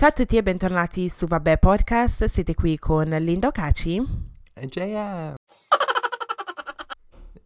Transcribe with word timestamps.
Ciao 0.00 0.08
a 0.08 0.12
tutti 0.12 0.38
e 0.38 0.42
bentornati 0.42 1.10
su 1.10 1.26
Vabbè 1.26 1.58
Podcast, 1.58 2.24
siete 2.24 2.54
qui 2.54 2.78
con 2.78 3.10
Linda 3.10 3.50
Caci 3.50 4.02
e 4.54 4.66
JM. 4.66 5.34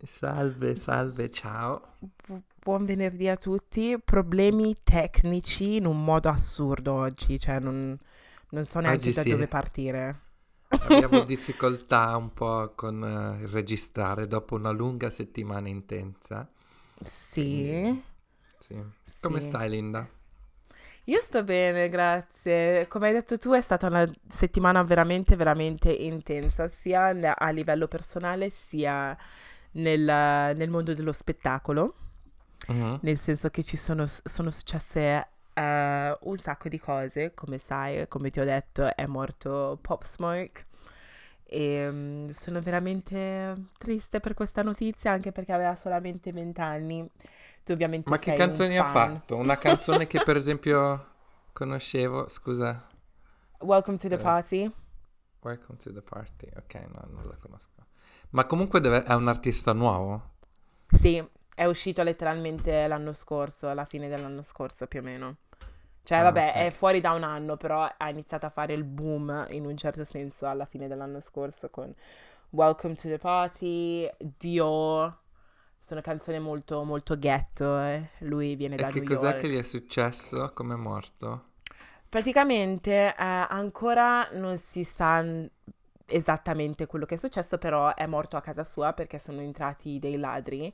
Salve, 0.00 0.76
salve, 0.76 1.32
ciao. 1.32 1.96
buon 2.62 2.84
venerdì 2.84 3.26
a 3.26 3.34
tutti. 3.34 3.98
Problemi 3.98 4.76
tecnici 4.84 5.74
in 5.78 5.86
un 5.86 6.04
modo 6.04 6.28
assurdo 6.28 6.92
oggi, 6.92 7.40
cioè 7.40 7.58
non, 7.58 7.98
non 8.50 8.64
so 8.64 8.78
neanche 8.78 9.08
oggi 9.08 9.12
da 9.14 9.22
sì. 9.22 9.30
dove 9.30 9.48
partire. 9.48 10.20
Abbiamo 10.68 11.24
difficoltà 11.26 12.16
un 12.16 12.32
po' 12.32 12.72
con 12.76 13.02
uh, 13.02 13.50
registrare 13.50 14.28
dopo 14.28 14.54
una 14.54 14.70
lunga 14.70 15.10
settimana 15.10 15.68
intensa. 15.68 16.48
Sì. 17.02 18.00
Sì. 18.60 18.80
Come 19.20 19.40
sì. 19.40 19.46
stai 19.48 19.68
Linda? 19.68 20.08
Io 21.06 21.20
sto 21.20 21.44
bene, 21.44 21.90
grazie. 21.90 22.88
Come 22.88 23.08
hai 23.08 23.12
detto 23.12 23.38
tu, 23.38 23.52
è 23.52 23.60
stata 23.60 23.88
una 23.88 24.10
settimana 24.26 24.82
veramente, 24.82 25.36
veramente 25.36 25.92
intensa, 25.92 26.68
sia 26.68 27.08
a 27.36 27.50
livello 27.50 27.88
personale, 27.88 28.48
sia 28.48 29.14
nel, 29.72 30.00
nel 30.56 30.70
mondo 30.70 30.94
dello 30.94 31.12
spettacolo. 31.12 31.94
Uh-huh. 32.68 32.98
Nel 33.02 33.18
senso 33.18 33.50
che 33.50 33.62
ci 33.62 33.76
sono, 33.76 34.06
sono 34.06 34.50
successe 34.50 35.28
uh, 35.54 35.60
un 35.60 36.38
sacco 36.38 36.70
di 36.70 36.78
cose, 36.78 37.34
come 37.34 37.58
sai, 37.58 38.08
come 38.08 38.30
ti 38.30 38.40
ho 38.40 38.44
detto, 38.44 38.94
è 38.96 39.04
morto 39.04 39.78
Pop 39.82 40.04
Smoke. 40.04 40.66
E 41.46 41.88
um, 41.88 42.30
sono 42.30 42.60
veramente 42.60 43.54
triste 43.78 44.20
per 44.20 44.34
questa 44.34 44.62
notizia, 44.62 45.12
anche 45.12 45.32
perché 45.32 45.52
aveva 45.52 45.74
solamente 45.76 46.32
20 46.32 46.60
anni. 46.60 47.10
Tu 47.62 47.72
ovviamente 47.72 48.10
Ma 48.10 48.18
che 48.18 48.32
canzoni 48.32 48.78
ha 48.78 48.84
fatto? 48.84 49.36
Una 49.36 49.56
canzone 49.56 50.06
che 50.06 50.22
per 50.24 50.36
esempio 50.38 51.12
conoscevo, 51.52 52.28
scusa. 52.28 52.86
Welcome 53.60 53.98
to 53.98 54.08
the 54.08 54.18
party. 54.18 54.70
Welcome 55.40 55.78
to 55.78 55.92
the 55.92 56.02
party, 56.02 56.48
ok, 56.56 56.74
no, 56.90 57.06
non 57.10 57.26
la 57.26 57.36
conosco. 57.36 57.86
Ma 58.30 58.46
comunque 58.46 58.80
deve... 58.80 59.04
è 59.04 59.14
un 59.14 59.28
artista 59.28 59.72
nuovo? 59.72 60.32
Sì, 60.88 61.22
è 61.54 61.64
uscito 61.66 62.02
letteralmente 62.02 62.86
l'anno 62.86 63.12
scorso, 63.12 63.68
alla 63.68 63.84
fine 63.84 64.08
dell'anno 64.08 64.42
scorso 64.42 64.86
più 64.86 65.00
o 65.00 65.02
meno. 65.02 65.36
Cioè, 66.04 66.18
ah, 66.18 66.22
vabbè, 66.24 66.48
okay. 66.50 66.66
è 66.66 66.70
fuori 66.70 67.00
da 67.00 67.12
un 67.12 67.22
anno, 67.22 67.56
però 67.56 67.90
ha 67.96 68.08
iniziato 68.10 68.44
a 68.44 68.50
fare 68.50 68.74
il 68.74 68.84
boom 68.84 69.46
in 69.50 69.64
un 69.64 69.74
certo 69.76 70.04
senso 70.04 70.46
alla 70.46 70.66
fine 70.66 70.86
dell'anno 70.86 71.20
scorso 71.20 71.70
con 71.70 71.92
Welcome 72.50 72.94
to 72.94 73.08
the 73.08 73.18
Party, 73.18 74.08
Dior, 74.18 75.16
sono 75.80 76.02
canzoni 76.02 76.38
molto, 76.38 76.84
molto 76.84 77.18
ghetto. 77.18 77.80
Eh. 77.80 78.10
Lui 78.18 78.54
viene 78.54 78.74
e 78.74 78.78
da. 78.78 78.88
E 78.88 78.92
che 78.92 79.02
cos'è 79.02 79.36
che 79.36 79.48
gli 79.48 79.56
è 79.56 79.62
successo? 79.62 80.52
Come 80.52 80.74
è 80.74 80.76
morto? 80.76 81.52
Praticamente 82.06 83.08
eh, 83.08 83.14
ancora 83.16 84.28
non 84.32 84.58
si 84.58 84.84
sa 84.84 85.24
esattamente 86.06 86.86
quello 86.86 87.06
che 87.06 87.14
è 87.16 87.18
successo, 87.18 87.58
però 87.58 87.94
è 87.94 88.06
morto 88.06 88.36
a 88.36 88.40
casa 88.40 88.64
sua 88.64 88.92
perché 88.92 89.18
sono 89.18 89.40
entrati 89.40 89.98
dei 89.98 90.16
ladri 90.16 90.72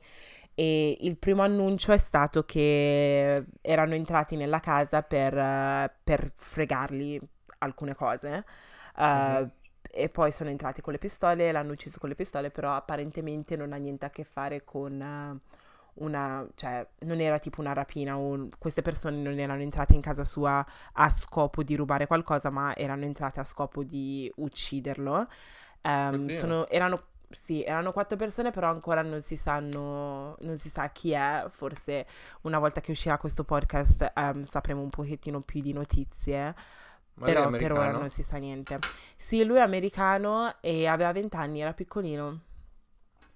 e 0.53 0.97
il 1.01 1.17
primo 1.17 1.41
annuncio 1.43 1.91
è 1.93 1.97
stato 1.97 2.43
che 2.43 3.45
erano 3.61 3.93
entrati 3.95 4.35
nella 4.35 4.59
casa 4.59 5.01
per, 5.01 5.93
per 6.03 6.31
fregargli 6.35 7.19
alcune 7.59 7.95
cose. 7.95 8.45
Uh, 8.95 9.03
mm-hmm 9.03 9.45
e 9.91 10.09
poi 10.09 10.31
sono 10.31 10.49
entrati 10.49 10.81
con 10.81 10.93
le 10.93 10.99
pistole, 10.99 11.51
l'hanno 11.51 11.73
ucciso 11.73 11.99
con 11.99 12.09
le 12.09 12.15
pistole, 12.15 12.49
però 12.49 12.73
apparentemente 12.73 13.57
non 13.57 13.73
ha 13.73 13.75
niente 13.75 14.05
a 14.05 14.09
che 14.09 14.23
fare 14.23 14.63
con 14.63 14.93
uh, 14.93 15.55
una, 15.95 16.47
cioè 16.55 16.87
non 16.99 17.19
era 17.19 17.39
tipo 17.39 17.61
una 17.61 17.73
rapina, 17.73 18.17
o 18.17 18.49
queste 18.57 18.81
persone 18.81 19.17
non 19.17 19.37
erano 19.39 19.61
entrate 19.61 19.93
in 19.93 20.01
casa 20.01 20.25
sua 20.25 20.65
a 20.93 21.09
scopo 21.09 21.63
di 21.63 21.75
rubare 21.75 22.07
qualcosa, 22.07 22.49
ma 22.49 22.75
erano 22.75 23.05
entrate 23.05 23.39
a 23.39 23.43
scopo 23.43 23.83
di 23.83 24.31
ucciderlo. 24.35 25.27
Um, 25.83 26.27
sono, 26.37 26.67
erano 26.67 27.09
sì, 27.31 27.63
erano 27.63 27.91
quattro 27.91 28.17
persone, 28.17 28.51
però 28.51 28.69
ancora 28.69 29.01
non 29.01 29.21
si 29.21 29.37
sanno, 29.37 30.35
non 30.39 30.57
si 30.57 30.69
sa 30.69 30.89
chi 30.89 31.11
è. 31.11 31.45
Forse 31.49 32.05
una 32.41 32.59
volta 32.59 32.81
che 32.81 32.91
uscirà 32.91 33.17
questo 33.17 33.43
podcast 33.43 34.11
um, 34.15 34.43
sapremo 34.43 34.81
un 34.81 34.89
pochettino 34.89 35.41
più 35.41 35.61
di 35.61 35.73
notizie. 35.73 36.55
Ma 37.13 37.25
però 37.25 37.49
per 37.49 37.71
ora 37.73 37.91
non 37.91 38.09
si 38.09 38.23
sa 38.23 38.37
niente. 38.37 38.79
Sì, 39.15 39.43
lui 39.43 39.57
è 39.57 39.61
americano 39.61 40.55
e 40.61 40.87
aveva 40.87 41.11
20 41.11 41.35
anni, 41.35 41.61
era 41.61 41.73
piccolino. 41.73 42.39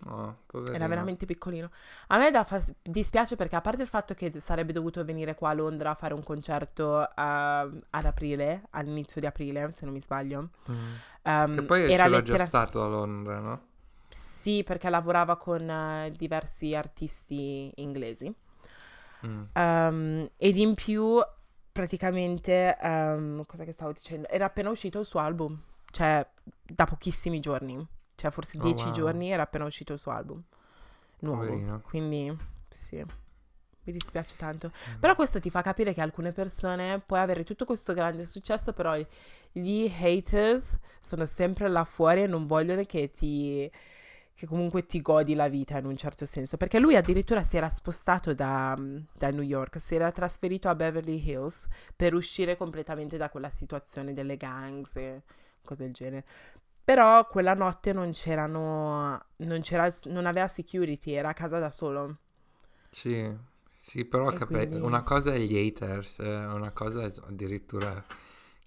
Oh, 0.08 0.36
era 0.72 0.88
veramente 0.88 1.26
piccolino. 1.26 1.72
A 2.08 2.18
me 2.18 2.44
fa- 2.44 2.64
dispiace 2.82 3.36
perché 3.36 3.56
a 3.56 3.62
parte 3.62 3.82
il 3.82 3.88
fatto 3.88 4.14
che 4.14 4.32
sarebbe 4.40 4.72
dovuto 4.72 5.04
venire 5.04 5.36
qua 5.36 5.50
a 5.50 5.54
Londra 5.54 5.92
a 5.92 5.96
fare 5.96 6.14
un 6.14 6.22
concerto 6.22 6.98
uh, 7.00 7.12
ad 7.16 8.06
aprile, 8.06 8.64
all'inizio 8.72 9.20
di 9.20 9.28
aprile, 9.28 9.72
se 9.72 9.86
non 9.86 9.94
mi 9.94 10.02
sbaglio. 10.02 10.50
Mm. 10.70 10.94
Um, 11.24 11.56
che 11.56 11.64
poi 11.64 11.84
era 11.84 12.04
c'era 12.04 12.08
lettera- 12.08 12.38
già 12.38 12.46
stato 12.46 12.84
a 12.84 12.88
Londra, 12.88 13.40
no? 13.40 13.62
Sì, 14.10 14.64
perché 14.64 14.90
lavorava 14.90 15.38
con 15.38 15.68
uh, 15.68 16.10
diversi 16.16 16.76
artisti 16.76 17.72
inglesi. 17.76 18.32
Mm. 19.26 19.44
Um, 19.56 20.30
ed 20.38 20.58
in 20.58 20.76
più 20.76 21.20
praticamente, 21.72 22.78
um, 22.82 23.44
cosa 23.46 23.64
che 23.64 23.72
stavo 23.72 23.92
dicendo? 23.92 24.28
Era 24.30 24.46
appena 24.46 24.70
uscito 24.70 25.00
il 25.00 25.06
suo 25.06 25.20
album, 25.20 25.60
cioè 25.90 26.26
da 26.62 26.86
pochissimi 26.86 27.40
giorni, 27.40 27.86
cioè 28.16 28.32
forse 28.32 28.58
oh, 28.58 28.62
dieci 28.62 28.86
wow. 28.86 28.94
giorni 28.94 29.32
era 29.32 29.44
appena 29.44 29.66
uscito 29.66 29.94
il 29.94 30.00
suo 30.00 30.12
album 30.12 30.44
nuovo. 31.20 31.44
Poverino. 31.46 31.82
Quindi, 31.82 32.38
sì, 32.70 32.98
mi 32.98 33.92
dispiace 33.92 34.36
tanto. 34.38 34.72
Mm. 34.92 35.00
Però 35.00 35.16
questo 35.16 35.40
ti 35.40 35.50
fa 35.50 35.62
capire 35.62 35.94
che 35.94 36.02
alcune 36.02 36.32
persone 36.32 37.02
puoi 37.06 37.20
avere 37.20 37.44
tutto 37.44 37.66
questo 37.66 37.94
grande 37.94 38.26
successo, 38.26 38.74
però 38.74 38.96
gli 39.52 39.92
haters 39.94 40.66
sono 41.02 41.26
sempre 41.26 41.68
là 41.70 41.84
fuori 41.84 42.24
e 42.24 42.28
non 42.28 42.46
vogliono 42.48 42.84
che 42.84 43.12
ti 43.12 43.72
che 44.38 44.48
comunque 44.48 44.86
ti 44.86 45.02
godi 45.02 45.34
la 45.34 45.48
vita 45.48 45.78
in 45.78 45.86
un 45.86 45.96
certo 45.96 46.26
senso, 46.26 46.58
perché 46.58 46.78
lui 46.78 46.98
addirittura 46.98 47.42
si 47.42 47.56
era 47.56 47.70
spostato 47.70 48.34
da, 48.34 48.78
da, 49.14 49.32
New 49.32 49.42
York, 49.42 49.80
si 49.80 49.96
era 49.96 50.12
trasferito 50.12 50.68
a 50.68 50.76
Beverly 50.76 51.24
Hills 51.26 51.66
per 51.96 52.14
uscire 52.14 52.58
completamente 52.58 53.16
da 53.16 53.30
quella 53.30 53.50
situazione 53.50 54.12
delle 54.12 54.36
gangs 54.36 54.94
e 54.98 55.22
cose 55.64 55.84
del 55.84 55.94
genere. 55.94 56.26
Però 56.86 57.26
quella 57.26 57.56
notte 57.56 57.94
non 57.94 58.12
c'erano, 58.12 59.20
non, 59.38 59.62
c'era, 59.62 59.92
non 60.04 60.28
aveva 60.28 60.48
security, 60.48 61.14
era 61.14 61.30
a 61.30 61.34
casa 61.34 61.58
da 61.58 61.72
solo. 61.72 62.18
Sì, 62.92 63.36
sì, 63.72 64.06
però 64.06 64.32
capito, 64.34 64.68
quindi... 64.68 64.86
una 64.86 65.02
cosa 65.02 65.34
è 65.34 65.40
gli 65.40 65.58
haters, 65.58 66.20
eh, 66.20 66.46
una 66.46 66.70
cosa 66.72 67.02
è 67.02 67.12
addirittura 67.24 68.06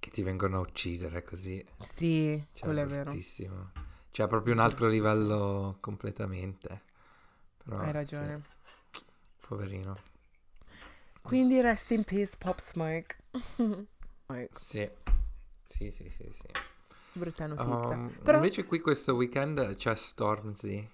che 0.00 0.10
ti 0.10 0.24
vengono 0.24 0.56
a 0.56 0.60
uccidere 0.60 1.22
così. 1.22 1.64
Sì, 1.78 2.44
cioè, 2.54 2.64
quello 2.64 2.80
è 2.80 2.86
vero. 2.86 3.12
Cioè, 4.10 4.26
proprio 4.26 4.52
un 4.52 4.60
altro 4.60 4.88
livello 4.88 5.76
completamente. 5.78 6.82
Però, 7.62 7.78
Hai 7.78 7.92
ragione. 7.92 8.42
Sì. 8.90 9.04
Poverino. 9.46 9.96
Quindi 11.22 11.60
rest 11.60 11.92
in 11.92 12.02
peace, 12.02 12.34
Pop 12.36 12.60
Smoke. 12.60 13.16
sì. 14.54 14.90
Sì, 15.64 15.90
sì, 15.92 16.08
sì, 16.10 16.28
sì. 16.32 16.67
Brutta 17.18 17.46
notizia. 17.46 17.96
Um, 17.96 18.10
Però... 18.22 18.38
Invece 18.38 18.64
qui 18.64 18.80
questo 18.80 19.14
weekend 19.14 19.74
c'è 19.74 19.94
Stormzy. 19.94 20.88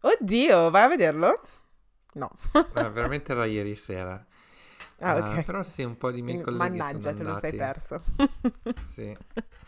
Oddio, 0.00 0.70
vai 0.70 0.84
a 0.84 0.88
vederlo? 0.88 1.40
No. 2.14 2.30
eh, 2.74 2.88
veramente 2.90 3.32
era 3.32 3.44
ieri 3.44 3.76
sera. 3.76 4.24
Ah, 4.98 5.16
ok. 5.16 5.38
Uh, 5.38 5.44
però 5.44 5.62
sì, 5.62 5.82
un 5.82 5.96
po' 5.96 6.10
di 6.10 6.22
miei 6.22 6.40
colleghi 6.40 6.78
Mannaggia, 6.78 7.12
te 7.12 7.22
lo 7.22 7.38
sei 7.38 7.56
perso. 7.56 8.02
sì. 8.80 9.16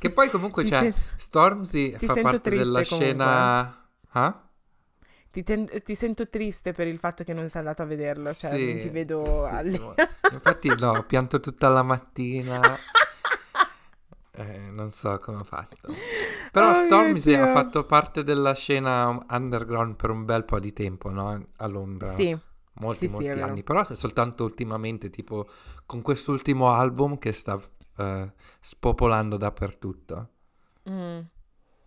Che 0.00 0.10
poi 0.10 0.30
comunque 0.30 0.64
c'è 0.64 0.90
se... 0.90 0.94
Stormzy 1.16 1.92
fa 1.98 2.14
parte 2.14 2.50
della 2.50 2.82
scena... 2.82 3.86
Ah? 4.12 4.48
Ti, 5.30 5.44
ten- 5.44 5.68
ti, 5.84 5.94
sento 5.94 6.28
triste 6.28 6.72
per 6.72 6.88
il 6.88 6.98
fatto 6.98 7.22
che 7.22 7.34
non 7.34 7.48
sei 7.48 7.60
andato 7.60 7.82
a 7.82 7.84
vederlo, 7.84 8.32
cioè 8.32 8.50
sì, 8.50 8.66
non 8.66 8.78
ti 8.80 8.88
vedo 8.88 9.44
alle... 9.44 9.78
Infatti 10.32 10.74
no, 10.76 10.92
ho 10.92 11.02
pianto 11.04 11.38
tutta 11.38 11.68
la 11.68 11.82
mattina. 11.82 12.60
eh, 14.40 14.70
non 14.70 14.90
so 14.92 15.18
come 15.18 15.38
ho 15.38 15.44
fatto. 15.44 15.88
Però 16.50 16.70
oh 16.70 16.74
Stormzy 16.74 17.34
ha 17.34 17.52
fatto 17.52 17.84
parte 17.84 18.24
della 18.24 18.54
scena 18.54 19.18
underground 19.28 19.96
per 19.96 20.10
un 20.10 20.24
bel 20.24 20.44
po' 20.44 20.58
di 20.58 20.72
tempo, 20.72 21.10
no? 21.10 21.46
A 21.56 21.66
Londra. 21.66 22.14
Sì. 22.14 22.36
Molti, 22.74 23.06
sì, 23.06 23.12
molti 23.12 23.32
sì, 23.32 23.40
anni. 23.40 23.62
Però 23.62 23.84
soltanto 23.94 24.44
ultimamente, 24.44 25.10
tipo 25.10 25.48
con 25.84 26.00
quest'ultimo 26.02 26.70
album 26.70 27.18
che 27.18 27.32
sta 27.32 27.54
uh, 27.54 28.30
spopolando 28.60 29.36
dappertutto. 29.36 30.28
Mm. 30.88 31.20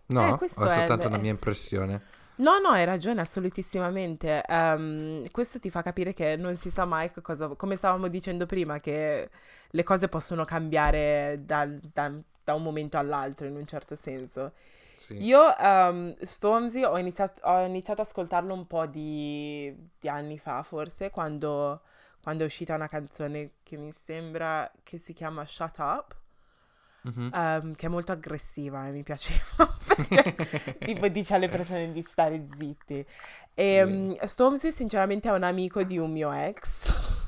No, 0.06 0.40
eh, 0.40 0.44
è 0.44 0.48
soltanto 0.48 1.04
è, 1.04 1.06
una 1.06 1.18
mia 1.18 1.30
impressione? 1.30 2.02
No, 2.36 2.58
no, 2.58 2.68
hai 2.68 2.84
ragione, 2.84 3.20
assolutissimamente. 3.20 4.42
Um, 4.48 5.28
questo 5.30 5.60
ti 5.60 5.70
fa 5.70 5.82
capire 5.82 6.12
che 6.12 6.36
non 6.36 6.56
si 6.56 6.70
sa 6.70 6.84
mai 6.84 7.10
cosa, 7.22 7.48
come 7.48 7.76
stavamo 7.76 8.08
dicendo 8.08 8.44
prima, 8.46 8.80
che 8.80 9.30
le 9.70 9.82
cose 9.82 10.08
possono 10.08 10.44
cambiare 10.44 11.42
da, 11.44 11.66
da, 11.66 12.12
da 12.44 12.54
un 12.54 12.62
momento 12.62 12.98
all'altro, 12.98 13.46
in 13.46 13.56
un 13.56 13.66
certo 13.66 13.96
senso. 13.96 14.52
Sì. 14.96 15.22
Io 15.22 15.54
um, 15.58 16.14
Stormzy 16.20 16.84
ho 16.84 16.96
iniziato, 16.98 17.40
ho 17.42 17.64
iniziato 17.64 18.02
ad 18.02 18.06
ascoltarlo 18.06 18.54
un 18.54 18.66
po' 18.66 18.86
di, 18.86 19.74
di 19.98 20.08
anni 20.08 20.38
fa, 20.38 20.62
forse, 20.62 21.10
quando 21.10 21.80
quando 22.24 22.44
è 22.44 22.46
uscita 22.46 22.74
una 22.74 22.88
canzone 22.88 23.56
che 23.62 23.76
mi 23.76 23.92
sembra 24.06 24.70
che 24.82 24.96
si 24.96 25.12
chiama 25.12 25.44
Shut 25.44 25.78
Up. 25.78 26.16
Mm-hmm. 27.06 27.28
Um, 27.34 27.74
che 27.74 27.84
è 27.84 27.88
molto 27.90 28.12
aggressiva 28.12 28.86
e 28.86 28.92
mi 28.92 29.02
piaceva 29.02 29.76
perché 30.08 30.78
tipo 30.80 31.06
dice 31.08 31.34
alle 31.34 31.50
persone 31.50 31.92
di 31.92 32.02
stare 32.02 32.46
zitti 32.56 33.06
e 33.52 33.82
sì. 33.84 33.92
um, 33.92 34.18
Stormzy 34.18 34.72
sinceramente 34.72 35.28
è 35.28 35.32
un 35.32 35.42
amico 35.42 35.82
di 35.82 35.98
un 35.98 36.10
mio 36.10 36.32
ex 36.32 37.26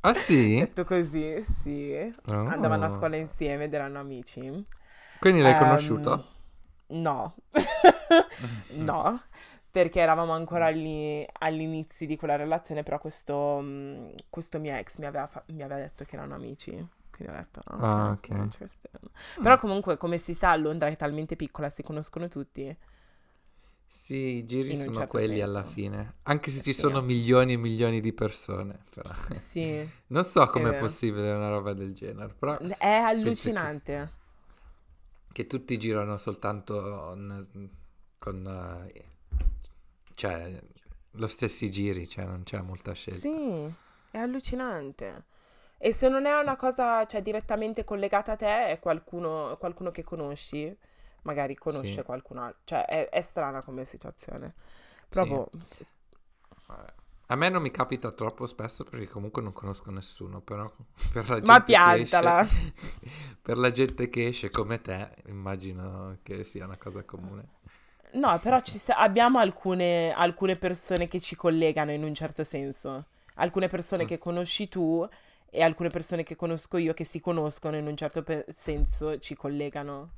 ah 0.00 0.14
sì? 0.14 0.56
detto 0.60 0.84
così 0.84 1.42
sì 1.60 2.12
oh. 2.26 2.46
andavano 2.46 2.84
a 2.84 2.90
scuola 2.90 3.16
insieme 3.16 3.64
ed 3.64 3.74
erano 3.74 3.98
amici 3.98 4.66
quindi 5.18 5.40
l'hai 5.40 5.52
um, 5.52 5.58
conosciuto? 5.58 6.26
no 6.88 7.34
no 8.74 9.22
perché 9.70 10.00
eravamo 10.00 10.32
ancora 10.32 10.66
agli, 10.66 11.24
inizi 11.48 12.06
di 12.06 12.16
quella 12.16 12.34
relazione, 12.36 12.82
però 12.82 12.98
questo, 12.98 13.60
mm, 13.62 14.08
questo 14.28 14.58
mio 14.58 14.74
ex 14.74 14.98
mi 14.98 15.06
aveva, 15.06 15.26
fa- 15.28 15.44
mi 15.46 15.62
aveva, 15.62 15.80
detto 15.80 16.04
che 16.04 16.16
erano 16.16 16.34
amici. 16.34 16.70
Quindi 17.10 17.32
ho 17.32 17.36
detto, 17.36 17.62
oh, 17.64 17.78
ah, 17.78 18.10
ok. 18.10 18.30
Mm. 18.32 18.48
Però 19.42 19.58
comunque, 19.58 19.96
come 19.96 20.18
si 20.18 20.34
sa, 20.34 20.56
Londra 20.56 20.88
è 20.88 20.96
talmente 20.96 21.36
piccola, 21.36 21.70
si 21.70 21.82
conoscono 21.82 22.26
tutti. 22.28 22.76
Sì, 23.92 24.36
i 24.36 24.44
giri 24.44 24.76
sono 24.76 24.94
certo 24.94 25.08
quelli 25.08 25.38
senso. 25.38 25.44
alla 25.44 25.64
fine. 25.64 26.14
Anche 26.22 26.50
se 26.50 26.62
ci 26.62 26.72
sì. 26.72 26.78
sono 26.78 27.00
milioni 27.00 27.54
e 27.54 27.56
milioni 27.56 28.00
di 28.00 28.12
persone. 28.12 28.84
Però. 28.94 29.10
Sì. 29.32 29.88
non 30.08 30.22
so 30.24 30.46
com'è 30.48 30.78
possibile 30.78 31.32
una 31.32 31.48
roba 31.48 31.72
del 31.72 31.92
genere, 31.92 32.32
però... 32.32 32.56
È 32.56 32.88
allucinante. 32.88 34.12
Che, 35.26 35.32
che, 35.32 35.46
tutti 35.48 35.76
girano 35.76 36.16
soltanto 36.18 36.80
con... 36.80 37.70
con 38.16 38.88
uh, 38.88 39.00
cioè, 40.14 40.60
lo 41.12 41.26
stessi 41.26 41.68
giri, 41.68 42.08
cioè 42.08 42.26
non 42.26 42.44
c'è 42.44 42.60
molta 42.60 42.92
scelta. 42.92 43.20
Sì, 43.20 43.74
è 44.12 44.18
allucinante. 44.18 45.24
E 45.78 45.92
se 45.92 46.08
non 46.08 46.26
è 46.26 46.38
una 46.38 46.54
cosa, 46.56 47.04
cioè, 47.06 47.22
direttamente 47.22 47.82
collegata 47.82 48.32
a 48.32 48.36
te, 48.36 48.66
è 48.66 48.78
qualcuno, 48.78 49.56
qualcuno 49.58 49.90
che 49.90 50.04
conosci, 50.04 50.76
magari 51.22 51.54
conosce 51.54 51.94
sì. 51.94 52.02
qualcun 52.02 52.38
altro. 52.38 52.60
Cioè, 52.64 52.84
è, 52.84 53.08
è, 53.08 53.22
strana 53.22 53.62
come 53.62 53.84
situazione. 53.84 54.54
Proprio... 55.08 55.48
Sì. 55.76 55.86
A 57.26 57.36
me 57.36 57.48
non 57.48 57.62
mi 57.62 57.70
capita 57.70 58.10
troppo 58.10 58.46
spesso 58.46 58.82
perché 58.82 59.06
comunque 59.06 59.40
non 59.40 59.52
conosco 59.52 59.90
nessuno, 59.92 60.40
però 60.40 60.68
per 61.12 61.28
la 61.28 61.34
gente 61.36 61.46
Ma 61.46 61.60
piantala! 61.60 62.40
Esce, 62.42 62.72
per 63.40 63.56
la 63.56 63.70
gente 63.70 64.08
che 64.08 64.26
esce 64.26 64.50
come 64.50 64.80
te, 64.80 65.14
immagino 65.26 66.18
che 66.22 66.42
sia 66.42 66.64
una 66.64 66.76
cosa 66.76 67.04
comune. 67.04 67.58
No, 68.12 68.36
però 68.40 68.60
ci 68.60 68.78
sta- 68.78 68.96
abbiamo 68.96 69.38
alcune, 69.38 70.12
alcune 70.12 70.56
persone 70.56 71.06
che 71.06 71.20
ci 71.20 71.36
collegano 71.36 71.92
in 71.92 72.02
un 72.02 72.14
certo 72.14 72.42
senso. 72.42 73.06
Alcune 73.34 73.68
persone 73.68 74.04
mm. 74.04 74.06
che 74.06 74.18
conosci 74.18 74.68
tu 74.68 75.08
e 75.48 75.62
alcune 75.62 75.90
persone 75.90 76.24
che 76.24 76.34
conosco 76.34 76.76
io 76.78 76.94
che 76.94 77.04
si 77.04 77.20
conoscono 77.20 77.76
in 77.76 77.86
un 77.86 77.96
certo 77.96 78.24
pe- 78.24 78.44
senso 78.48 79.18
ci 79.18 79.36
collegano. 79.36 80.10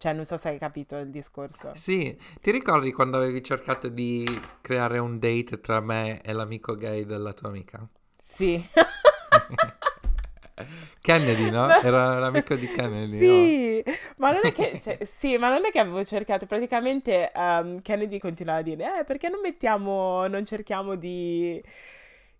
Cioè, 0.00 0.14
non 0.14 0.24
so 0.24 0.38
se 0.38 0.48
hai 0.48 0.58
capito 0.58 0.96
il 0.96 1.10
discorso. 1.10 1.72
Sì, 1.74 2.16
ti 2.40 2.50
ricordi 2.50 2.90
quando 2.90 3.18
avevi 3.18 3.42
cercato 3.42 3.88
di 3.88 4.26
creare 4.62 4.98
un 4.98 5.18
date 5.18 5.60
tra 5.60 5.80
me 5.80 6.22
e 6.22 6.32
l'amico 6.32 6.74
gay 6.74 7.04
della 7.04 7.34
tua 7.34 7.50
amica? 7.50 7.86
Sì. 8.16 8.64
Kennedy, 11.02 11.50
no? 11.50 11.68
Era 11.82 12.18
l'amico 12.18 12.54
di 12.54 12.72
Kennedy. 12.72 13.18
Sì, 13.18 13.82
no? 13.84 13.92
ma 14.16 14.32
non 14.32 14.40
è 14.42 14.52
che, 14.52 14.76
cioè, 14.80 15.04
sì, 15.04 15.36
ma 15.36 15.50
non 15.50 15.66
è 15.66 15.70
che 15.70 15.80
avevo 15.80 16.02
cercato. 16.02 16.46
Praticamente 16.46 17.30
um, 17.34 17.82
Kennedy 17.82 18.18
continuava 18.18 18.60
a 18.60 18.62
dire: 18.62 19.00
Eh, 19.00 19.04
perché 19.04 19.28
non 19.28 19.40
mettiamo, 19.42 20.26
non 20.28 20.46
cerchiamo 20.46 20.94
di, 20.94 21.62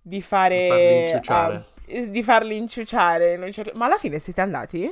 di 0.01 0.23
fare. 0.23 0.67
Farli 0.67 1.01
inciuciare. 1.03 1.67
Um, 1.89 2.05
di 2.07 2.23
farli 2.23 2.57
inciuciare. 2.57 3.53
Cer- 3.53 3.75
ma 3.75 3.85
alla 3.85 3.99
fine 3.99 4.19
siete 4.19 4.41
andati? 4.41 4.91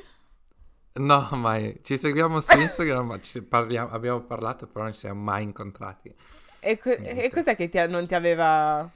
No, 0.94 1.28
mai. 1.32 1.78
Ci 1.82 1.96
seguiamo 1.96 2.40
su 2.40 2.58
Instagram, 2.58 3.06
ma 3.06 3.20
ci 3.20 3.42
parliamo, 3.42 3.90
abbiamo 3.90 4.20
parlato, 4.20 4.66
però 4.66 4.84
non 4.84 4.92
ci 4.92 5.00
siamo 5.00 5.20
mai 5.20 5.44
incontrati. 5.44 6.12
E, 6.60 6.78
co- 6.78 6.90
e 6.90 7.30
cos'è 7.32 7.54
che 7.54 7.68
ti, 7.68 7.78
non 7.86 8.06
ti 8.06 8.14
aveva 8.14 8.90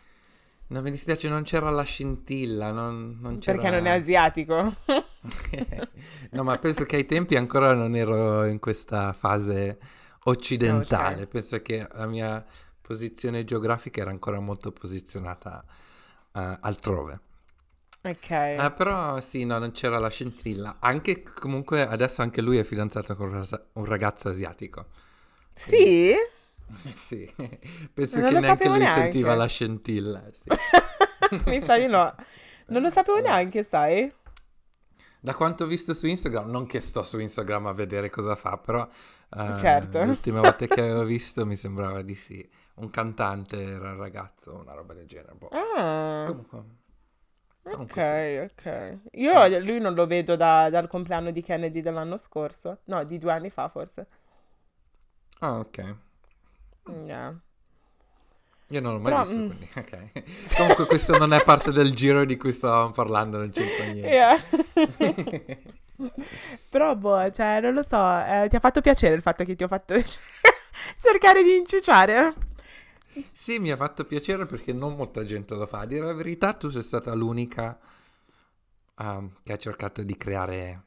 No, 0.72 0.80
mi 0.80 0.90
dispiace, 0.90 1.28
non 1.28 1.42
c'era 1.42 1.68
la 1.68 1.82
scintilla, 1.82 2.72
non, 2.72 3.18
non 3.20 3.38
c'era... 3.38 3.58
Perché 3.58 3.76
non 3.76 3.86
è 3.86 3.90
asiatico? 3.90 4.74
no, 6.30 6.42
ma 6.42 6.56
penso 6.56 6.84
che 6.84 6.96
ai 6.96 7.04
tempi 7.04 7.36
ancora 7.36 7.74
non 7.74 7.94
ero 7.94 8.46
in 8.46 8.58
questa 8.58 9.12
fase 9.12 9.78
occidentale. 10.24 11.14
Okay. 11.14 11.26
Penso 11.26 11.60
che 11.60 11.86
la 11.92 12.06
mia 12.06 12.42
posizione 12.80 13.44
geografica 13.44 14.00
era 14.00 14.08
ancora 14.08 14.40
molto 14.40 14.72
posizionata 14.72 15.62
uh, 16.32 16.56
altrove. 16.60 17.20
Ok. 18.04 18.56
Uh, 18.58 18.74
però 18.74 19.20
sì, 19.20 19.44
no, 19.44 19.58
non 19.58 19.70
c'era 19.70 19.98
la 19.98 20.10
scintilla. 20.10 20.78
Anche 20.80 21.22
comunque 21.22 21.86
adesso 21.86 22.22
anche 22.22 22.42
lui 22.42 22.58
è 22.58 22.64
fidanzato 22.64 23.14
con 23.14 23.44
un 23.74 23.84
ragazzo 23.84 24.28
asiatico. 24.28 24.86
Quindi... 25.54 26.14
Sì? 26.14 26.16
sì, 26.96 27.32
penso 27.92 28.20
non 28.20 28.32
che 28.32 28.40
neanche 28.40 28.68
lui 28.68 28.78
neanche. 28.78 29.00
sentiva 29.02 29.34
la 29.34 29.46
scintilla. 29.46 30.24
Sì. 30.32 30.48
Mi 31.46 31.62
sa 31.62 31.78
di 31.78 31.86
no. 31.86 32.14
Non 32.66 32.82
lo 32.82 32.90
sapevo 32.90 33.20
neanche, 33.20 33.62
sai? 33.62 34.12
Da 35.20 35.34
quanto 35.34 35.64
ho 35.64 35.66
visto 35.68 35.94
su 35.94 36.06
Instagram, 36.06 36.50
non 36.50 36.66
che 36.66 36.80
sto 36.80 37.04
su 37.04 37.18
Instagram 37.20 37.66
a 37.66 37.72
vedere 37.72 38.10
cosa 38.10 38.34
fa, 38.34 38.56
però 38.56 38.82
uh, 38.82 39.58
certo. 39.58 39.98
le 39.98 40.06
ultime 40.06 40.40
volte 40.40 40.66
che 40.66 40.80
avevo 40.82 41.04
visto 41.04 41.46
mi 41.46 41.54
sembrava 41.54 42.02
di 42.02 42.16
sì. 42.16 42.48
Un 42.74 42.90
cantante 42.90 43.62
era 43.62 43.90
il 43.90 43.98
ragazzo, 43.98 44.56
una 44.56 44.72
roba 44.72 44.94
del 44.94 45.06
genere. 45.06 45.34
Boh. 45.34 45.48
Ah. 45.48 46.24
Comunque. 46.26 46.80
Ok, 47.64 48.50
ok. 48.50 48.98
Io 49.12 49.60
lui 49.60 49.78
non 49.78 49.94
lo 49.94 50.06
vedo 50.06 50.34
da, 50.36 50.68
dal 50.68 50.88
compleanno 50.88 51.30
di 51.30 51.42
Kennedy 51.42 51.80
dell'anno 51.80 52.16
scorso. 52.16 52.78
No, 52.84 53.04
di 53.04 53.18
due 53.18 53.32
anni 53.32 53.50
fa 53.50 53.68
forse. 53.68 54.06
Ah, 55.38 55.58
ok. 55.58 55.94
Yeah. 57.06 57.34
Io 58.68 58.80
non 58.80 58.94
l'ho 58.94 58.98
mai 58.98 59.12
Però, 59.12 59.22
visto, 59.22 59.36
mm. 59.36 59.46
quindi, 59.46 59.68
ok. 59.76 60.54
Comunque 60.56 60.86
questo 60.86 61.18
non 61.18 61.32
è 61.32 61.42
parte 61.44 61.70
del 61.70 61.94
giro 61.94 62.24
di 62.24 62.36
cui 62.36 62.52
stavamo 62.52 62.90
parlando, 62.90 63.38
non 63.38 63.50
c'entra 63.50 63.84
niente. 63.84 64.08
Yeah. 64.08 64.40
Però, 66.70 66.96
boh, 66.96 67.30
cioè, 67.30 67.60
non 67.60 67.74
lo 67.74 67.84
so, 67.86 67.96
eh, 67.96 68.46
ti 68.48 68.56
ha 68.56 68.60
fatto 68.60 68.80
piacere 68.80 69.14
il 69.14 69.22
fatto 69.22 69.44
che 69.44 69.54
ti 69.54 69.62
ho 69.62 69.68
fatto 69.68 69.94
cercare 70.98 71.42
di 71.42 71.54
inciuciare? 71.54 72.32
Sì, 73.32 73.58
mi 73.58 73.70
ha 73.70 73.76
fatto 73.76 74.04
piacere 74.04 74.46
perché 74.46 74.72
non 74.72 74.94
molta 74.94 75.24
gente 75.24 75.54
lo 75.54 75.66
fa. 75.66 75.80
A 75.80 75.86
dire 75.86 76.06
la 76.06 76.14
verità, 76.14 76.52
tu 76.54 76.68
sei 76.70 76.82
stata 76.82 77.14
l'unica 77.14 77.78
um, 78.98 79.30
che 79.42 79.52
ha 79.52 79.58
cercato 79.58 80.02
di 80.02 80.16
creare 80.16 80.82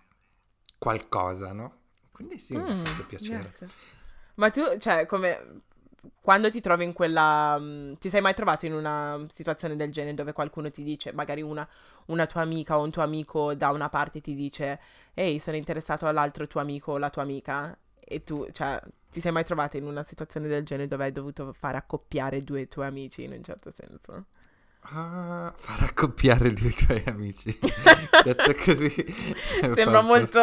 qualcosa, 0.78 1.52
no? 1.54 1.84
Quindi 2.12 2.40
sì, 2.40 2.56
mm, 2.56 2.62
mi 2.62 2.72
ha 2.72 2.74
mm, 2.74 2.84
fatto 2.84 3.06
piacere. 3.06 3.42
Grazie. 3.42 3.68
Ma 4.36 4.50
tu, 4.50 4.62
cioè, 4.78 5.06
come 5.06 5.62
quando 6.22 6.50
ti 6.52 6.62
trovi 6.62 6.84
in 6.84 6.94
quella... 6.94 7.56
Um, 7.60 7.98
ti 7.98 8.10
sei 8.10 8.22
mai 8.22 8.34
trovato 8.34 8.66
in 8.66 8.74
una 8.74 9.26
situazione 9.34 9.76
del 9.76 9.92
genere 9.92 10.16
dove 10.16 10.34
qualcuno 10.34 10.72
ti 10.72 10.84
dice, 10.84 11.12
magari 11.14 11.42
una, 11.42 11.68
una, 12.08 12.26
tua 12.26 12.42
amica 12.42 12.78
o 12.78 12.84
un 12.84 12.92
tuo 12.92 13.04
amico 13.04 13.54
da 13.54 13.70
una 13.70 13.90
parte 13.90 14.22
ti 14.22 14.34
dice, 14.34 14.80
ehi, 15.14 15.40
sono 15.40 15.58
interessato 15.58 16.08
all'altro 16.08 16.48
tuo 16.48 16.62
amico 16.62 16.94
o 16.94 16.98
la 16.98 17.10
tua 17.10 17.24
amica, 17.24 17.78
e 18.00 18.24
tu, 18.24 18.48
cioè, 18.52 18.80
ti 19.16 19.22
sei 19.22 19.32
mai 19.32 19.46
trovato 19.46 19.78
in 19.78 19.86
una 19.86 20.04
situazione 20.04 20.50
del 20.50 20.66
genere 20.66 20.90
dove 20.90 21.06
hai 21.06 21.12
dovuto 21.14 21.54
fare 21.58 21.78
accoppiare 21.78 22.42
due 22.42 22.68
tuoi 22.68 22.88
amici 22.88 23.24
in 23.24 23.32
un 23.32 23.42
certo 23.42 23.72
senso? 23.72 24.26
Ah, 24.82 25.54
far 25.56 25.84
accoppiare 25.84 26.52
due 26.52 26.70
tuoi 26.72 27.02
amici. 27.06 27.58
Detto 28.26 28.54
così. 28.62 28.94
Sembra 29.74 30.02
molto... 30.02 30.40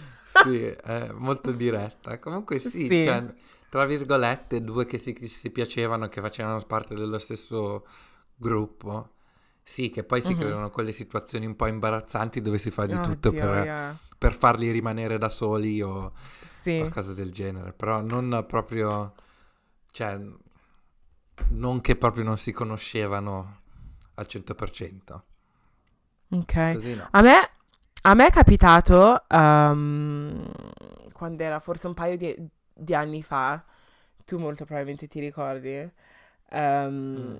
sì, 0.24 0.64
è 0.64 1.10
molto 1.12 1.52
diretta. 1.52 2.18
Comunque 2.18 2.58
sì, 2.58 2.70
sì. 2.70 3.04
Cioè, 3.04 3.34
tra 3.68 3.84
virgolette, 3.84 4.64
due 4.64 4.86
che 4.86 4.96
si, 4.96 5.14
si 5.26 5.50
piacevano, 5.50 6.08
che 6.08 6.22
facevano 6.22 6.58
parte 6.62 6.94
dello 6.94 7.18
stesso 7.18 7.86
gruppo. 8.34 9.10
Sì, 9.62 9.90
che 9.90 10.04
poi 10.04 10.22
si 10.22 10.32
uh-huh. 10.32 10.38
creano 10.38 10.70
quelle 10.70 10.92
situazioni 10.92 11.44
un 11.44 11.54
po' 11.54 11.66
imbarazzanti 11.66 12.40
dove 12.40 12.56
si 12.56 12.70
fa 12.70 12.86
di 12.86 12.94
oh, 12.94 13.02
tutto 13.02 13.28
Dio, 13.28 13.40
per, 13.40 13.64
yeah. 13.64 13.98
per, 14.16 14.34
farli 14.34 14.70
rimanere 14.70 15.18
da 15.18 15.28
soli 15.28 15.82
o 15.82 16.12
sì. 16.60 16.78
qualcosa 16.78 17.14
del 17.14 17.32
genere. 17.32 17.72
Però 17.72 18.00
non 18.00 18.44
proprio... 18.46 19.14
Cioè, 19.92 20.18
non 21.48 21.80
che 21.80 21.96
proprio 21.96 22.24
non 22.24 22.36
si 22.36 22.52
conoscevano 22.52 23.60
al 24.14 24.26
100%. 24.28 25.20
Ok. 26.32 26.54
No. 26.54 27.08
A 27.10 27.22
me, 27.22 27.50
a 28.02 28.14
me 28.14 28.26
è 28.26 28.30
capitato 28.30 29.24
um, 29.28 30.48
quando 31.12 31.42
era 31.42 31.58
forse 31.58 31.86
un 31.86 31.94
paio 31.94 32.16
di, 32.16 32.36
di 32.72 32.94
anni 32.94 33.22
fa, 33.22 33.64
tu 34.24 34.38
molto 34.38 34.64
probabilmente 34.64 35.08
ti 35.08 35.18
ricordi, 35.18 35.90
um, 36.50 36.58
mm. 36.58 37.36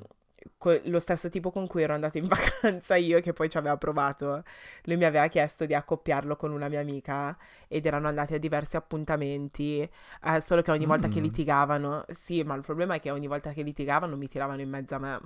Co- 0.56 0.80
lo 0.84 0.98
stesso 0.98 1.28
tipo 1.28 1.50
con 1.50 1.66
cui 1.66 1.82
ero 1.82 1.94
andata 1.94 2.18
in 2.18 2.26
vacanza 2.28 2.96
io, 2.96 3.20
che 3.20 3.32
poi 3.32 3.48
ci 3.48 3.58
aveva 3.58 3.76
provato, 3.76 4.42
lui 4.84 4.96
mi 4.96 5.04
aveva 5.04 5.26
chiesto 5.28 5.66
di 5.66 5.74
accoppiarlo 5.74 6.36
con 6.36 6.52
una 6.52 6.68
mia 6.68 6.80
amica 6.80 7.36
ed 7.68 7.86
erano 7.86 8.08
andati 8.08 8.34
a 8.34 8.38
diversi 8.38 8.76
appuntamenti, 8.76 9.80
eh, 9.80 10.40
solo 10.40 10.62
che 10.62 10.70
ogni 10.70 10.86
volta 10.86 11.08
che 11.08 11.20
mm. 11.20 11.22
litigavano, 11.22 12.04
sì, 12.08 12.42
ma 12.42 12.54
il 12.54 12.62
problema 12.62 12.94
è 12.94 13.00
che 13.00 13.10
ogni 13.10 13.26
volta 13.26 13.52
che 13.52 13.62
litigavano 13.62 14.16
mi 14.16 14.28
tiravano 14.28 14.60
in 14.60 14.68
mezzo 14.68 14.94
a 14.94 14.98
me. 14.98 15.20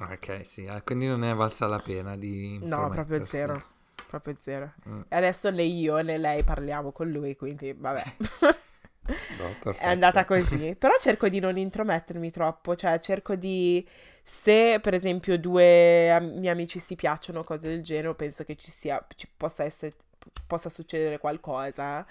Ok, 0.00 0.46
sì, 0.46 0.66
ah, 0.66 0.80
quindi 0.82 1.06
non 1.06 1.24
è 1.24 1.34
valsa 1.34 1.66
la 1.66 1.80
pena 1.80 2.16
di... 2.16 2.60
No, 2.62 2.88
proprio 2.88 3.26
zero, 3.26 3.62
proprio 4.06 4.36
zero. 4.40 4.74
Mm. 4.88 5.00
E 5.08 5.16
adesso 5.16 5.50
né 5.50 5.64
io 5.64 6.00
né 6.02 6.18
lei 6.18 6.44
parliamo 6.44 6.92
con 6.92 7.10
lui, 7.10 7.34
quindi 7.34 7.72
vabbè. 7.72 8.04
No, 9.28 9.56
è 9.78 9.86
andata 9.86 10.24
così. 10.24 10.74
Però 10.76 10.94
cerco 10.98 11.28
di 11.28 11.38
non 11.40 11.56
intromettermi 11.56 12.30
troppo, 12.30 12.74
cioè 12.76 12.98
cerco 12.98 13.34
di... 13.36 13.86
Se 14.22 14.78
per 14.82 14.92
esempio 14.94 15.38
due 15.38 16.10
am- 16.12 16.38
miei 16.38 16.52
amici 16.52 16.78
si 16.80 16.96
piacciono, 16.96 17.44
cose 17.44 17.68
del 17.68 17.82
genere, 17.82 18.14
penso 18.14 18.44
che 18.44 18.56
ci 18.56 18.70
sia, 18.70 19.04
ci 19.16 19.26
possa 19.34 19.64
essere, 19.64 19.94
possa 20.46 20.68
succedere 20.68 21.18
qualcosa. 21.18 22.06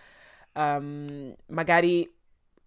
Um, 0.53 1.35
magari 1.47 2.11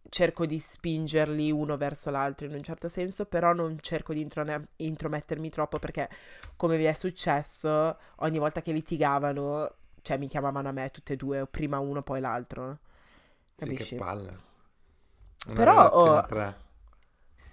cerco 0.08 0.46
di 0.46 0.58
spingerli 0.58 1.50
uno 1.50 1.76
verso 1.76 2.10
l'altro 2.10 2.46
in 2.46 2.54
un 2.54 2.62
certo 2.62 2.88
senso, 2.88 3.26
però 3.26 3.52
non 3.52 3.78
cerco 3.80 4.12
di 4.12 4.20
introne- 4.20 4.68
intromettermi 4.76 5.50
troppo 5.50 5.78
perché, 5.78 6.08
come 6.56 6.76
vi 6.76 6.84
è 6.84 6.92
successo, 6.92 7.96
ogni 8.16 8.38
volta 8.38 8.62
che 8.62 8.72
litigavano, 8.72 9.74
cioè 10.02 10.16
mi 10.18 10.28
chiamavano 10.28 10.68
a 10.68 10.72
me 10.72 10.90
tutte 10.90 11.14
e 11.14 11.16
due, 11.16 11.46
prima 11.46 11.78
uno 11.80 12.02
poi 12.02 12.20
l'altro. 12.20 12.78
Capisci? 13.60 13.84
Sì, 13.84 13.90
che 13.90 13.96
palle. 13.96 14.38
Una 15.46 15.54
però... 15.54 15.88
Oh, 15.90 16.26
tre. 16.26 16.68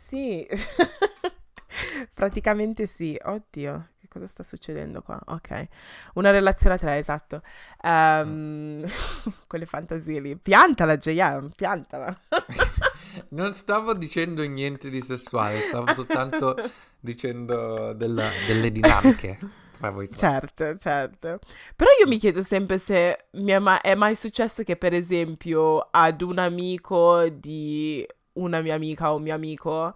Sì, 0.08 0.48
praticamente 2.14 2.88
sì. 2.88 3.20
Oddio, 3.22 3.90
che 4.00 4.08
cosa 4.08 4.26
sta 4.26 4.44
succedendo 4.44 5.02
qua? 5.02 5.20
Ok, 5.26 5.68
una 6.14 6.32
relazione 6.32 6.76
a 6.76 6.78
tre, 6.78 6.98
esatto. 6.98 7.42
Um, 7.84 8.88
quelle 9.48 9.66
fantasie 9.66 10.22
lì. 10.22 10.38
Piantala, 10.38 10.96
JM, 10.96 11.52
piantala. 11.56 12.18
non 13.30 13.54
stavo 13.54 13.94
dicendo 13.94 14.44
niente 14.44 14.90
di 14.90 15.02
sessuale, 15.02 15.60
stavo 15.60 15.92
soltanto 15.94 16.56
dicendo 17.00 17.92
della, 17.94 18.30
delle 18.48 18.72
dinamiche. 18.72 19.66
Tra 19.78 19.92
voi 19.92 20.08
tre. 20.08 20.18
Certo, 20.18 20.78
certo. 20.78 21.40
Però 21.76 21.90
io 22.00 22.08
mi 22.08 22.18
chiedo 22.18 22.44
sempre 22.44 22.78
se 22.80 23.28
mi 23.34 23.52
è, 23.52 23.60
ma- 23.60 23.82
è 23.82 23.96
mai 23.96 24.16
successo 24.16 24.64
che, 24.64 24.76
per 24.76 24.94
esempio, 24.94 25.88
ad 25.92 26.22
un 26.22 26.40
amico 26.40 27.28
di 27.30 28.06
una 28.34 28.62
mia 28.62 28.76
amica 28.76 29.12
o 29.12 29.18
un 29.18 29.24
mio 29.24 29.34
amico, 29.34 29.94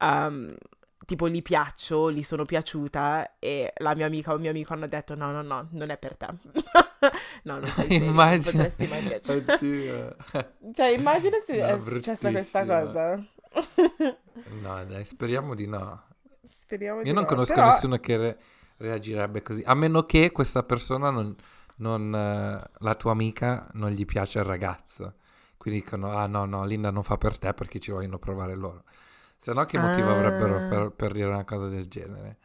um, 0.00 0.54
tipo 1.06 1.28
gli 1.28 1.42
piaccio, 1.42 2.10
gli 2.10 2.22
sono 2.22 2.44
piaciuta 2.44 3.36
e 3.38 3.72
la 3.78 3.94
mia 3.94 4.06
amica 4.06 4.32
o 4.32 4.34
il 4.34 4.40
mio 4.40 4.50
amico 4.50 4.72
hanno 4.72 4.86
detto 4.86 5.14
no, 5.14 5.30
no, 5.30 5.42
no, 5.42 5.68
non 5.72 5.90
è 5.90 5.98
per 5.98 6.16
te. 6.16 6.26
no, 7.44 7.58
non 7.58 7.66
sei 7.66 7.88
serio, 7.88 8.10
immagina... 8.10 8.64
non 8.64 8.70
potresti 8.70 8.86
mai 8.86 9.02
piacere. 9.02 10.16
cioè, 10.74 10.86
immagina 10.88 11.36
se 11.44 11.56
no, 11.56 11.66
è 11.66 11.80
successa 11.80 12.30
questa 12.30 12.64
cosa. 12.64 13.16
no, 14.60 14.84
dai, 14.84 15.04
speriamo 15.04 15.54
di 15.54 15.66
no. 15.66 16.02
Speriamo 16.46 16.98
Io 16.98 17.04
di 17.04 17.12
non 17.12 17.22
no, 17.22 17.28
conosco 17.28 17.54
però... 17.54 17.66
nessuno 17.66 17.98
che... 17.98 18.16
Re 18.16 18.38
reagirebbe 18.78 19.42
così. 19.42 19.62
A 19.64 19.74
meno 19.74 20.04
che 20.04 20.32
questa 20.32 20.62
persona 20.62 21.10
non, 21.10 21.34
non 21.76 22.06
uh, 22.06 22.84
la 22.84 22.94
tua 22.94 23.12
amica 23.12 23.68
non 23.74 23.90
gli 23.90 24.04
piace 24.04 24.38
il 24.38 24.44
ragazzo. 24.44 25.14
Quindi 25.56 25.80
dicono, 25.80 26.10
ah 26.10 26.26
no, 26.26 26.44
no, 26.44 26.64
Linda 26.64 26.90
non 26.90 27.02
fa 27.02 27.16
per 27.16 27.38
te 27.38 27.54
perché 27.54 27.78
ci 27.78 27.90
vogliono 27.90 28.18
provare 28.18 28.54
loro. 28.54 28.84
Se 29.38 29.52
no 29.52 29.64
che 29.64 29.78
motivo 29.78 30.10
ah. 30.10 30.14
avrebbero 30.14 30.68
per, 30.68 30.90
per, 30.90 31.12
dire 31.12 31.28
una 31.28 31.44
cosa 31.44 31.68
del 31.68 31.88
genere? 31.88 32.38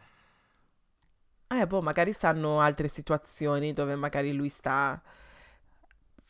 Eh, 1.48 1.66
boh, 1.66 1.82
magari 1.82 2.14
stanno 2.14 2.62
altre 2.62 2.88
situazioni 2.88 3.74
dove 3.74 3.96
magari 3.96 4.34
lui 4.34 4.50
sta 4.50 5.02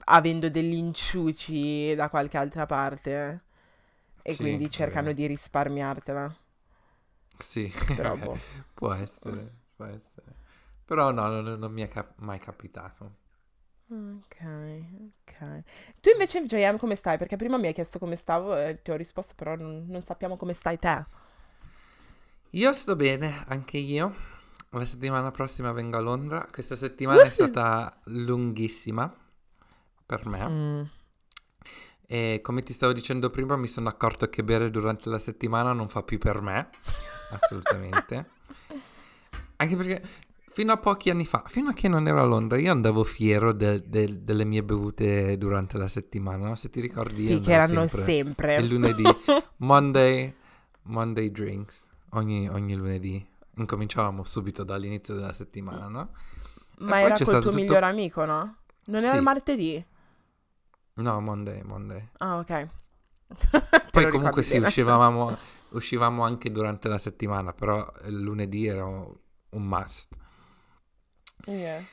avendo 0.05 0.49
degli 0.49 0.73
inciuci 0.73 1.93
da 1.93 2.09
qualche 2.09 2.37
altra 2.37 2.65
parte 2.65 3.43
e 4.21 4.33
sì, 4.33 4.41
quindi 4.41 4.69
cercano 4.69 5.11
di 5.11 5.27
risparmiartela. 5.27 6.35
Sì, 7.37 7.71
Però 7.95 8.15
boh. 8.15 8.37
può 8.73 8.93
essere 8.93 9.58
può 9.79 9.85
essere. 9.85 10.35
Però 10.83 11.11
no, 11.11 11.27
non, 11.29 11.57
non 11.57 11.71
mi 11.71 11.81
è 11.81 11.87
cap- 11.87 12.17
mai 12.17 12.39
capitato. 12.39 13.15
Ok, 13.87 14.37
ok. 15.23 15.63
Tu 16.01 16.09
invece, 16.09 16.43
JM, 16.43 16.77
come 16.77 16.95
stai? 16.95 17.17
Perché 17.17 17.37
prima 17.37 17.57
mi 17.57 17.67
hai 17.67 17.73
chiesto 17.73 17.97
come 17.97 18.17
stavo 18.17 18.57
e 18.57 18.81
ti 18.81 18.91
ho 18.91 18.95
risposto, 18.95 19.33
però 19.35 19.55
non, 19.55 19.85
non 19.87 20.01
sappiamo 20.03 20.35
come 20.35 20.53
stai 20.53 20.77
te. 20.77 21.05
Io 22.51 22.73
sto 22.73 22.95
bene, 22.95 23.45
anche 23.47 23.77
io. 23.77 24.27
La 24.71 24.85
settimana 24.85 25.31
prossima 25.31 25.71
vengo 25.71 25.97
a 25.97 26.01
Londra. 26.01 26.45
Questa 26.51 26.75
settimana 26.75 27.23
è 27.23 27.29
stata 27.29 27.97
lunghissima 28.05 29.11
per 30.05 30.25
me. 30.27 30.49
Mm. 30.49 30.81
E 32.05 32.39
come 32.41 32.63
ti 32.63 32.73
stavo 32.73 32.91
dicendo 32.91 33.29
prima, 33.29 33.55
mi 33.55 33.67
sono 33.67 33.87
accorto 33.87 34.29
che 34.29 34.43
bere 34.43 34.69
durante 34.71 35.09
la 35.09 35.19
settimana 35.19 35.73
non 35.73 35.87
fa 35.87 36.03
più 36.03 36.17
per 36.17 36.41
me. 36.41 36.69
Assolutamente. 37.31 38.37
Anche 39.61 39.75
perché 39.75 40.01
fino 40.51 40.71
a 40.71 40.77
pochi 40.77 41.09
anni 41.09 41.25
fa, 41.25 41.43
fino 41.47 41.69
a 41.69 41.73
che 41.73 41.87
non 41.87 42.07
ero 42.07 42.21
a 42.21 42.25
Londra, 42.25 42.57
io 42.57 42.71
andavo 42.71 43.03
fiero 43.03 43.51
de, 43.51 43.87
de, 43.87 44.23
delle 44.23 44.45
mie 44.45 44.63
bevute 44.63 45.37
durante 45.37 45.77
la 45.77 45.87
settimana, 45.87 46.47
no? 46.47 46.55
Se 46.55 46.69
ti 46.69 46.79
ricordi, 46.81 47.27
sì, 47.27 47.39
che 47.39 47.51
erano 47.51 47.87
sempre. 47.87 48.03
sempre. 48.03 48.55
Il 48.55 48.67
lunedì, 48.67 49.03
Monday, 49.57 50.33
Monday 50.83 51.31
drinks, 51.31 51.87
ogni, 52.11 52.49
ogni 52.49 52.75
lunedì. 52.75 53.25
Incominciavamo 53.55 54.23
subito 54.23 54.63
dall'inizio 54.63 55.13
della 55.15 55.33
settimana, 55.33 55.87
no? 55.87 56.09
Ma 56.79 57.01
era 57.01 57.15
col 57.15 57.25
tuo 57.25 57.39
tutto... 57.41 57.55
miglior 57.55 57.83
amico, 57.83 58.23
no? 58.23 58.55
Non 58.85 59.01
era 59.01 59.11
sì. 59.11 59.17
il 59.17 59.23
martedì? 59.23 59.85
No, 60.93 61.19
Monday, 61.19 61.61
Monday. 61.63 62.09
Ah, 62.17 62.37
ok. 62.37 62.67
Poi 63.91 64.07
comunque 64.11 64.43
sì, 64.43 64.57
uscivamo, 64.57 65.37
uscivamo 65.71 66.23
anche 66.23 66.49
durante 66.51 66.87
la 66.87 66.97
settimana, 66.97 67.53
però 67.53 67.85
il 68.05 68.19
lunedì 68.19 68.65
era 68.65 68.85
un 69.51 69.63
must. 69.63 70.15
Yeah. 71.45 71.83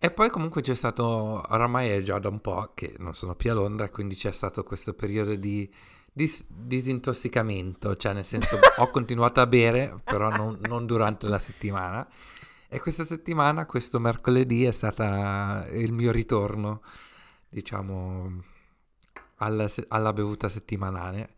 E 0.00 0.10
poi 0.12 0.30
comunque 0.30 0.62
c'è 0.62 0.74
stato, 0.74 1.04
oramai 1.48 1.90
è 1.90 2.02
già 2.02 2.18
da 2.18 2.28
un 2.28 2.40
po' 2.40 2.70
che 2.74 2.94
non 2.98 3.14
sono 3.14 3.34
più 3.34 3.50
a 3.50 3.54
Londra, 3.54 3.88
quindi 3.90 4.14
c'è 4.14 4.30
stato 4.30 4.62
questo 4.62 4.94
periodo 4.94 5.34
di 5.34 5.68
dis- 6.12 6.46
disintossicamento, 6.48 7.96
cioè 7.96 8.12
nel 8.12 8.24
senso 8.24 8.58
ho 8.78 8.90
continuato 8.90 9.40
a 9.40 9.46
bere, 9.46 10.00
però 10.04 10.30
non, 10.30 10.58
non, 10.68 10.86
durante 10.86 11.28
la 11.28 11.38
settimana. 11.38 12.06
E 12.68 12.80
questa 12.80 13.04
settimana, 13.04 13.66
questo 13.66 13.98
mercoledì, 13.98 14.64
è 14.64 14.72
stata 14.72 15.66
il 15.72 15.92
mio 15.92 16.12
ritorno, 16.12 16.82
diciamo, 17.48 18.44
alla, 19.36 19.68
se- 19.68 19.86
alla 19.88 20.12
bevuta 20.12 20.48
settimanale. 20.48 21.34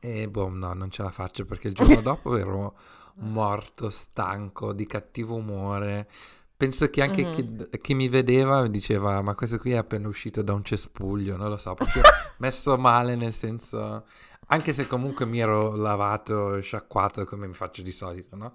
E 0.00 0.28
boh, 0.28 0.48
no, 0.48 0.72
non 0.74 0.90
ce 0.90 1.02
la 1.02 1.10
faccio 1.10 1.44
perché 1.44 1.68
il 1.68 1.74
giorno 1.74 2.00
dopo 2.02 2.36
ero 2.36 2.78
morto, 3.18 3.90
stanco, 3.90 4.72
di 4.72 4.86
cattivo 4.86 5.36
umore. 5.36 6.08
Penso 6.56 6.90
che 6.90 7.02
anche 7.02 7.24
mm-hmm. 7.24 7.62
chi, 7.70 7.80
chi, 7.80 7.94
mi 7.94 8.08
vedeva 8.08 8.66
diceva: 8.66 9.22
Ma 9.22 9.34
questo 9.34 9.58
qui 9.58 9.72
è 9.72 9.76
appena 9.76 10.08
uscito 10.08 10.42
da 10.42 10.52
un 10.52 10.64
cespuglio, 10.64 11.36
non 11.36 11.48
lo 11.48 11.56
so, 11.56 11.74
proprio 11.74 12.02
messo 12.38 12.76
male 12.76 13.14
nel 13.14 13.32
senso. 13.32 14.04
Anche 14.50 14.72
se 14.72 14.86
comunque 14.86 15.26
mi 15.26 15.38
ero 15.40 15.76
lavato 15.76 16.60
sciacquato 16.60 17.24
come 17.26 17.46
mi 17.46 17.54
faccio 17.54 17.82
di 17.82 17.92
solito, 17.92 18.34
no? 18.34 18.54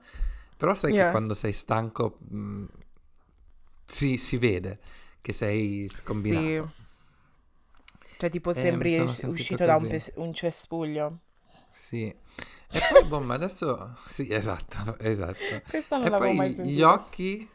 Però 0.58 0.74
sai 0.76 0.94
yeah. 0.94 1.06
che 1.06 1.12
quando 1.12 1.34
sei 1.34 1.54
stanco 1.54 2.18
mh, 2.20 2.38
mm, 2.38 2.66
si, 3.86 4.18
si, 4.18 4.38
vede 4.38 4.80
che 5.22 5.34
sei 5.34 5.88
scombinato. 5.88 6.72
Sì. 6.76 6.82
Cioè, 8.18 8.30
tipo, 8.30 8.52
eh, 8.52 8.54
sembri 8.54 9.00
uscito 9.00 9.66
da 9.66 9.76
un, 9.76 9.88
pe- 9.88 10.14
un 10.16 10.34
cespuglio. 10.34 11.20
Sì. 11.74 12.06
E 12.06 13.06
poi, 13.10 13.26
ma 13.26 13.34
adesso... 13.34 13.98
Sì, 14.06 14.32
esatto, 14.32 14.98
esatto. 15.00 15.62
Questa 15.68 15.98
non 15.98 16.14
e 16.14 16.18
poi 16.18 16.36
mai 16.36 16.54
gli 16.62 16.82
occhi 16.82 17.50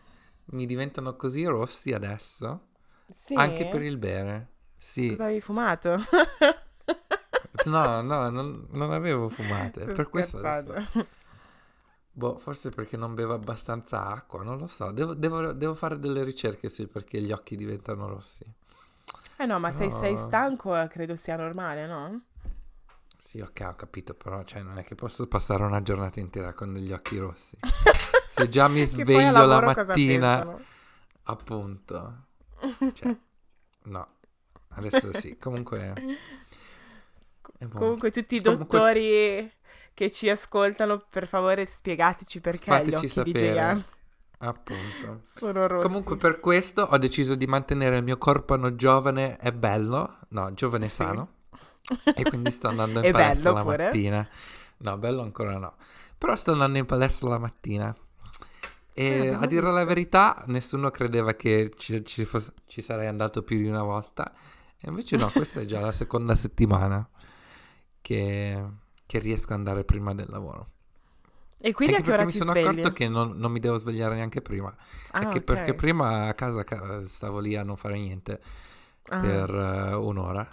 mi 0.46 0.66
diventano 0.66 1.16
così 1.16 1.44
rossi 1.44 1.92
adesso. 1.92 2.66
Sì? 3.14 3.34
Anche 3.34 3.66
per 3.66 3.82
il 3.82 3.96
bere. 3.96 4.48
Sì. 4.76 5.10
Cosa 5.10 5.24
avevi 5.24 5.40
fumato? 5.40 5.96
no, 7.66 8.02
no, 8.02 8.28
non, 8.28 8.66
non 8.70 8.92
avevo 8.92 9.28
fumate. 9.28 9.86
per 9.86 10.08
questo 10.08 10.38
adesso... 10.38 11.06
Boh, 12.10 12.36
forse 12.36 12.70
perché 12.70 12.96
non 12.96 13.14
bevo 13.14 13.34
abbastanza 13.34 14.04
acqua, 14.06 14.42
non 14.42 14.58
lo 14.58 14.66
so. 14.66 14.90
Devo, 14.90 15.14
devo, 15.14 15.52
devo 15.52 15.74
fare 15.76 16.00
delle 16.00 16.24
ricerche 16.24 16.68
su 16.68 16.88
perché 16.88 17.20
gli 17.20 17.30
occhi 17.30 17.56
diventano 17.56 18.08
rossi. 18.08 18.44
Eh 19.36 19.46
no, 19.46 19.60
ma 19.60 19.70
Però... 19.70 19.88
se 19.88 20.00
sei 20.00 20.16
stanco 20.16 20.72
credo 20.88 21.14
sia 21.14 21.36
normale, 21.36 21.86
no? 21.86 22.20
Sì, 23.18 23.40
ok, 23.40 23.66
ho 23.66 23.74
capito, 23.74 24.14
però 24.14 24.44
cioè, 24.44 24.62
non 24.62 24.78
è 24.78 24.84
che 24.84 24.94
posso 24.94 25.26
passare 25.26 25.64
una 25.64 25.82
giornata 25.82 26.20
intera 26.20 26.54
con 26.54 26.72
degli 26.72 26.92
occhi 26.92 27.18
rossi. 27.18 27.58
Se 28.28 28.48
già 28.48 28.68
mi 28.68 28.84
sveglio 28.86 29.44
la 29.44 29.60
mattina, 29.60 30.56
appunto. 31.24 32.26
Cioè, 32.94 33.16
no, 33.84 34.08
adesso 34.70 35.12
sì, 35.14 35.36
comunque... 35.36 35.92
Comunque 37.72 38.10
tutti 38.12 38.36
i 38.36 38.40
dottori 38.40 38.66
comunque... 38.68 39.52
che 39.94 40.10
ci 40.12 40.28
ascoltano, 40.28 41.04
per 41.10 41.26
favore 41.26 41.66
spiegateci 41.66 42.40
perché 42.40 42.66
Fateci 42.66 42.90
gli 42.90 42.94
occhi 42.94 43.08
sapere. 43.08 43.32
di 43.32 43.52
Gian 43.52 43.84
Appunto. 44.38 45.22
Sono 45.34 45.66
rossi. 45.66 45.86
Comunque 45.86 46.16
per 46.16 46.40
questo 46.40 46.82
ho 46.82 46.98
deciso 46.98 47.34
di 47.34 47.46
mantenere 47.46 47.96
il 47.96 48.04
mio 48.04 48.18
corpo 48.18 48.74
giovane 48.76 49.38
e 49.40 49.52
bello, 49.52 50.18
no, 50.28 50.52
giovane 50.54 50.86
e 50.86 50.88
sano. 50.88 51.32
E 52.14 52.22
quindi 52.24 52.50
sto 52.50 52.68
andando 52.68 53.00
in 53.04 53.12
palestra 53.12 53.52
la 53.52 53.62
pure. 53.62 53.84
mattina. 53.84 54.28
No, 54.78 54.98
bello 54.98 55.22
ancora 55.22 55.58
no. 55.58 55.74
Però 56.16 56.34
sto 56.36 56.52
andando 56.52 56.78
in 56.78 56.86
palestra 56.86 57.28
la 57.28 57.38
mattina. 57.38 57.94
E 58.92 59.20
Sì, 59.22 59.28
a 59.28 59.46
dire 59.46 59.70
la 59.70 59.84
verità, 59.84 60.42
nessuno 60.46 60.90
credeva 60.90 61.34
che 61.34 61.72
ci, 61.76 62.04
ci 62.04 62.24
fosse- 62.24 62.52
ci 62.66 62.80
sarei 62.82 63.06
andato 63.06 63.42
più 63.42 63.56
di 63.58 63.68
una 63.68 63.82
volta. 63.82 64.32
E 64.80 64.88
invece 64.88 65.16
no, 65.16 65.30
questa 65.30 65.60
è 65.60 65.64
già 65.64 65.80
la 65.80 65.92
seconda 65.92 66.34
settimana 66.34 67.08
che, 68.00 68.64
che 69.06 69.18
riesco 69.18 69.52
ad 69.52 69.58
andare 69.58 69.84
prima 69.84 70.14
del 70.14 70.28
lavoro. 70.28 70.70
E 71.60 71.72
quindi 71.72 71.94
Anche 71.96 72.06
a 72.10 72.12
che 72.12 72.16
ora 72.20 72.24
mi 72.24 72.32
sono 72.32 72.50
svegli? 72.52 72.66
accorto 72.66 72.92
che 72.92 73.08
non, 73.08 73.36
non 73.36 73.50
mi 73.50 73.58
devo 73.60 73.78
svegliare 73.78 74.14
neanche 74.14 74.40
prima. 74.42 74.74
Ah, 75.10 75.20
È 75.20 75.28
che 75.28 75.38
ok. 75.38 75.44
perché 75.44 75.74
prima 75.74 76.26
a 76.28 76.34
casa 76.34 76.62
ca- 76.64 77.04
stavo 77.04 77.38
lì 77.40 77.56
a 77.56 77.62
non 77.64 77.76
fare 77.76 77.96
niente 77.98 78.40
Ah. 79.10 79.20
per 79.20 79.50
eh, 79.54 79.94
un'ora. 79.94 80.46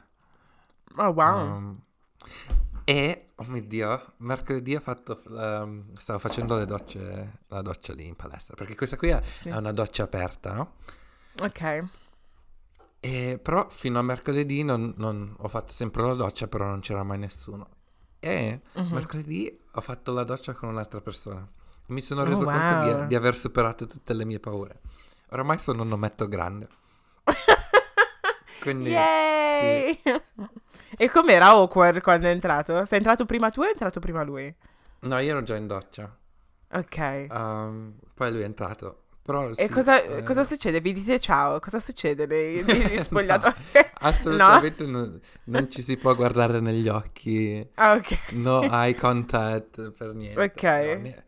Oh, 0.98 1.10
wow. 1.10 1.56
Um, 1.56 1.82
e, 2.86 3.32
oh 3.36 3.44
mio 3.48 3.62
Dio, 3.64 4.14
mercoledì 4.18 4.76
ho 4.76 4.80
fatto, 4.80 5.20
ehm, 5.38 5.94
stavo 5.96 6.20
facendo 6.20 6.56
le 6.58 6.66
docce, 6.66 7.40
la 7.48 7.62
doccia 7.62 7.94
lì 7.94 8.06
in 8.06 8.16
palestra, 8.16 8.56
perché 8.56 8.76
questa 8.76 8.96
qui 8.98 9.10
è, 9.10 9.22
Sì. 9.24 9.50
è 9.50 9.56
una 9.58 9.72
doccia 9.74 10.04
aperta, 10.04 10.54
no? 10.54 10.74
Ok. 11.42 11.84
E, 13.00 13.40
però 13.42 13.70
fino 13.70 14.00
a 14.00 14.02
mercoledì 14.02 14.64
non, 14.64 14.94
non- 14.98 15.36
ho 15.38 15.48
fatto 15.48 15.74
sempre 15.74 16.02
la 16.04 16.14
doccia, 16.14 16.48
però 16.48 16.66
non 16.66 16.80
c'era 16.80 17.04
mai 17.04 17.18
nessuno. 17.18 17.70
E 18.20 18.62
Mhm. 18.74 18.94
mercoledì 18.94 19.60
ho 19.74 19.82
fatto 19.82 20.12
la 20.14 20.24
doccia 20.24 20.54
con 20.54 20.70
un'altra 20.70 21.02
persona. 21.02 21.48
Mi 21.88 22.02
sono 22.02 22.22
Oh, 22.22 22.26
reso 22.26 22.46
conto 22.46 22.80
di, 22.80 22.92
wow. 22.92 23.06
di 23.08 23.16
aver 23.16 23.36
superato 23.36 23.86
tutte 23.86 24.14
le 24.14 24.26
mie 24.26 24.40
paure. 24.40 24.80
Oramai 25.30 25.60
sono 25.60 25.84
un 25.84 25.92
ometto 25.92 26.28
grande. 26.28 26.68
Quindi, 28.62 28.90
Yay! 28.92 30.02
E 30.98 31.10
com'era 31.10 31.48
awkward 31.48 32.02
quando 32.02 32.28
è 32.28 32.32
entrato? 32.32 32.86
Sei 32.86 32.98
entrato 32.98 33.26
prima 33.26 33.50
tu 33.50 33.62
o 33.62 33.66
è 33.66 33.70
entrato 33.70 34.00
prima 34.00 34.24
lui? 34.24 34.54
no, 35.04 35.20
io 35.20 35.30
ero 35.30 35.42
già 35.44 35.56
in 35.56 35.68
doccia. 35.68 36.14
Ok. 36.72 36.98
Um, 37.30 37.96
poi 38.14 38.32
lui 38.32 38.42
è 38.42 38.46
entrato. 38.46 39.04
Però, 39.22 39.52
E 39.58 39.68
sì, 39.68 39.70
cosa, 39.70 40.02
eh, 40.04 40.24
cosa 40.24 40.44
succede? 40.44 40.82
Vi 40.82 40.94
dite 40.94 41.20
ciao? 41.20 41.60
Cosa 41.60 41.80
succede 41.80 42.26
nei, 42.26 42.64
negli 42.64 43.00
No, 43.00 43.00
spogliatoi? 43.00 43.54
Assolutamente 44.00 44.86
non, 44.86 45.20
non 45.46 45.70
ci 45.72 45.82
si 45.82 45.98
può 45.98 46.14
guardare 46.16 46.60
negli 46.60 46.88
occhi, 46.88 47.66
Ah, 47.78 47.96
ok. 47.96 48.18
no 48.30 48.70
eye 48.72 48.96
contact 48.96 49.92
per 49.92 50.14
niente. 50.14 50.46
Ok. 50.46 50.64
No, 50.78 50.96
ne- 50.96 51.25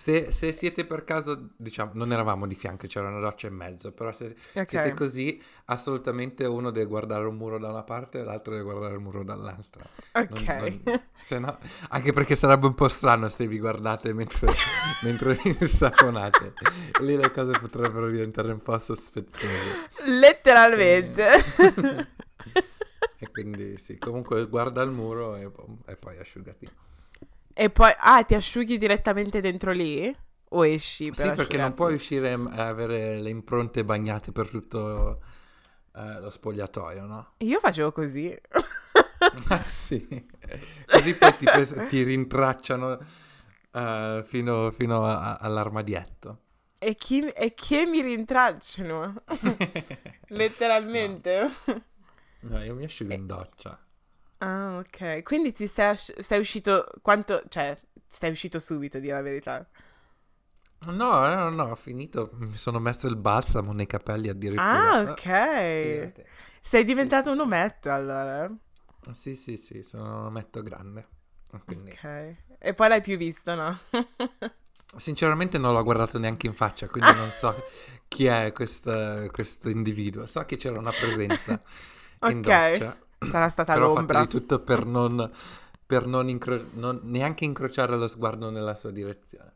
se, 0.00 0.30
se 0.30 0.50
siete 0.52 0.86
per 0.86 1.04
caso, 1.04 1.50
diciamo, 1.58 1.90
non 1.92 2.10
eravamo 2.10 2.46
di 2.46 2.54
fianco, 2.54 2.86
c'era 2.86 3.08
una 3.08 3.18
doccia 3.20 3.48
in 3.48 3.54
mezzo, 3.54 3.92
però 3.92 4.10
se 4.12 4.34
Ok. 4.54 4.68
siete 4.70 4.94
così, 4.94 5.42
assolutamente 5.66 6.46
uno 6.46 6.70
deve 6.70 6.86
guardare 6.86 7.26
un 7.26 7.36
muro 7.36 7.58
da 7.58 7.68
una 7.68 7.82
parte 7.82 8.20
e 8.20 8.24
l'altro 8.24 8.52
deve 8.52 8.64
guardare 8.64 8.94
il 8.94 9.00
muro 9.00 9.22
dall'altra. 9.22 9.84
Non- 10.14 10.26
Ok. 10.30 10.46
non- 10.48 11.02
se 11.18 11.38
no- 11.38 11.58
anche 11.90 12.14
perché 12.14 12.34
sarebbe 12.34 12.66
un 12.66 12.74
po' 12.74 12.88
strano 12.88 13.28
se 13.28 13.46
vi 13.46 13.58
guardate 13.58 14.14
mentre, 14.14 14.46
mentre 15.04 15.38
vi 15.42 15.66
saponate. 15.68 16.54
Lì 17.00 17.14
le 17.16 17.30
cose 17.30 17.58
potrebbero 17.60 18.08
diventare 18.08 18.52
un 18.52 18.62
po' 18.62 18.78
sospettose. 18.78 19.90
Letteralmente. 20.06 21.28
E 23.22 23.30
quindi 23.30 23.76
sì, 23.76 23.98
comunque 23.98 24.46
guarda 24.48 24.80
il 24.80 24.90
muro 24.90 25.36
e, 25.36 25.50
e 25.88 25.96
poi 25.96 26.16
asciugati. 26.16 26.66
E 27.54 27.70
poi, 27.70 27.92
ah, 27.98 28.22
ti 28.24 28.34
asciughi 28.34 28.78
direttamente 28.78 29.40
dentro 29.40 29.72
lì? 29.72 30.14
O 30.52 30.66
esci 30.66 31.12
per 31.12 31.26
Sì, 31.26 31.32
perché 31.32 31.58
non 31.58 31.74
puoi 31.74 31.94
uscire 31.94 32.30
e 32.32 32.60
avere 32.60 33.20
le 33.20 33.30
impronte 33.30 33.84
bagnate 33.84 34.32
per 34.32 34.48
tutto 34.48 35.20
eh, 35.94 36.20
lo 36.20 36.30
spogliatoio, 36.30 37.04
no? 37.06 37.32
Io 37.38 37.58
facevo 37.58 37.92
così. 37.92 38.38
Ah 39.48 39.62
sì, 39.62 40.26
così 40.88 41.14
poi 41.14 41.36
ti, 41.36 41.48
ti 41.86 42.02
rintracciano 42.02 42.98
eh, 43.72 44.22
fino, 44.26 44.70
fino 44.72 45.04
a- 45.06 45.36
all'armadietto. 45.36 46.38
E 46.78 46.94
chi, 46.94 47.20
e 47.28 47.54
che 47.54 47.86
mi 47.86 48.00
rintracciano? 48.00 49.22
Letteralmente. 50.28 51.50
No, 52.42 52.62
io 52.62 52.74
mi 52.74 52.84
asciugo 52.84 53.12
in 53.14 53.26
doccia. 53.26 53.78
Ah, 54.40 54.78
ok. 54.78 55.22
Quindi 55.22 55.52
ti 55.52 55.66
sei, 55.66 55.96
sei 55.96 56.40
uscito 56.40 56.86
quanto... 57.02 57.42
Cioè, 57.48 57.76
sei 58.08 58.30
uscito 58.30 58.58
subito, 58.58 58.98
di 58.98 59.08
la 59.08 59.20
verità. 59.22 59.68
No, 60.86 60.92
no, 61.34 61.50
no, 61.50 61.64
ho 61.70 61.74
finito, 61.74 62.30
mi 62.34 62.56
sono 62.56 62.78
messo 62.80 63.06
il 63.06 63.16
balsamo 63.16 63.72
nei 63.72 63.86
capelli 63.86 64.28
addirittura. 64.28 64.90
Ah, 64.90 65.02
ok. 65.02 65.26
fidati. 65.78 66.24
Sei 66.62 66.84
diventato 66.84 67.30
un 67.32 67.40
ometto, 67.40 67.90
allora. 67.92 68.50
Sì, 69.12 69.34
sì, 69.34 69.56
sì, 69.56 69.82
sono 69.82 70.04
un 70.20 70.24
ometto 70.26 70.62
grande. 70.62 71.06
Quindi, 71.64 71.92
Ok. 71.92 72.36
E 72.58 72.74
poi 72.74 72.88
l'hai 72.88 73.00
più 73.00 73.16
visto, 73.16 73.54
no? 73.54 73.78
sinceramente 74.96 75.58
non 75.58 75.72
l'ho 75.72 75.82
guardato 75.84 76.18
neanche 76.18 76.46
in 76.46 76.54
faccia, 76.54 76.88
quindi 76.88 77.12
non 77.14 77.30
so 77.30 77.54
chi 78.08 78.26
è 78.26 78.52
questa- 78.52 79.28
questo 79.30 79.68
individuo. 79.68 80.26
So 80.26 80.44
che 80.44 80.56
c'era 80.56 80.78
una 80.78 80.92
presenza 80.92 81.60
in 82.24 82.42
Ok. 82.42 82.42
doccia, 82.42 82.98
Sarà 83.28 83.48
stata 83.48 83.74
però 83.74 83.94
l'ombra. 83.94 84.20
di 84.22 84.28
tutto 84.28 84.60
per 84.60 84.86
non, 84.86 85.30
per 85.84 86.06
non 86.06 86.28
incro- 86.28 86.68
non- 86.74 87.00
neanche 87.04 87.44
incrociare 87.44 87.96
lo 87.96 88.08
sguardo 88.08 88.50
nella 88.50 88.74
sua 88.74 88.90
direzione. 88.90 89.54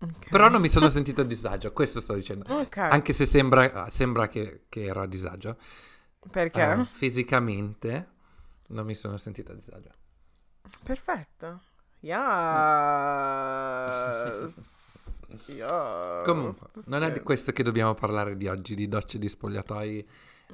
Ok. 0.00 0.28
Però 0.30 0.48
non 0.48 0.60
mi 0.60 0.68
sono 0.68 0.88
sentito 0.88 1.20
a 1.22 1.24
disagio, 1.24 1.72
questo 1.72 2.00
sto 2.00 2.14
dicendo. 2.14 2.44
Ok. 2.54 2.76
Anche 2.78 3.12
se 3.12 3.26
sembra, 3.26 3.88
sembra 3.90 4.26
che, 4.28 4.64
che 4.68 4.84
ero 4.84 5.02
a 5.02 5.06
disagio, 5.06 5.56
Perché? 6.30 6.62
eh, 6.62 6.86
fisicamente 6.90 8.08
non 8.68 8.86
mi 8.86 8.94
sono 8.94 9.16
sentito 9.16 9.52
a 9.52 9.54
disagio. 9.54 9.90
Perfetto. 10.82 11.60
Yes. 12.00 12.16
Yes. 15.46 16.22
Comunque, 16.24 16.68
non 16.84 17.02
è 17.02 17.10
di 17.12 17.20
questo 17.20 17.50
che 17.52 17.62
dobbiamo 17.64 17.94
parlare 17.94 18.36
di 18.36 18.46
oggi, 18.46 18.74
di 18.76 18.88
docce 18.88 19.18
di 19.18 19.28
spogliatoi 19.28 20.08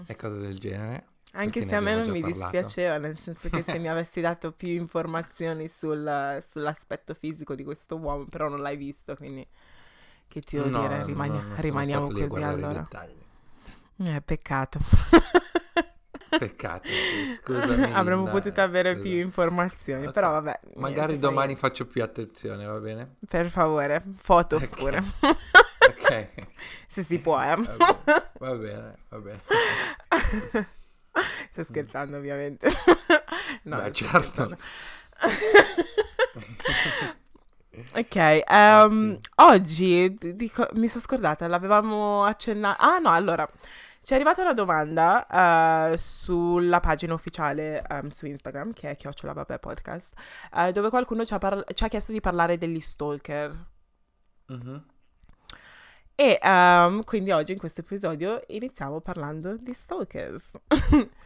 e 0.06 0.16
cose 0.16 0.38
del 0.38 0.58
genere. 0.58 1.06
Anche 1.36 1.66
se 1.66 1.74
a 1.74 1.80
me 1.80 1.94
non 1.96 2.08
mi 2.10 2.20
parlato. 2.20 2.40
dispiaceva, 2.52 2.98
nel 2.98 3.18
senso 3.18 3.48
che 3.50 3.62
se 3.62 3.78
mi 3.78 3.88
avessi 3.90 4.20
dato 4.20 4.52
più 4.52 4.68
informazioni 4.68 5.68
sul- 5.68 6.42
sull'aspetto 6.48 7.12
fisico 7.14 7.54
di 7.54 7.64
questo 7.64 7.96
uomo, 7.96 8.24
però 8.26 8.48
non 8.48 8.60
l'hai 8.60 8.76
visto, 8.76 9.16
quindi 9.16 9.46
che 10.28 10.40
ti 10.40 10.56
devo 10.56 10.68
No, 10.68 10.80
dire, 10.82 10.98
no, 10.98 11.04
rimani- 11.06 11.42
no, 11.42 11.54
rimaniamo 11.56 12.06
così 12.10 12.42
allora. 12.42 12.88
Eh, 13.98 14.20
peccato. 14.24 14.78
Peccato, 16.36 16.88
sì, 16.88 17.34
scusami. 17.40 17.92
Avremmo 17.94 18.24
potuto 18.28 18.60
avere 18.60 18.94
scusa. 18.94 19.02
più 19.02 19.12
informazioni, 19.18 20.06
Ok. 20.06 20.12
però 20.12 20.30
vabbè. 20.32 20.60
Magari 20.76 21.12
niente, 21.12 21.18
domani 21.18 21.54
fai- 21.56 21.68
faccio 21.70 21.86
più 21.86 22.02
attenzione, 22.02 22.64
va 22.64 22.78
bene? 22.78 23.16
Per 23.28 23.50
favore, 23.50 24.02
foto 24.18 24.56
Ok. 24.56 24.68
pure, 24.68 25.02
Ok. 25.88 26.28
se 26.88 27.02
si 27.04 27.18
può, 27.20 27.40
eh. 27.40 27.54
Va 28.38 28.54
bene, 28.54 28.96
va 29.10 29.18
bene. 29.18 29.42
Va 29.48 30.18
bene. 30.52 30.68
Sto 31.54 31.62
scherzando, 31.62 32.16
ovviamente. 32.16 32.68
no, 33.62 33.80
Beh, 33.80 33.92
certo. 33.92 34.56
Ok, 37.94 38.42
ehm, 38.46 39.18
oggi 39.36 40.16
dico- 40.34 40.68
mi 40.74 40.86
sono 40.88 41.02
scordata, 41.02 41.46
l'avevamo 41.48 42.24
accennato. 42.24 42.80
Ah 42.82 42.98
no, 42.98 43.10
allora, 43.10 43.48
ci 44.00 44.12
è 44.12 44.14
arrivata 44.14 44.42
una 44.42 44.52
domanda 44.52 45.90
eh, 45.92 45.96
sulla 45.96 46.80
pagina 46.80 47.14
ufficiale 47.14 47.82
ehm, 47.88 48.08
su 48.08 48.26
Instagram, 48.26 48.72
che 48.72 48.90
è 48.90 48.96
Chiocciola 48.96 49.32
Vabbè 49.32 49.58
Podcast, 49.58 50.12
eh, 50.54 50.72
dove 50.72 50.88
qualcuno 50.88 51.24
ci 51.24 51.34
ha, 51.34 51.38
parla- 51.38 51.64
ci 51.72 51.84
ha 51.84 51.88
chiesto 51.88 52.12
di 52.12 52.20
parlare 52.20 52.58
degli 52.58 52.80
stalker. 52.80 53.66
Mhm. 54.46 54.84
E 56.16 56.38
ehm, 56.40 57.02
quindi 57.04 57.32
oggi 57.32 57.52
in 57.52 57.58
questo 57.58 57.80
episodio 57.80 58.40
iniziamo 58.48 59.00
parlando 59.00 59.56
di 59.56 59.72
stalkers. 59.74 60.52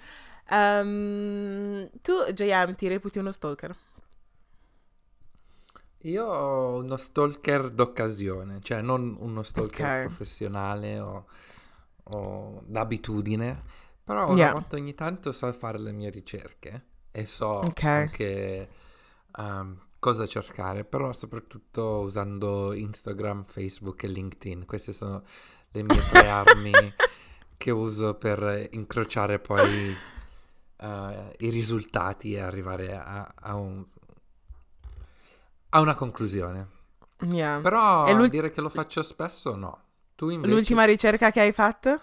Ehm, 0.51 1.91
tu, 2.01 2.13
JM, 2.33 2.75
ti 2.75 2.89
reputi 2.89 3.19
uno 3.19 3.33
stalker? 3.33 3.77
Io 6.03 6.25
ho 6.27 6.77
uno 6.79 6.97
stalker 6.97 7.71
d'occasione, 7.71 8.61
cioè 8.61 8.81
non 8.83 9.17
uno 9.19 9.43
stalker 9.43 9.93
Ok. 9.93 9.97
professionale 9.97 11.01
o, 11.01 11.27
o 12.05 12.63
d'abitudine, 12.65 13.63
però 14.05 14.29
Yeah. 14.29 14.65
ogni 14.71 14.95
tanto 14.95 15.33
so 15.33 15.53
fare 15.53 15.79
le 15.79 15.91
mie 15.93 16.11
ricerche 16.11 16.85
e 17.11 17.27
so 17.27 17.69
Ok. 17.69 17.85
anche 17.89 18.69
um, 19.39 19.77
cosa 19.99 20.27
cercare, 20.27 20.85
però 20.85 21.13
soprattutto 21.13 22.01
usando 22.01 22.73
Instagram, 22.73 23.45
Facebook 23.47 24.03
e 24.05 24.09
LinkedIn. 24.09 24.65
Queste 24.67 24.93
sono 24.93 25.23
le 25.71 25.83
mie 25.83 26.01
tre 26.11 26.29
armi 26.29 26.73
che 27.57 27.71
uso 27.71 28.15
per 28.15 28.69
incrociare 28.73 29.39
poi 29.41 29.97
eh, 30.77 31.35
i 31.39 31.51
risultati 31.51 32.35
e 32.35 32.41
arrivare 32.41 32.95
a, 32.97 33.33
a 33.35 33.55
un- 33.55 33.85
a 35.71 35.81
una 35.81 35.95
conclusione. 35.95 36.77
Yeah. 37.31 37.61
Però 37.61 38.27
dire 38.29 38.51
che 38.51 38.61
lo 38.61 38.69
faccio 38.69 39.03
spesso 39.03 39.55
no. 39.57 39.83
Tu 40.15 40.31
invece 40.31 40.53
L'ultima 40.55 40.85
ricerca 40.85 41.31
che 41.31 41.41
hai 41.41 41.53
fatto? 41.53 42.01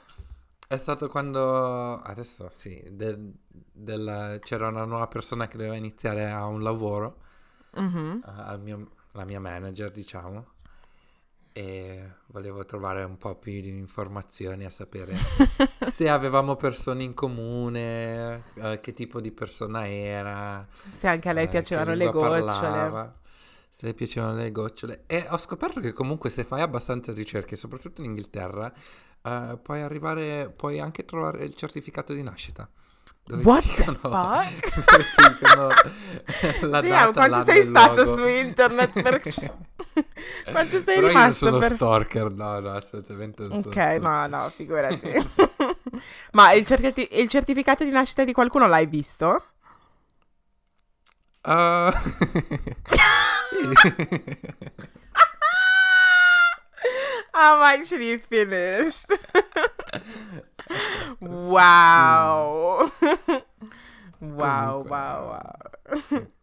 è 0.67 0.77
stato 0.77 1.07
quando 1.09 2.01
adesso 2.01 2.49
sì, 2.51 2.83
del- 2.91 3.31
del- 3.47 4.39
c'era 4.41 4.67
una 4.67 4.85
nuova 4.85 5.07
persona 5.07 5.47
che 5.47 5.57
doveva 5.57 5.75
iniziare 5.75 6.29
a 6.29 6.45
un 6.45 6.61
lavoro 6.63 7.21
Mhm. 7.75 8.23
eh, 8.25 8.31
al 8.35 8.61
mio 8.61 8.89
la 9.15 9.25
mia 9.25 9.39
manager, 9.39 9.91
diciamo, 9.91 10.45
e 11.51 12.11
volevo 12.27 12.65
trovare 12.65 13.03
un 13.03 13.17
po' 13.17 13.35
più 13.35 13.61
di 13.61 13.69
informazioni 13.69 14.65
a 14.65 14.69
sapere 14.69 15.15
se 15.89 16.09
avevamo 16.09 16.57
persone 16.57 17.03
in 17.03 17.13
comune, 17.13 18.43
eh, 18.55 18.79
che 18.81 18.93
tipo 18.93 19.21
di 19.21 19.31
persona 19.31 19.87
era. 19.87 20.67
Se 20.89 21.07
anche 21.07 21.29
a 21.29 21.31
lei 21.33 21.45
eh, 21.45 21.49
piacevano 21.49 21.93
le 21.93 22.09
gocciole. 22.09 22.43
parlava, 22.43 23.15
Se 23.69 23.85
le 23.85 23.93
piacevano 23.93 24.35
le 24.35 24.51
gocciole. 24.51 25.03
E 25.07 25.25
ho 25.29 25.37
scoperto 25.37 25.79
che 25.79 25.93
comunque 25.93 26.29
se 26.29 26.43
fai 26.43 26.61
abbastanza 26.61 27.13
ricerche, 27.13 27.55
soprattutto 27.55 28.01
in 28.01 28.07
Inghilterra, 28.07 28.71
eh, 29.21 29.57
puoi 29.61 29.81
arrivare, 29.81 30.49
puoi 30.49 30.79
anche 30.81 31.05
trovare 31.05 31.45
il 31.45 31.55
certificato 31.55 32.13
di 32.13 32.21
nascita. 32.21 32.69
Dove 33.27 33.43
What 33.43 33.63
dicono, 33.63 33.97
fuck? 33.97 34.73
dicono 35.15 35.81
la 36.61 36.81
Sì, 36.81 36.87
data, 36.87 37.11
quanto 37.13 37.43
sei 37.43 37.63
stato 37.63 38.03
luogo. 38.03 38.05
su 38.05 38.25
internet 38.25 38.99
per... 38.99 39.21
quanto 40.49 40.81
sei 40.81 40.99
Però 40.99 41.09
io 41.09 41.19
non 41.21 41.33
rimasto 41.33 41.33
sono 41.33 41.57
per... 41.57 41.71
stalker, 41.75 42.31
no, 42.31 42.59
no, 42.59 42.71
assolutamente 42.71 43.43
non 43.43 43.55
sono 43.55 43.75
Ok, 43.75 43.75
stalker. 43.77 44.01
no, 44.01 44.27
no, 44.27 44.49
figurati. 44.55 45.11
Ma 46.33 46.51
il, 46.53 46.65
certi- 46.65 47.07
il 47.19 47.27
certificato 47.29 47.83
di 47.83 47.89
nascita 47.89 48.23
di 48.23 48.33
qualcuno 48.33 48.67
l'hai 48.67 48.85
visto? 48.87 49.43
Uh, 51.45 51.91
sì. 53.49 53.77
I'm 57.33 57.61
actually 57.61 58.17
finished. 58.17 59.11
Wow. 61.19 62.89
wow, 64.19 64.83
Comunque, 64.83 64.89
wow, 64.89 65.27
wow. 65.27 65.99
sì. 66.01 66.33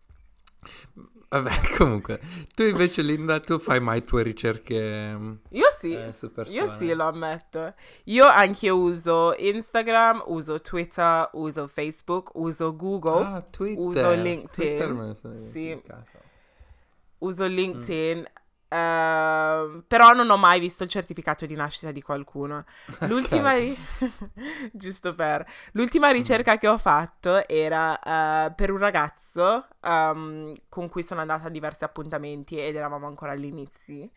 Vabbè, 1.29 1.51
comunque, 1.79 2.21
tu 2.55 2.63
invece 2.63 3.01
Linda, 3.01 3.41
tu 3.41 3.59
fai 3.59 3.81
mai 3.81 4.05
tue 4.05 4.23
ricerche 4.23 5.15
mm, 5.17 5.33
Io 5.51 5.65
sì. 5.79 5.95
eh? 5.95 6.13
Io 6.49 6.69
sì, 6.77 6.93
lo 6.93 7.05
ammetto. 7.05 7.75
Io 8.05 8.27
anche 8.27 8.69
uso 8.69 9.35
Instagram, 9.39 10.23
uso 10.27 10.61
Twitter, 10.61 11.31
uso 11.33 11.67
Facebook, 11.69 12.31
uso 12.35 12.77
Google, 12.77 13.25
Ah, 13.25 13.41
Twitter. 13.41 13.83
uso 13.83 14.13
LinkedIn. 14.13 14.49
Twitter 14.51 14.93
me 14.93 15.07
ne 15.07 15.15
sono 15.15 15.35
Sì. 15.51 15.83
uso 17.19 17.45
Mm. 17.45 18.25
Ehm, 18.73 19.85
però 19.87 20.13
non 20.15 20.31
ho 20.31 20.37
mai 20.39 20.59
visto 20.59 20.83
il 20.83 20.89
certificato 20.89 21.45
di 21.45 21.55
nascita 21.55 21.93
di 21.93 22.01
qualcuno. 22.01 22.65
L'ultima, 23.03 23.53
ri- 23.59 23.77
giusto 24.73 25.15
per 25.15 25.47
l'ultima 25.73 26.11
ricerca 26.11 26.57
che 26.57 26.69
ho 26.69 26.79
fatto 26.79 27.47
era 27.47 27.99
eh, 28.47 28.53
per 28.55 28.71
un 28.71 28.79
ragazzo 28.79 29.67
ehm, 29.83 30.55
con 30.69 30.89
cui 30.89 31.03
sono 31.03 31.21
andata 31.21 31.47
a 31.49 31.51
diversi 31.51 31.85
appuntamenti 31.85 32.59
ed 32.59 32.77
eravamo 32.77 33.07
ancora 33.07 33.33
all'inizio. 33.33 34.09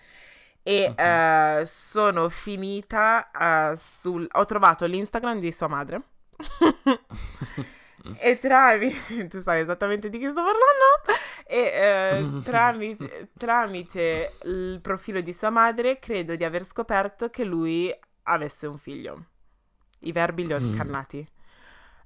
E 0.64 0.94
Ok. 0.94 0.96
eh, 0.96 1.68
sono 1.70 2.30
finita 2.30 3.30
eh, 3.32 3.76
sul. 3.78 4.28
Ho 4.32 4.46
trovato 4.46 4.86
l'Instagram 4.86 5.40
di 5.40 5.52
sua 5.52 5.68
madre. 5.68 6.02
E 8.14 8.38
tramite, 8.38 9.28
tu 9.30 9.42
sai 9.42 9.62
esattamente 9.62 10.10
di 10.10 10.18
chi 10.20 10.26
sto 10.30 10.42
parlando, 10.44 11.22
e 11.46 11.58
eh, 11.60 12.32
tramite, 12.44 13.32
tramite 13.38 14.38
il 14.44 14.80
profilo 14.82 15.22
di 15.22 15.34
sua 15.34 15.50
madre 15.50 16.00
credo 16.00 16.36
di 16.36 16.44
aver 16.44 16.66
scoperto 16.66 17.30
che 17.30 17.44
lui 17.44 17.94
avesse 18.24 18.68
un 18.68 18.78
figlio. 18.78 19.26
I 20.00 20.12
verbi 20.12 20.46
li 20.46 20.54
ho 20.54 20.60
Mm. 20.60 21.35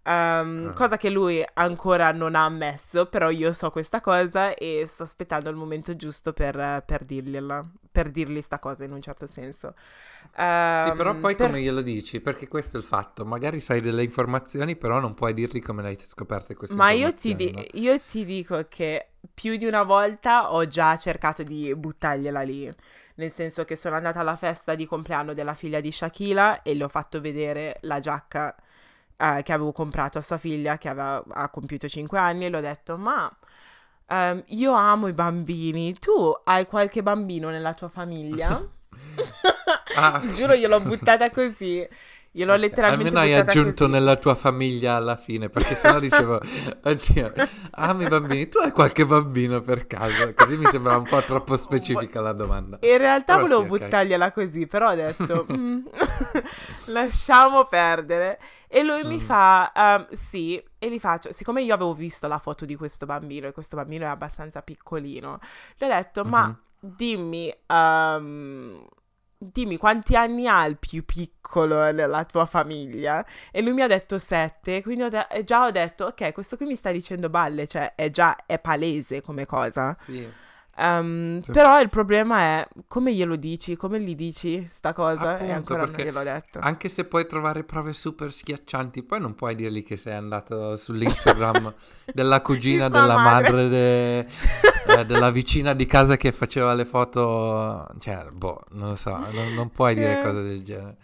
Ehm, 0.09 0.71
Ah. 0.71 0.73
Cosa 0.73 0.97
che 0.97 1.09
lui 1.09 1.43
ancora 1.53 2.11
non 2.11 2.35
ha 2.35 2.45
ammesso, 2.45 3.07
però 3.07 3.29
io 3.29 3.53
so 3.53 3.69
questa 3.69 4.01
cosa 4.01 4.53
e 4.55 4.85
sto 4.87 5.03
aspettando 5.03 5.49
il 5.49 5.55
momento 5.55 5.95
giusto 5.95 6.33
per, 6.33 6.83
per 6.85 7.05
dirgliela, 7.05 7.61
per 7.91 8.09
dirgli 8.11 8.41
sta 8.41 8.59
cosa 8.59 8.83
in 8.85 8.91
un 8.93 9.01
certo 9.01 9.27
senso. 9.27 9.75
Sì, 10.71 10.93
però 10.93 11.15
Ehm, 11.15 11.19
poi 11.19 11.35
per- 11.35 11.51
come 11.51 11.61
glielo 11.61 11.81
dici? 11.81 12.21
Perché 12.21 12.47
questo 12.47 12.77
è 12.77 12.79
il 12.79 12.85
fatto. 12.85 13.23
Magari 13.25 13.59
sai 13.59 13.81
delle 13.81 14.03
informazioni, 14.03 14.75
però 14.77 14.99
non 14.99 15.13
puoi 15.13 15.33
dirgli 15.33 15.61
come 15.61 15.81
le 15.83 15.89
hai 15.89 15.97
scoperte 15.97 16.55
queste 16.55 16.79
Ma 16.79 16.91
io 16.91 17.13
ti, 17.13 17.35
di- 17.35 17.51
informazioni, 17.51 17.81
io 17.81 17.99
ti 17.99 18.23
dico 18.25 18.65
che 18.69 19.09
più 19.33 19.55
di 19.57 19.65
una 19.65 19.83
volta 19.83 20.51
ho 20.53 20.67
già 20.67 20.95
cercato 20.97 21.41
di 21.43 21.73
buttargliela 21.75 22.41
lì. 22.43 22.71
Nel 23.15 23.31
senso 23.31 23.65
che 23.65 23.75
sono 23.75 23.95
andata 23.95 24.19
alla 24.19 24.35
festa 24.35 24.75
di 24.75 24.85
compleanno 24.85 25.33
della 25.33 25.55
figlia 25.55 25.81
di 25.81 25.91
Shakila 25.91 26.61
e 26.61 26.75
le 26.75 26.83
ho 26.85 26.87
fatto 26.89 27.19
vedere 27.19 27.77
la 27.81 27.99
giacca 27.99 28.55
eh, 29.19 29.41
che 29.43 29.53
avevo 29.53 29.71
comprato 29.71 30.17
a 30.17 30.21
sua 30.21 30.37
figlia 30.37 30.77
che 30.77 30.87
aveva, 30.87 31.23
ha 31.29 31.49
compiuto 31.49 31.89
5 31.89 32.17
anni 32.17 32.45
e 32.45 32.49
le 32.49 32.57
ho 32.57 32.61
detto 32.61 32.97
ma 32.97 33.29
ehm, 34.07 34.43
io 34.47 34.73
amo 34.73 35.07
i 35.07 35.13
bambini, 35.13 35.97
tu 35.99 36.33
hai 36.45 36.65
qualche 36.65 37.03
bambino 37.03 37.49
nella 37.49 37.73
tua 37.73 37.89
famiglia? 37.89 38.65
Ah. 39.95 40.21
Giuro 40.33 40.55
gliel'ho 40.55 40.79
buttata 40.81 41.29
così. 41.31 41.87
Gliel'ho 42.31 42.55
Ok, 42.55 42.57
letteralmente 42.57 42.89
Almeno 42.89 43.19
hai 43.19 43.33
aggiunto 43.35 43.85
così. 43.85 43.87
nella 43.87 44.15
tua 44.15 44.33
famiglia 44.35 44.95
alla 44.95 45.15
fine, 45.17 45.49
perché 45.49 45.75
sennò 45.75 45.99
dicevo, 45.99 46.39
oddio, 46.83 47.31
ami 47.71 48.03
i 48.05 48.07
bambini, 48.07 48.49
tu 48.49 48.57
hai 48.57 48.71
qualche 48.71 49.05
bambino 49.05 49.61
per 49.61 49.85
caso? 49.85 50.33
Così 50.33 50.57
mi 50.57 50.67
sembrava 50.67 50.97
un 50.97 51.07
po' 51.07 51.23
troppo 51.23 51.55
specifica 51.57 52.21
la 52.21 52.33
domanda. 52.33 52.79
In 52.81 52.97
realtà 52.97 53.35
Però 53.35 53.41
volevo 53.41 53.65
sì, 53.65 53.65
ok. 53.65 53.79
buttargliela 53.79 54.31
così, 54.31 54.65
però 54.65 54.91
ho 54.91 54.95
detto, 54.95 55.45
"Mm, 55.51 55.85
lasciamo 56.85 57.65
perdere. 57.65 58.39
E 58.67 58.83
lui 58.83 59.03
mi 59.03 59.17
Mm. 59.17 59.19
fa, 59.19 59.71
"Ehm, 59.75 60.07
sì, 60.11 60.61
e 60.77 60.89
gli 60.89 60.99
faccio, 60.99 61.31
siccome 61.33 61.61
io 61.61 61.73
avevo 61.73 61.93
visto 61.93 62.27
la 62.27 62.39
foto 62.39 62.63
di 62.65 62.75
questo 62.75 63.05
bambino 63.05 63.47
e 63.47 63.51
questo 63.51 63.75
bambino 63.75 64.03
era 64.03 64.13
abbastanza 64.13 64.61
piccolino, 64.61 65.39
gli 65.77 65.83
ho 65.83 65.87
detto, 65.87 66.23
ma 66.23 66.49
Mhm. 66.49 66.57
dimmi, 66.79 67.53
ehm, 67.67 68.85
dimmi 69.41 69.77
quanti 69.77 70.17
anni 70.17 70.47
ha 70.47 70.65
il 70.65 70.77
più 70.77 71.05
piccolo 71.05 71.91
nella 71.91 72.25
tua 72.25 72.45
famiglia? 72.45 73.25
E 73.51 73.61
lui 73.61 73.71
mi 73.71 73.81
ha 73.81 73.87
detto 73.87 74.17
sette, 74.17 74.81
quindi 74.83 75.03
ho 75.03 75.09
de- 75.09 75.43
già 75.45 75.65
ho 75.65 75.71
detto, 75.71 76.05
ok, 76.05 76.33
questo 76.33 76.57
qui 76.57 76.65
mi 76.65 76.75
sta 76.75 76.91
dicendo 76.91 77.29
balle, 77.29 77.65
cioè 77.65 77.95
è 77.95 78.09
già, 78.09 78.45
è 78.45 78.59
palese 78.59 79.21
come 79.21 79.45
cosa. 79.45 79.95
Sì, 79.97 80.29
Ehm, 80.79 81.41
Sì. 81.43 81.51
Però 81.51 81.79
il 81.81 81.89
problema 81.89 82.39
è 82.39 82.67
come 82.87 83.13
glielo 83.13 83.35
dici, 83.35 83.75
come 83.75 83.99
gli 83.99 84.15
dici 84.15 84.65
sta 84.69 84.93
cosa 84.93 85.37
e 85.37 85.51
Appunto, 85.51 85.73
ancora 85.73 85.85
non 85.85 85.95
gliel'ho 85.95 86.23
detto. 86.23 86.59
anche 86.61 86.87
se 86.89 87.03
puoi 87.05 87.27
trovare 87.27 87.63
prove 87.63 87.91
super 87.93 88.31
schiaccianti, 88.31 89.03
poi 89.03 89.19
non 89.19 89.35
puoi 89.35 89.55
dirgli 89.55 89.83
che 89.83 89.97
sei 89.97 90.13
andato 90.13 90.77
sull'Instagram 90.77 91.73
della 92.13 92.41
cugina 92.41 92.87
della 92.89 93.17
madre. 93.17 93.51
madre 93.51 93.69
de- 93.69 94.19
eh, 94.99 95.05
della 95.05 95.29
vicina 95.31 95.73
di 95.73 95.85
casa 95.85 96.15
che 96.17 96.31
faceva 96.31 96.73
le 96.73 96.85
foto, 96.85 97.87
cioè, 97.99 98.25
boh, 98.31 98.63
non 98.71 98.89
lo 98.89 98.95
so, 98.95 99.11
non, 99.17 99.53
non 99.55 99.69
puoi 99.71 99.95
dire 99.95 100.21
cose 100.21 100.41
del 100.43 100.63
genere. 100.63 100.95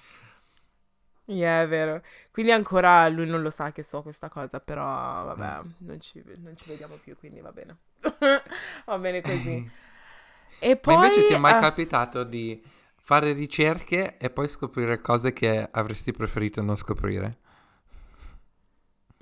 Yeah, 1.28 1.64
è 1.64 1.68
vero. 1.68 2.02
Quindi 2.32 2.52
ancora 2.52 3.08
lui 3.10 3.26
non 3.26 3.42
lo 3.42 3.50
sa 3.50 3.72
che 3.72 3.82
so 3.84 4.02
questa 4.04 4.30
cosa, 4.30 4.60
però 4.60 4.84
vabbè, 4.84 5.62
Mm. 5.64 5.76
non 5.80 6.00
ci, 6.00 6.22
non 6.38 6.56
ci 6.56 6.66
vediamo 6.68 6.98
più, 6.98 7.18
quindi 7.18 7.40
va 7.42 7.52
bene. 7.52 7.78
va 8.86 9.00
bene 9.00 9.22
così. 9.24 9.64
E 10.60 10.76
Ma 10.84 10.94
poi... 10.94 10.94
invece 10.94 11.22
ti 11.24 11.34
è 11.34 11.38
mai 11.38 11.56
eh, 11.56 11.56
capitato 11.56 12.24
di 12.24 12.62
fare 13.02 13.34
ricerche 13.34 14.18
e 14.18 14.30
poi 14.30 14.48
scoprire 14.48 15.02
cose 15.02 15.34
che 15.34 15.68
avresti 15.72 16.12
preferito 16.14 16.62
non 16.62 16.76
scoprire? 16.78 17.38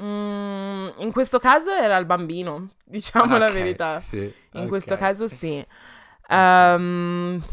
mm, 0.01 0.87
in 0.99 1.11
questo 1.11 1.39
caso 1.39 1.71
era 1.71 1.97
il 1.97 2.05
bambino, 2.05 2.69
diciamo 2.85 3.37
la 3.37 3.49
Ok, 3.49 3.51
verità. 3.51 4.03
Sì, 4.03 4.33
In 4.51 4.67
ok. 4.67 4.67
questo 4.67 4.95
caso 4.95 5.27
sì. 5.27 5.65
Ehm, 6.29 7.43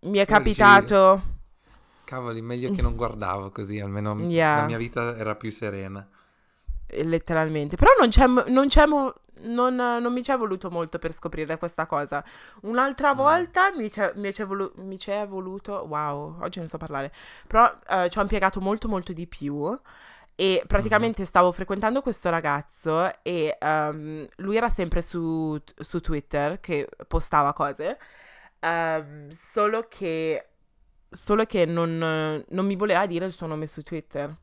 mi 0.00 0.18
è 0.18 0.26
capitato... 0.26 1.36
Cavoli, 2.08 2.40
meglio 2.40 2.70
che 2.70 2.80
non 2.82 2.96
guardavo 2.96 3.50
così, 3.50 3.78
almeno 3.80 4.14
Yeah. 4.18 4.56
la 4.56 4.62
mia 4.62 4.78
vita 4.78 5.14
era 5.16 5.34
più 5.36 5.50
serena. 5.50 6.06
eh, 6.86 7.04
letteralmente. 7.04 7.76
Però 7.76 7.90
non 7.98 8.08
c'è, 8.08 8.26
non 8.50 8.66
c'è 8.68 8.86
non, 9.40 9.74
non 9.76 10.12
mi 10.12 10.22
ci 10.22 10.30
è 10.32 10.36
voluto 10.36 10.70
molto 10.70 10.98
per 10.98 11.12
scoprire 11.12 11.58
questa 11.58 11.86
cosa. 11.86 12.24
Un'altra 12.62 13.12
Mm. 13.12 13.16
volta 13.16 13.72
mi 13.76 13.88
c'è, 13.90 14.12
mi 14.16 14.32
c'è 14.32 14.44
volu- 14.46 14.72
mi 14.78 14.96
c'è 14.96 15.26
voluto, 15.28 15.84
wow, 15.86 16.38
oggi 16.40 16.58
non 16.58 16.66
so 16.68 16.78
parlare, 16.78 17.12
però 17.46 17.70
eh, 17.88 18.08
ci 18.10 18.18
ho 18.18 18.22
impiegato 18.22 18.60
molto 18.60 18.88
molto 18.88 19.12
di 19.12 19.26
più. 19.26 19.78
E 20.40 20.62
praticamente 20.66 21.24
stavo 21.24 21.50
frequentando 21.52 22.00
questo 22.00 22.30
ragazzo 22.30 23.10
e 23.22 23.56
ehm, 23.60 24.26
lui 24.36 24.56
era 24.56 24.68
sempre 24.68 25.02
su, 25.02 25.58
su 25.76 26.00
Twitter 26.00 26.60
che 26.60 26.88
postava 27.08 27.52
cose, 27.52 27.98
ehm, 28.60 29.30
solo 29.32 29.86
che, 29.88 30.46
solo 31.10 31.44
che 31.44 31.64
non, 31.64 32.44
non 32.48 32.66
mi 32.66 32.76
voleva 32.76 33.06
dire 33.06 33.26
il 33.26 33.32
suo 33.32 33.46
nome 33.46 33.66
su 33.66 33.82
Twitter. 33.82 34.34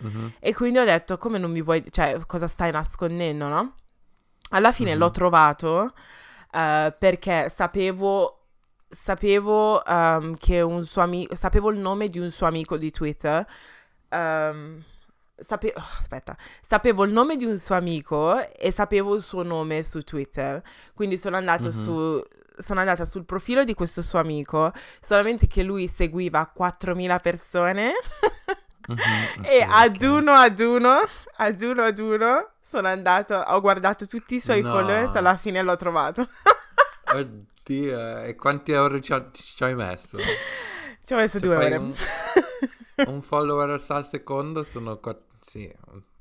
Mhm. 0.00 0.32
E 0.40 0.54
quindi 0.54 0.78
ho 0.78 0.84
detto, 0.84 1.16
come 1.18 1.38
non 1.38 1.50
mi 1.50 1.62
vuoi, 1.62 1.84
cioè, 1.90 2.18
cosa 2.26 2.48
stai 2.48 2.70
nascondendo, 2.72 3.48
no? 3.48 3.74
Alla 4.50 4.72
fine 4.72 4.92
Mhm. 4.92 4.98
l'ho 4.98 5.10
trovato 5.10 5.92
eh, 6.52 6.94
perché 6.98 7.48
sapevo, 7.54 8.46
sapevo 8.88 9.84
ehm, 9.84 10.36
che 10.36 10.60
un 10.60 10.84
suo 10.84 11.02
amico, 11.02 11.34
sapevo 11.34 11.70
il 11.70 11.78
nome 11.78 12.08
di 12.08 12.18
un 12.18 12.30
suo 12.30 12.46
amico 12.46 12.76
di 12.76 12.90
Twitter, 12.90 13.46
ehm, 14.08 14.82
sapevo, 15.42 15.78
oh, 15.78 15.84
aspetta, 15.98 16.36
sapevo 16.62 17.04
il 17.04 17.12
nome 17.12 17.36
di 17.36 17.44
un 17.44 17.58
suo 17.58 17.74
amico 17.74 18.48
e 18.50 18.72
sapevo 18.72 19.14
il 19.14 19.22
suo 19.22 19.42
nome 19.42 19.82
su 19.82 20.02
Twitter. 20.02 20.62
Quindi 20.94 21.16
sono 21.16 21.36
andato 21.36 21.68
mm-hmm. 21.68 21.78
su 21.78 22.24
sono 22.58 22.80
andata 22.80 23.04
sul 23.04 23.24
profilo 23.24 23.64
di 23.64 23.74
questo 23.74 24.02
suo 24.02 24.18
amico, 24.18 24.72
solamente 25.00 25.46
che 25.46 25.62
lui 25.62 25.88
seguiva 25.88 26.52
4.000 26.56 27.20
persone. 27.20 27.92
mm-hmm, 28.90 29.44
e 29.44 29.66
ad 29.68 30.00
uno 30.02 30.32
ad 30.32 30.58
uno, 30.60 31.00
ad 31.36 31.60
uno 31.62 31.82
ad 31.82 31.98
uno, 31.98 32.50
sono 32.60 32.88
andato, 32.88 33.34
ho 33.34 33.60
guardato 33.60 34.06
tutti 34.06 34.36
i 34.36 34.40
suoi 34.40 34.60
no. 34.60 34.70
followers, 34.70 35.14
alla 35.14 35.36
fine 35.36 35.62
l'ho 35.62 35.76
trovato. 35.76 36.26
Oddio, 37.12 38.20
e 38.20 38.34
quanti 38.36 38.72
euro 38.72 39.00
ci, 39.00 39.14
ci 39.32 39.64
hai 39.64 39.74
messo? 39.74 40.18
Ci 41.04 41.12
ho 41.14 41.16
messo 41.16 41.38
Se 41.38 41.40
due 41.40 41.56
ore. 41.56 41.76
Un, 41.76 41.94
un 43.06 43.22
follower 43.22 43.82
al 43.86 44.06
secondo 44.06 44.62
sono... 44.62 45.00
Sì, 45.42 45.70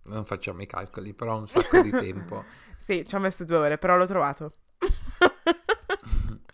non 0.04 0.26
facciamo 0.26 0.62
i 0.62 0.68
calcoli, 0.68 1.14
però 1.14 1.38
un 1.38 1.48
sacco 1.48 1.82
di 1.82 1.92
tempo. 1.92 2.44
sì, 2.84 3.06
ci 3.08 3.16
ho 3.16 3.20
messo 3.20 3.46
due 3.46 3.58
ore, 3.58 3.78
però 3.78 3.96
l'ho 3.96 4.08
trovato. 4.08 4.54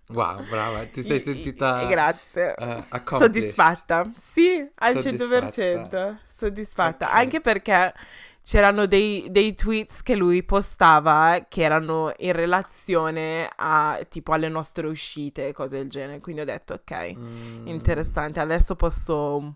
Wow, 0.09 0.47
brava, 0.47 0.85
ti 0.85 1.03
sei 1.03 1.19
sentita 1.19 1.85
Grazie. 1.85 2.55
Uh, 2.57 3.17
soddisfatta. 3.17 4.09
Sì, 4.17 4.65
al 4.75 5.01
soddisfatta. 5.01 5.47
100%. 5.49 6.17
Soddisfatta. 6.33 7.07
Okay. 7.07 7.23
Anche 7.23 7.41
perché 7.41 7.93
c'erano 8.41 8.85
dei, 8.85 9.27
dei, 9.29 9.53
tweets 9.55 10.03
che 10.03 10.15
lui 10.15 10.41
postava 10.43 11.45
che 11.49 11.63
erano 11.63 12.13
in 12.19 12.31
relazione 12.31 13.49
a 13.53 13.99
tipo 14.07 14.31
alle 14.31 14.47
nostre 14.47 14.87
uscite 14.87 15.51
cose 15.51 15.79
del 15.79 15.89
genere. 15.89 16.21
Quindi 16.21 16.41
ho 16.41 16.45
detto, 16.45 16.75
ok, 16.75 17.13
mm. 17.13 17.67
interessante, 17.67 18.39
adesso 18.39 18.77
posso, 18.77 19.55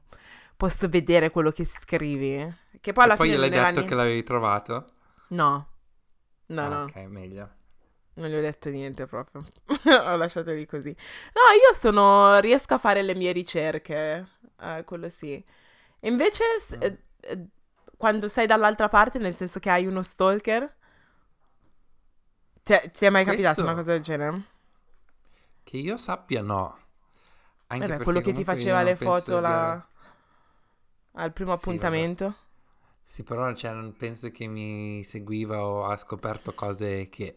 posso, 0.61 0.87
vedere 0.87 1.31
quello 1.31 1.49
che 1.49 1.65
scrivi. 1.65 2.55
Che 2.79 2.93
poi 2.93 3.03
alla 3.03 3.15
e 3.15 3.17
poi 3.17 3.29
fine. 3.29 3.39
Poi 3.39 3.49
gliel'hai 3.49 3.73
detto 3.73 3.87
che 3.87 3.95
l'avevi 3.95 4.21
trovato? 4.21 4.85
No. 5.29 5.67
No, 6.45 6.61
ah, 6.61 6.67
no. 6.67 6.81
Ok, 6.83 6.95
meglio. 7.07 7.49
Non 8.13 8.29
gli 8.29 8.35
ho 8.35 8.41
detto 8.41 8.69
niente 8.69 9.07
proprio. 9.07 9.41
ho 9.65 10.15
lasciato 10.15 10.51
lì 10.51 10.67
così. 10.67 10.95
No, 11.33 11.41
io 11.55 11.73
sono. 11.73 12.39
riesco 12.39 12.75
a 12.75 12.77
fare 12.77 13.01
le 13.01 13.15
mie 13.15 13.31
ricerche. 13.31 14.27
Eh, 14.59 14.83
quello 14.85 15.09
sì. 15.09 15.43
Invece. 16.01 16.43
Mm. 16.75 16.81
Eh, 16.81 16.97
eh, 17.21 17.45
quando 17.97 18.27
sei 18.27 18.45
dall'altra 18.45 18.87
parte, 18.87 19.17
nel 19.17 19.33
senso 19.33 19.59
che 19.59 19.69
hai 19.69 19.87
uno 19.87 20.03
stalker, 20.03 20.75
ti, 22.61 22.75
ti 22.91 23.05
è 23.05 23.09
mai 23.09 23.23
Questo... 23.23 23.41
capitato 23.41 23.61
una 23.61 23.75
cosa 23.75 23.91
del 23.91 24.01
genere? 24.01 24.43
Che 25.63 25.77
io 25.77 25.97
sappia, 25.97 26.41
no. 26.41 26.77
Anche 27.67 27.87
Vabbè, 27.87 28.03
quello 28.03 28.21
che 28.21 28.33
ti 28.33 28.43
faceva 28.43 28.83
le 28.83 28.95
foto 28.95 29.39
la... 29.39 29.85
al 31.13 31.33
primo 31.33 31.55
sì, 31.55 31.59
appuntamento. 31.59 32.25
Vabbè. 32.25 32.37
Sì, 33.03 33.23
però 33.23 33.53
cioè, 33.53 33.73
non 33.73 33.93
penso 33.97 34.31
che 34.31 34.47
mi 34.47 35.03
seguiva 35.03 35.65
o 35.65 35.85
ha 35.85 35.97
scoperto 35.97 36.53
cose 36.53 37.09
che... 37.09 37.35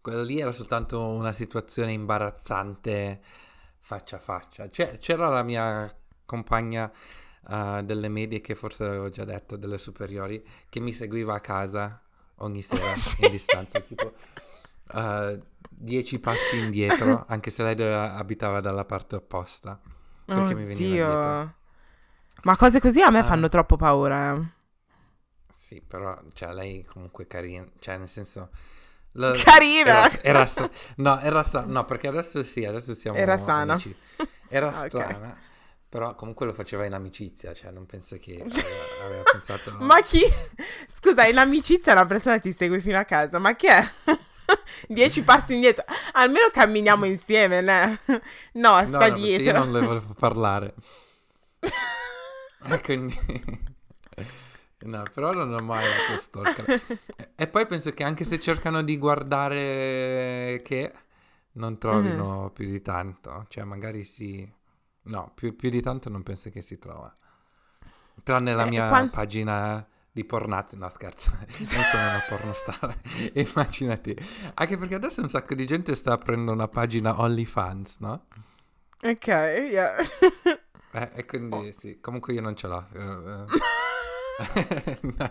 Quello 0.00 0.22
lì 0.22 0.38
era 0.38 0.52
soltanto 0.52 1.04
una 1.04 1.32
situazione 1.32 1.90
imbarazzante 1.90 3.20
faccia 3.80 4.16
a 4.16 4.18
faccia. 4.20 4.70
Cioè, 4.70 4.98
c'era 4.98 5.28
la 5.28 5.42
mia 5.42 5.92
compagna 6.24 6.88
uh, 7.48 7.82
delle 7.82 8.08
medie 8.08 8.40
che 8.40 8.54
forse 8.54 8.84
avevo 8.84 9.08
già 9.08 9.24
detto, 9.24 9.56
delle 9.56 9.78
superiori, 9.78 10.44
che 10.68 10.78
mi 10.78 10.92
seguiva 10.92 11.34
a 11.34 11.40
casa 11.40 12.00
ogni 12.36 12.62
sera 12.62 12.84
sì. 12.94 13.24
in 13.24 13.30
distanza, 13.32 13.80
tipo 13.80 14.12
uh, 14.92 15.40
dieci 15.68 16.20
passi 16.20 16.58
indietro, 16.58 17.24
anche 17.28 17.50
se 17.50 17.62
lei 17.62 17.92
abitava 17.92 18.60
dalla 18.60 18.84
parte 18.84 19.16
opposta. 19.16 19.80
Perché 20.24 20.52
oh, 20.52 20.56
mi 20.56 20.64
veniva 20.66 20.74
dietro. 20.74 21.54
Ma 22.46 22.56
cose 22.56 22.78
così 22.78 23.02
a 23.02 23.10
me 23.10 23.20
uh, 23.20 23.24
fanno 23.24 23.48
troppo 23.48 23.74
paura. 23.76 24.32
Eh. 24.32 24.40
Sì, 25.52 25.82
però, 25.84 26.16
cioè, 26.32 26.52
lei 26.52 26.84
comunque 26.84 27.26
carina, 27.26 27.66
cioè, 27.80 27.96
nel 27.96 28.08
senso... 28.08 28.50
La, 29.12 29.32
carina! 29.42 30.08
Era, 30.20 30.46
era 30.46 30.70
no, 30.98 31.18
era 31.18 31.42
strana, 31.42 31.72
no, 31.72 31.84
perché 31.84 32.06
adesso 32.06 32.44
sì, 32.44 32.64
adesso 32.64 32.94
siamo 32.94 33.18
Era 33.18 33.36
sana. 33.36 33.72
Amici. 33.72 33.96
Era 34.48 34.70
strana. 34.86 35.16
Okay. 35.16 35.44
Però 35.88 36.14
comunque 36.14 36.46
lo 36.46 36.52
faceva 36.52 36.84
in 36.84 36.92
amicizia, 36.92 37.52
cioè 37.52 37.72
non 37.72 37.84
penso 37.84 38.16
che 38.18 38.40
aveva 39.02 39.22
pensato... 39.24 39.72
ma 39.80 40.00
chi? 40.02 40.22
Scusa, 40.94 41.26
in 41.26 41.38
amicizia 41.38 41.94
una 41.94 42.06
persona 42.06 42.38
ti 42.38 42.52
segue 42.52 42.78
fino 42.80 42.98
a 42.98 43.04
casa, 43.04 43.40
ma 43.40 43.56
che 43.56 43.68
è? 43.68 43.90
Dieci 44.86 45.22
passi 45.24 45.54
indietro, 45.54 45.84
almeno 46.12 46.46
camminiamo 46.52 47.06
insieme, 47.06 47.60
né? 47.60 47.98
No, 48.52 48.86
sta 48.86 48.98
no, 48.98 49.08
no, 49.08 49.14
dietro. 49.16 49.44
Io 49.46 49.52
non 49.52 49.72
le 49.72 49.80
volevo 49.80 50.14
parlare. 50.16 50.74
e 52.74 52.80
quindi... 52.80 53.18
No, 54.78 55.02
però 55.12 55.32
non 55.32 55.52
ho 55.52 55.62
mai 55.62 55.84
avuto 55.84 56.20
stalker. 56.20 56.82
e 57.34 57.46
poi 57.48 57.66
penso 57.66 57.90
che 57.90 58.04
anche 58.04 58.24
se 58.24 58.38
cercano 58.38 58.82
di 58.82 58.98
guardare 58.98 60.60
che 60.62 60.92
non 61.52 61.78
trovino 61.78 62.40
mm-hmm. 62.40 62.48
più 62.48 62.66
di 62.66 62.82
tanto. 62.82 63.46
Cioè, 63.48 63.64
magari 63.64 64.04
sì. 64.04 64.48
No, 65.04 65.32
più, 65.34 65.56
più, 65.56 65.70
di 65.70 65.80
tanto 65.80 66.10
non 66.10 66.22
penso 66.22 66.50
che 66.50 66.60
si 66.60 66.78
trova. 66.78 67.14
Tranne 68.22 68.54
la 68.54 68.66
eh, 68.66 68.68
mia 68.68 68.88
quant... 68.88 69.12
pagina 69.12 69.86
di 70.12 70.24
pornazzi. 70.24 70.76
No, 70.76 70.88
scherzo, 70.90 71.30
non 71.30 71.66
sono 71.66 72.02
una 72.02 72.22
pornostar. 72.28 73.00
Immaginati. 73.32 74.16
Anche 74.54 74.76
perché 74.76 74.94
adesso 74.94 75.22
un 75.22 75.28
sacco 75.28 75.54
di 75.54 75.66
gente 75.66 75.94
sta 75.94 76.12
aprendo 76.12 76.52
una 76.52 76.68
pagina 76.68 77.18
OnlyFans, 77.20 77.96
no? 78.00 78.26
Ok, 79.02 79.26
yeah. 79.26 79.94
Eh, 80.96 81.10
e 81.14 81.24
quindi 81.26 81.74
sì, 81.76 82.00
comunque 82.00 82.32
io 82.32 82.40
non 82.40 82.56
ce 82.56 82.66
l'ho. 82.66 82.86
Uh, 82.94 82.98
uh. 82.98 83.46
no, 85.00 85.30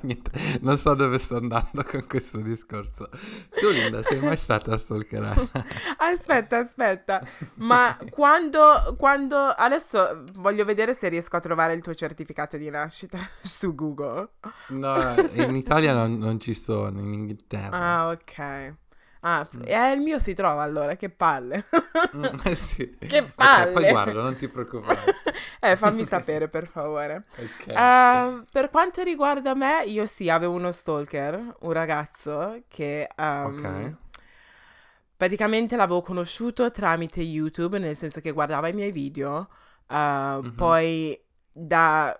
non 0.62 0.78
so 0.78 0.93
dove 0.93 1.17
sto 1.17 1.38
andando 1.38 1.84
con 1.84 2.06
questo 2.08 2.38
discorso. 2.38 3.10
Tu, 3.49 3.69
Linda, 3.69 4.04
sei 4.04 4.19
mai 4.19 4.38
stata 4.38 4.78
stalkerata? 4.78 5.65
aspetta, 5.97 6.60
aspetta. 6.60 7.28
Ma 7.56 7.97
quando, 8.10 8.95
quando... 8.97 9.38
Adesso 9.38 10.25
voglio 10.34 10.65
vedere 10.65 10.93
se 10.93 11.10
riesco 11.10 11.36
a 11.36 11.39
trovare 11.39 11.73
il 11.73 11.82
tuo 11.82 11.95
certificato 11.95 12.58
di 12.58 12.69
nascita 12.69 13.17
su 13.41 13.73
Google. 13.73 14.30
No, 14.69 15.15
in 15.34 15.56
Italia 15.56 15.93
non, 15.93 16.17
non 16.17 16.39
ci 16.39 16.54
sono, 16.54 16.99
in 16.99 17.13
Inghilterra. 17.13 17.71
Ah, 17.71 18.10
ok. 18.10 18.75
Ah, 19.27 19.47
mm. 19.57 19.61
eh, 19.65 19.91
il 19.93 20.01
mio 20.01 20.19
si 20.19 20.35
trova 20.35 20.61
allora, 20.61 20.95
che 20.95 21.09
palle. 21.09 21.65
Mm, 22.15 22.23
eh 22.43 22.53
sì. 22.53 22.95
Che 23.01 23.23
palle. 23.35 23.71
Okay, 23.71 23.73
poi 23.73 23.89
guardo, 23.89 24.21
non 24.21 24.35
ti 24.35 24.47
preoccupare. 24.47 25.01
eh, 25.61 25.75
fammi 25.75 26.05
sapere 26.05 26.47
per 26.47 26.67
favore. 26.67 27.23
Okay, 27.35 27.73
uh, 27.73 28.45
Per 28.51 28.69
quanto 28.69 29.01
riguarda 29.01 29.55
me, 29.55 29.83
io 29.85 30.05
sì, 30.05 30.29
avevo 30.29 30.53
uno 30.53 30.71
stalker, 30.71 31.55
un 31.59 31.71
ragazzo 31.71 32.61
che... 32.67 33.07
Um, 33.17 33.45
ok. 33.45 33.93
Praticamente 35.17 35.75
l'avevo 35.75 36.01
conosciuto 36.01 36.69
tramite 36.69 37.21
YouTube, 37.21 37.79
nel 37.79 37.95
senso 37.95 38.19
che 38.19 38.31
guardava 38.31 38.67
i 38.67 38.73
miei 38.73 38.91
video. 38.91 39.47
Uh, 39.88 39.95
mm-hmm. 39.95 40.55
Poi 40.55 41.19
da 41.51 42.15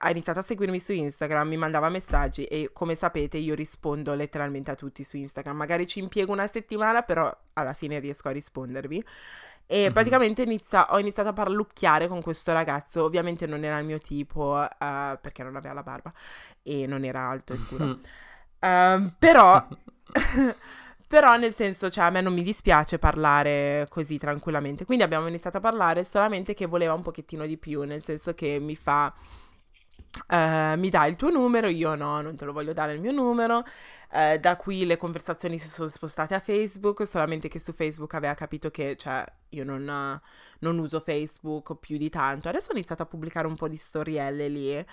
ha 0.00 0.10
iniziato 0.10 0.38
a 0.38 0.42
seguirmi 0.42 0.78
su 0.78 0.92
Instagram, 0.92 1.48
mi 1.48 1.56
mandava 1.56 1.88
messaggi 1.88 2.44
e 2.44 2.70
come 2.72 2.94
sapete 2.94 3.36
io 3.36 3.54
rispondo 3.54 4.14
letteralmente 4.14 4.70
a 4.70 4.74
tutti 4.74 5.02
su 5.02 5.16
Instagram. 5.16 5.56
Magari 5.56 5.86
ci 5.86 5.98
impiego 5.98 6.32
una 6.32 6.46
settimana, 6.46 7.02
però 7.02 7.30
alla 7.54 7.74
fine 7.74 7.98
riesco 7.98 8.28
a 8.28 8.32
rispondervi. 8.32 9.04
E 9.66 9.82
mm-hmm. 9.82 9.92
praticamente 9.92 10.42
inizia, 10.42 10.92
ho 10.92 10.98
iniziato 10.98 11.30
a 11.30 11.32
parlucchiare 11.32 12.06
con 12.06 12.22
questo 12.22 12.52
ragazzo. 12.52 13.02
Ovviamente 13.02 13.46
non 13.46 13.64
era 13.64 13.78
il 13.78 13.84
mio 13.84 13.98
tipo, 13.98 14.54
uh, 14.54 15.18
perché 15.20 15.42
non 15.42 15.56
aveva 15.56 15.74
la 15.74 15.82
barba 15.82 16.12
e 16.62 16.86
non 16.86 17.04
era 17.04 17.28
alto 17.28 17.52
e 17.54 17.56
scuro. 17.56 17.84
uh, 17.84 19.12
però... 19.18 19.66
Però 21.08 21.38
nel 21.38 21.54
senso, 21.54 21.88
cioè 21.88 22.04
a 22.04 22.10
me 22.10 22.20
non 22.20 22.34
mi 22.34 22.42
dispiace 22.42 22.98
parlare 22.98 23.86
così 23.88 24.18
tranquillamente. 24.18 24.84
Quindi 24.84 25.04
abbiamo 25.04 25.26
iniziato 25.26 25.56
a 25.56 25.60
parlare 25.60 26.04
solamente 26.04 26.52
che 26.52 26.66
voleva 26.66 26.92
un 26.92 27.00
pochettino 27.00 27.46
di 27.46 27.56
più, 27.56 27.80
nel 27.84 28.04
senso 28.04 28.34
che 28.34 28.58
mi 28.60 28.76
fa 28.76 29.14
Uh, 30.30 30.76
mi 30.78 30.90
dai 30.90 31.10
il 31.10 31.16
tuo 31.16 31.30
numero, 31.30 31.68
io 31.68 31.94
no, 31.94 32.20
non 32.20 32.36
te 32.36 32.44
lo 32.44 32.52
voglio 32.52 32.74
dare 32.74 32.92
il 32.92 33.00
mio 33.00 33.12
numero. 33.12 33.64
Uh, 34.10 34.36
da 34.38 34.56
qui 34.56 34.84
le 34.84 34.98
conversazioni 34.98 35.58
si 35.58 35.68
sono 35.68 35.88
spostate 35.88 36.34
a 36.34 36.40
Facebook, 36.40 37.06
solamente 37.06 37.48
che 37.48 37.58
su 37.58 37.72
Facebook 37.72 38.12
aveva 38.12 38.34
capito 38.34 38.70
che, 38.70 38.94
cioè, 38.96 39.24
io 39.50 39.64
non, 39.64 40.20
non 40.58 40.78
uso 40.78 41.00
Facebook 41.00 41.76
più 41.76 41.96
di 41.96 42.10
tanto. 42.10 42.50
Adesso 42.50 42.70
ho 42.70 42.74
iniziato 42.74 43.02
a 43.02 43.06
pubblicare 43.06 43.46
un 43.46 43.56
po' 43.56 43.68
di 43.68 43.78
storielle 43.78 44.48
lì, 44.48 44.86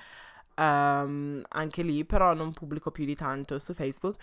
um, 0.55 1.43
anche 1.49 1.83
lì, 1.83 2.05
però 2.05 2.33
non 2.33 2.53
pubblico 2.53 2.91
più 2.91 3.03
di 3.03 3.15
tanto 3.15 3.59
su 3.59 3.73
Facebook. 3.73 4.15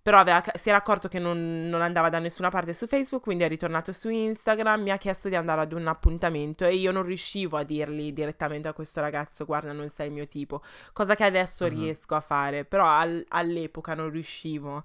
Però 0.00 0.18
aveva, 0.18 0.42
si 0.54 0.68
era 0.68 0.78
accorto 0.78 1.08
che 1.08 1.18
non, 1.18 1.68
non, 1.68 1.82
andava 1.82 2.08
da 2.08 2.18
nessuna 2.18 2.50
parte 2.50 2.72
su 2.72 2.86
Facebook, 2.86 3.22
quindi 3.22 3.44
è 3.44 3.48
ritornato 3.48 3.92
su 3.92 4.08
Instagram, 4.08 4.82
mi 4.82 4.90
ha 4.90 4.96
chiesto 4.96 5.28
di 5.28 5.34
andare 5.34 5.62
ad 5.62 5.72
un 5.72 5.86
appuntamento 5.86 6.64
e 6.64 6.74
io 6.74 6.92
non 6.92 7.02
riuscivo 7.02 7.56
a 7.58 7.62
dirgli 7.62 8.12
direttamente 8.12 8.68
a 8.68 8.72
questo 8.72 9.00
ragazzo 9.00 9.44
guarda 9.44 9.72
non 9.72 9.90
sei 9.90 10.06
il 10.06 10.12
mio 10.12 10.26
tipo, 10.26 10.62
cosa 10.92 11.14
che 11.14 11.24
adesso 11.24 11.64
uh-huh. 11.64 11.70
riesco 11.70 12.14
a 12.14 12.20
fare, 12.20 12.64
però 12.64 12.86
al, 12.86 13.24
all'epoca 13.28 13.94
non 13.94 14.10
riuscivo. 14.10 14.82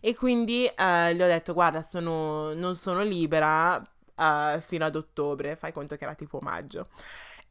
E 0.00 0.14
quindi 0.14 0.66
eh, 0.66 1.14
gli 1.14 1.22
ho 1.22 1.26
detto 1.26 1.52
guarda 1.52 1.82
sono, 1.82 2.52
non 2.54 2.76
sono 2.76 3.02
libera 3.02 3.76
uh, 3.76 4.60
fino 4.60 4.84
ad 4.84 4.96
ottobre, 4.96 5.56
fai 5.56 5.72
conto 5.72 5.96
che 5.96 6.04
era 6.04 6.14
tipo 6.14 6.38
maggio. 6.40 6.88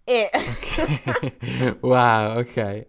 E... 0.04 0.30
Wow, 1.82 2.40
ok. 2.40 2.88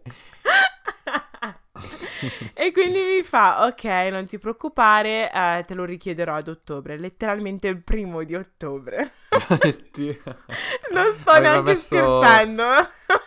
e 2.55 2.73
quindi 2.73 2.99
mi 2.99 3.23
fa, 3.23 3.67
ok, 3.67 3.85
non 4.11 4.27
ti 4.27 4.39
preoccupare, 4.39 5.31
eh, 5.33 5.65
te 5.67 5.75
lo 5.75 5.85
richiederò 5.85 6.35
ad 6.35 6.49
ottobre, 6.49 6.97
letteralmente 6.97 7.69
il 7.69 7.83
primo 7.83 8.23
di 8.25 8.35
ottobre. 8.35 9.13
non 10.93 11.15
sto 11.15 11.31
aveva 11.31 11.39
neanche 11.39 11.71
messo... 11.71 12.21
scherzando. 12.21 12.65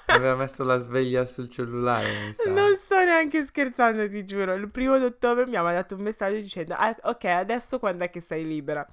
aveva 0.08 0.36
messo 0.36 0.64
la 0.64 0.78
sveglia 0.78 1.26
sul 1.26 1.50
cellulare. 1.50 2.36
Non 2.48 2.76
sto 2.76 3.04
neanche 3.04 3.46
scherzando, 3.46 4.10
ti 4.10 4.26
giuro. 4.26 4.54
Il 4.54 4.70
primo 4.70 4.98
di 4.98 5.06
ottobre 5.06 5.46
mi 5.48 5.56
ha 5.56 5.62
mandato 5.62 5.96
un 5.96 6.02
messaggio 6.02 6.38
dicendo, 6.38 6.76
ah, 6.76 6.96
ok, 7.04 7.26
adesso 7.26 7.80
quando 7.80 8.04
è 8.04 8.10
che 8.10 8.22
sei 8.22 8.46
libera? 8.46 8.88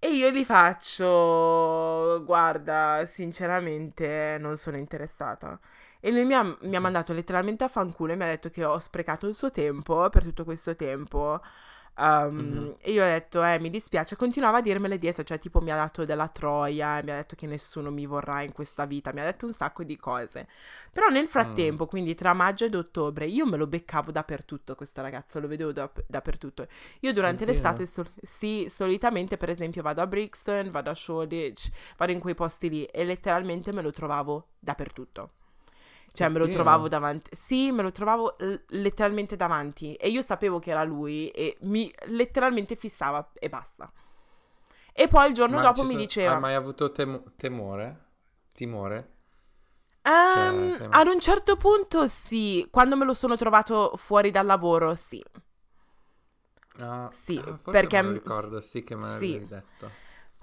E 0.00 0.10
io 0.12 0.30
gli 0.30 0.44
faccio, 0.44 2.22
guarda, 2.24 3.04
sinceramente 3.12 4.36
non 4.38 4.56
sono 4.56 4.76
interessata. 4.76 5.58
E 6.00 6.10
lui 6.10 6.24
mi 6.24 6.34
ha, 6.34 6.56
mi 6.60 6.76
ha 6.76 6.80
mandato 6.80 7.12
letteralmente 7.12 7.64
a 7.64 7.68
fanculo 7.68 8.12
e 8.12 8.16
mi 8.16 8.24
ha 8.24 8.28
detto 8.28 8.50
che 8.50 8.64
ho 8.64 8.78
sprecato 8.78 9.26
il 9.26 9.34
suo 9.34 9.50
tempo 9.50 10.08
per 10.08 10.22
tutto 10.22 10.44
questo 10.44 10.74
tempo 10.74 11.40
Um, 11.98 12.36
mm-hmm. 12.36 12.70
E 12.80 12.92
io 12.92 13.02
ho 13.02 13.06
detto, 13.08 13.44
eh, 13.44 13.58
mi 13.58 13.70
dispiace. 13.70 14.14
Continuava 14.14 14.58
a 14.58 14.60
dirmele 14.60 14.98
dietro, 14.98 15.24
cioè, 15.24 15.38
tipo, 15.38 15.60
mi 15.60 15.72
ha 15.72 15.76
dato 15.76 16.04
della 16.04 16.28
troia, 16.28 17.02
mi 17.02 17.10
ha 17.10 17.16
detto 17.16 17.34
che 17.34 17.46
nessuno 17.46 17.90
mi 17.90 18.06
vorrà 18.06 18.42
in 18.42 18.52
questa 18.52 18.86
vita, 18.86 19.12
mi 19.12 19.20
ha 19.20 19.24
detto 19.24 19.46
un 19.46 19.52
sacco 19.52 19.82
di 19.82 19.96
cose. 19.96 20.46
Però 20.92 21.08
nel 21.08 21.26
frattempo, 21.26 21.84
mm. 21.84 21.88
quindi 21.88 22.14
tra 22.14 22.32
maggio 22.34 22.66
ed 22.66 22.74
ottobre, 22.76 23.26
io 23.26 23.46
me 23.46 23.56
lo 23.56 23.66
beccavo 23.66 24.12
dappertutto, 24.12 24.76
questo 24.76 25.02
ragazzo, 25.02 25.40
lo 25.40 25.48
vedevo 25.48 25.72
da- 25.72 25.90
dappertutto. 26.06 26.68
Io 27.00 27.12
durante 27.12 27.42
Oddio. 27.42 27.54
l'estate, 27.54 27.86
sol- 27.86 28.10
sì, 28.22 28.68
solitamente, 28.70 29.36
per 29.36 29.50
esempio, 29.50 29.82
vado 29.82 30.00
a 30.00 30.06
Brixton, 30.06 30.70
vado 30.70 30.90
a 30.90 30.94
Shoreditch, 30.94 31.70
vado 31.96 32.12
in 32.12 32.20
quei 32.20 32.34
posti 32.34 32.70
lì 32.70 32.84
e 32.84 33.04
letteralmente 33.04 33.72
me 33.72 33.82
lo 33.82 33.90
trovavo 33.90 34.50
dappertutto. 34.60 35.32
Cioè, 36.18 36.28
me 36.30 36.40
lo 36.40 36.48
trovavo 36.48 36.88
davanti. 36.88 37.30
Sì, 37.32 37.70
me 37.70 37.82
lo 37.82 37.92
trovavo 37.92 38.34
l- 38.38 38.54
letteralmente 38.70 39.36
davanti. 39.36 39.94
E 39.94 40.08
io 40.08 40.20
sapevo 40.20 40.58
che 40.58 40.70
era 40.70 40.82
lui 40.82 41.28
e 41.28 41.56
mi 41.60 41.92
letteralmente 42.06 42.74
fissava 42.74 43.30
e 43.34 43.48
basta. 43.48 43.92
E 44.92 45.06
poi 45.06 45.28
il 45.28 45.34
giorno 45.34 45.58
Ma 45.58 45.62
dopo 45.62 45.84
mi 45.84 45.92
so- 45.92 45.96
diceva... 45.96 46.34
Hai 46.34 46.40
mai 46.40 46.54
avuto 46.54 46.90
tem- 46.90 47.22
temore? 47.36 48.06
Timore? 48.50 49.12
Um, 50.02 50.76
cioè, 50.76 50.88
ad 50.90 51.06
un 51.06 51.20
certo 51.20 51.56
punto 51.56 52.08
sì, 52.08 52.66
quando 52.68 52.96
me 52.96 53.04
lo 53.04 53.14
sono 53.14 53.36
trovato 53.36 53.92
fuori 53.94 54.32
dal 54.32 54.46
lavoro, 54.46 54.96
sì. 54.96 55.22
Ah, 56.78 57.08
sì, 57.12 57.40
ah, 57.44 57.60
perché... 57.62 58.02
mi 58.02 58.12
ricordo, 58.12 58.60
sì 58.60 58.82
che 58.82 58.96
me 58.96 59.02
l'avevi 59.06 59.26
sì. 59.26 59.46
detto. 59.46 59.90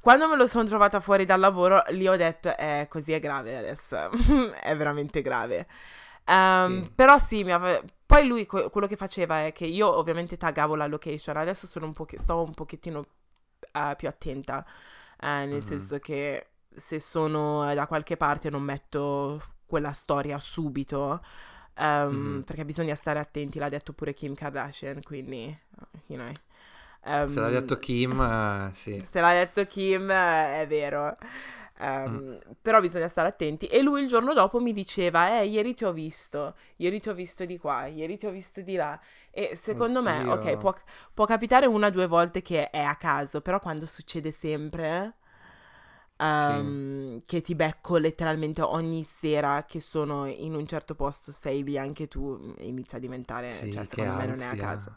Quando 0.06 0.28
me 0.28 0.36
lo 0.36 0.46
sono 0.46 0.66
trovata 0.66 1.00
fuori 1.00 1.26
dal 1.26 1.40
lavoro, 1.40 1.82
lì 1.88 2.08
ho 2.08 2.16
detto, 2.16 2.56
eh, 2.56 2.86
così 2.88 3.12
è 3.14 3.20
grave 3.20 3.58
adesso, 3.58 4.12
è 4.62 4.78
veramente 4.78 5.24
grave. 5.24 5.68
Um, 6.28 6.84
sì. 6.84 6.92
Però 6.94 7.18
sì, 7.18 7.42
ave... 7.50 7.82
poi 8.06 8.28
lui 8.28 8.46
co- 8.46 8.70
quello 8.70 8.86
che 8.86 8.98
faceva 8.98 9.48
è 9.48 9.52
che 9.52 9.66
io 9.66 9.92
ovviamente 9.92 10.38
taggavo 10.38 10.76
la 10.76 10.86
location, 10.86 11.38
adesso 11.38 11.66
sono 11.66 11.88
un 11.88 11.94
po' 11.94 12.06
sto 12.14 12.44
un 12.44 12.54
pochettino 12.54 13.00
uh, 13.00 13.96
più 13.98 14.08
attenta, 14.08 14.64
uh, 15.24 15.26
nel 15.26 15.48
mm-hmm. 15.48 15.60
senso 15.62 15.98
che 15.98 16.50
se 16.72 17.00
sono 17.00 17.74
da 17.74 17.88
qualche 17.88 18.16
parte 18.16 18.52
non 18.52 18.62
metto 18.62 19.42
quella 19.66 19.94
storia 19.94 20.38
subito. 20.38 21.20
Um, 21.80 21.86
mm-hmm. 21.86 22.42
Perché 22.42 22.64
bisogna 22.64 22.94
stare 22.94 23.18
attenti, 23.18 23.58
l'ha 23.58 23.70
detto 23.70 23.92
pure 23.92 24.14
Kim 24.14 24.36
Kardashian, 24.36 25.02
quindi, 25.02 25.46
you 26.06 26.20
know. 26.20 26.32
Um, 27.06 27.28
se 27.28 27.40
l'ha 27.40 27.50
detto 27.50 27.78
Kim, 27.78 28.18
uh, 28.18 28.74
sì. 28.74 29.00
Se 29.00 29.22
l'ha 29.22 29.34
detto 29.34 29.66
Kim, 29.66 30.10
è 30.10 30.66
vero. 30.68 31.16
Um, 31.78 32.10
mm. 32.10 32.36
Però 32.62 32.80
bisogna 32.80 33.08
stare 33.08 33.28
attenti. 33.28 33.68
E 33.68 33.82
lui 33.82 34.02
il 34.02 34.08
giorno 34.08 34.34
dopo 34.34 34.60
mi 34.60 34.74
diceva: 34.74 35.40
Eh, 35.40 35.46
ieri 35.46 35.76
ti 35.76 35.86
ho 35.86 35.92
visto, 35.92 36.56
ieri 36.78 37.00
ti 37.00 37.10
ho 37.10 37.14
visto 37.14 37.46
di 37.46 37.58
qua, 37.60 37.86
ieri 37.86 38.18
ti 38.18 38.26
ho 38.26 38.32
visto 38.32 38.62
di 38.62 38.76
là. 38.76 39.00
E 39.30 39.56
secondo 39.56 40.00
Oddio. 40.00 40.12
me, 40.12 40.32
ok, 40.32 40.58
può, 40.58 40.74
può, 41.14 41.26
capitare 41.26 41.68
una 41.68 41.88
o 41.88 41.92
due 41.92 42.08
volte 42.08 42.42
che 42.42 42.70
è 42.70 42.82
a 42.82 42.96
caso, 42.96 43.42
però 43.42 43.60
quando 43.60 43.86
succede 43.86 44.32
sempre. 44.32 45.16
Um, 46.18 47.18
sì. 47.18 47.24
Che 47.26 47.42
ti 47.42 47.56
becco 47.56 47.98
letteralmente 47.98 48.62
ogni 48.62 49.04
sera 49.04 49.66
che 49.66 49.82
sono 49.82 50.26
in 50.28 50.56
un 50.56 50.66
certo 50.66 50.96
posto, 50.96 51.34
sei 51.34 51.62
lì 51.62 51.78
anche 51.78 52.08
tu, 52.08 52.54
inizia 52.60 52.98
a 52.98 53.02
diventare, 53.02 53.50
sì, 53.50 53.72
cioè 53.72 53.84
secondo 53.84 54.14
me 54.14 54.26
non 54.26 54.42
è 54.42 54.46
a 54.46 54.56
caso. 54.56 54.96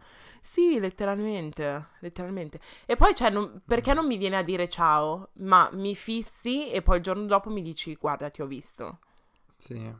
Sì, 0.50 0.80
letteralmente, 0.80 1.88
letteralmente. 2.00 2.58
E 2.86 2.96
poi, 2.96 3.14
cioè, 3.14 3.30
non, 3.30 3.62
perché 3.64 3.92
non 3.92 4.06
mi 4.06 4.16
viene 4.16 4.38
a 4.38 4.42
dire 4.42 4.68
ciao, 4.68 5.30
ma 5.34 5.68
mi 5.72 5.94
fissi 5.94 6.70
e 6.70 6.82
poi 6.82 6.96
il 6.96 7.02
giorno 7.02 7.26
dopo 7.26 7.50
mi 7.50 7.62
dici, 7.62 7.94
guarda, 7.94 8.30
ti 8.30 8.40
ho 8.40 8.46
visto. 8.46 8.98
Sì. 9.56 9.94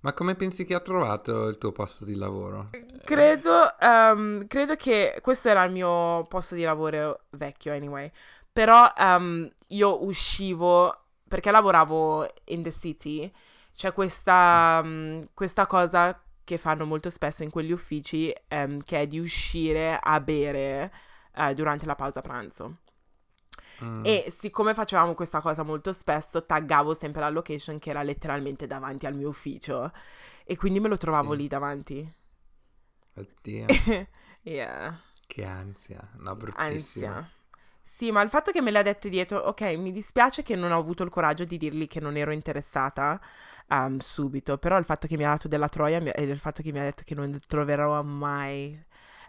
Ma 0.00 0.12
come 0.12 0.34
pensi 0.34 0.64
che 0.64 0.74
ha 0.74 0.80
trovato 0.80 1.48
il 1.48 1.58
tuo 1.58 1.72
posto 1.72 2.04
di 2.04 2.16
lavoro? 2.16 2.70
Credo, 3.04 3.74
um, 3.80 4.46
credo 4.46 4.74
che 4.76 5.18
questo 5.22 5.48
era 5.48 5.62
il 5.64 5.72
mio 5.72 6.24
posto 6.24 6.54
di 6.54 6.62
lavoro 6.62 7.22
vecchio, 7.30 7.72
anyway. 7.72 8.10
Però 8.52 8.92
um, 8.98 9.50
io 9.68 10.04
uscivo, 10.04 10.94
perché 11.26 11.50
lavoravo 11.50 12.28
in 12.46 12.62
the 12.62 12.72
city, 12.72 13.32
c'è 13.74 13.92
questa, 13.92 14.80
um, 14.84 15.26
questa 15.32 15.66
cosa 15.66 16.23
che 16.44 16.58
fanno 16.58 16.84
molto 16.84 17.10
spesso 17.10 17.42
in 17.42 17.50
quegli 17.50 17.72
uffici, 17.72 18.32
um, 18.50 18.82
che 18.82 19.00
è 19.00 19.06
di 19.06 19.18
uscire 19.18 19.98
a 20.00 20.20
bere 20.20 20.92
uh, 21.36 21.52
durante 21.54 21.86
la 21.86 21.94
pausa 21.94 22.20
pranzo. 22.20 22.78
Mm. 23.82 24.02
E 24.04 24.32
siccome 24.36 24.74
facevamo 24.74 25.14
questa 25.14 25.40
cosa 25.40 25.62
molto 25.62 25.92
spesso, 25.92 26.44
taggavo 26.46 26.94
sempre 26.94 27.22
la 27.22 27.30
location 27.30 27.78
che 27.78 27.90
era 27.90 28.02
letteralmente 28.02 28.66
davanti 28.66 29.06
al 29.06 29.16
mio 29.16 29.28
ufficio. 29.28 29.90
E 30.44 30.56
quindi 30.56 30.78
me 30.78 30.88
lo 30.88 30.96
trovavo 30.96 31.32
sì. 31.32 31.38
lì 31.38 31.48
davanti. 31.48 32.14
Oddio. 33.14 33.66
yeah. 34.42 35.00
Che 35.26 35.44
ansia. 35.44 36.10
No, 36.18 36.36
bruttissimo. 36.36 37.06
Ansia. 37.06 37.30
Sì, 37.94 38.10
ma 38.10 38.22
il 38.22 38.28
fatto 38.28 38.50
che 38.50 38.60
me 38.60 38.72
l'ha 38.72 38.82
detto 38.82 39.08
dietro, 39.08 39.38
ok, 39.38 39.76
mi 39.76 39.92
dispiace 39.92 40.42
che 40.42 40.56
non 40.56 40.72
ho 40.72 40.78
avuto 40.78 41.04
il 41.04 41.10
coraggio 41.10 41.44
di 41.44 41.56
dirgli 41.56 41.86
che 41.86 42.00
non 42.00 42.16
ero 42.16 42.32
interessata 42.32 43.20
um, 43.68 43.98
subito, 43.98 44.58
però 44.58 44.78
il 44.78 44.84
fatto 44.84 45.06
che 45.06 45.16
mi 45.16 45.24
ha 45.24 45.28
dato 45.28 45.46
della 45.46 45.68
troia 45.68 45.98
e 46.00 46.24
il 46.24 46.40
fatto 46.40 46.60
che 46.60 46.72
mi 46.72 46.80
ha 46.80 46.82
detto 46.82 47.04
che 47.06 47.14
non 47.14 47.38
troverò 47.46 48.02
mai 48.02 48.76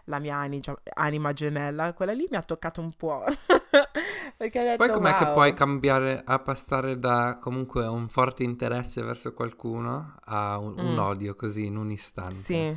la 0.06 0.18
mia 0.18 0.38
anima, 0.38 0.76
anima 0.94 1.32
gemella, 1.32 1.92
quella 1.92 2.12
lì 2.12 2.26
mi 2.28 2.36
ha 2.36 2.42
toccato 2.42 2.80
un 2.80 2.92
po'. 2.96 3.22
Perché 4.36 4.62
detto, 4.64 4.84
Poi 4.84 4.90
com'è 4.90 5.10
wow. 5.10 5.18
che 5.18 5.26
puoi 5.26 5.54
cambiare 5.54 6.24
a 6.26 6.40
passare 6.40 6.98
da 6.98 7.38
comunque 7.40 7.86
un 7.86 8.08
forte 8.08 8.42
interesse 8.42 9.00
verso 9.00 9.32
qualcuno 9.32 10.16
a 10.24 10.58
un, 10.58 10.72
mm. 10.72 10.84
un 10.84 10.98
odio 10.98 11.36
così 11.36 11.66
in 11.66 11.76
un 11.76 11.92
istante? 11.92 12.34
Sì. 12.34 12.76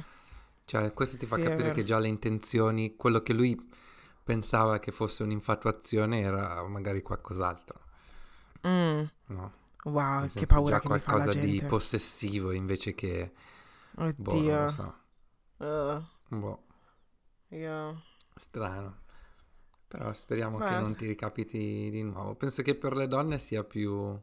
Cioè, 0.65 0.93
questo 0.93 1.17
ti 1.17 1.25
fa 1.25 1.38
sì, 1.38 1.41
capire 1.41 1.71
che 1.71 1.84
già 1.84 1.97
le 1.97 2.10
intenzioni, 2.10 2.95
quello 2.95 3.21
che 3.21 3.34
lui 3.34 3.68
pensava 4.30 4.78
che 4.78 4.92
fosse 4.92 5.24
un'infatuazione 5.24 6.20
era 6.20 6.62
magari 6.68 7.02
qualcos'altro. 7.02 7.80
Mm. 8.68 9.04
No. 9.26 9.54
Wow, 9.86 10.28
che 10.28 10.46
paura 10.46 10.76
già 10.76 10.82
che 10.82 10.89
mi 10.89 11.00
fa 11.00 11.15
la 11.15 11.24
qualcosa 11.24 11.39
di 11.39 11.63
possessivo 11.63 12.52
invece 12.52 12.94
che... 12.94 13.34
Oddio. 13.96 14.24
Boh, 14.24 14.42
non 14.42 14.63
lo 14.65 14.70
so. 14.70 14.96
Uh. 15.58 16.38
Boh. 16.38 16.63
Yeah. 17.48 18.00
Strano. 18.36 19.00
Però 19.88 20.13
speriamo 20.13 20.60
Beh. 20.60 20.65
che 20.68 20.80
non 20.80 20.96
ti 20.96 21.08
ricapiti 21.08 21.89
di 21.89 22.04
nuovo. 22.04 22.36
Penso 22.36 22.62
che 22.62 22.76
per 22.76 22.96
le 22.96 23.08
donne 23.08 23.39
sia 23.39 23.63
più 23.63 23.92
uh, 23.92 24.22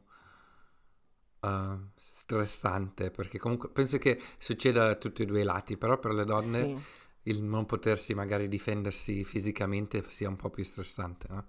stressante, 1.95 3.11
perché 3.11 3.39
comunque 3.39 3.67
penso 3.67 3.97
che 3.97 4.21
succeda 4.37 4.85
da 4.85 4.95
tutti 4.95 5.23
e 5.23 5.25
due 5.25 5.41
i 5.41 5.43
lati, 5.43 5.75
però 5.75 5.99
per 5.99 6.13
le 6.13 6.23
donne... 6.23 6.63
Sì 6.63 6.95
il 7.29 7.43
non 7.43 7.65
potersi 7.65 8.13
magari 8.13 8.47
difendersi 8.47 9.23
fisicamente 9.23 10.03
sia 10.09 10.29
un 10.29 10.35
po' 10.35 10.49
più 10.49 10.63
stressante, 10.63 11.27
no? 11.29 11.45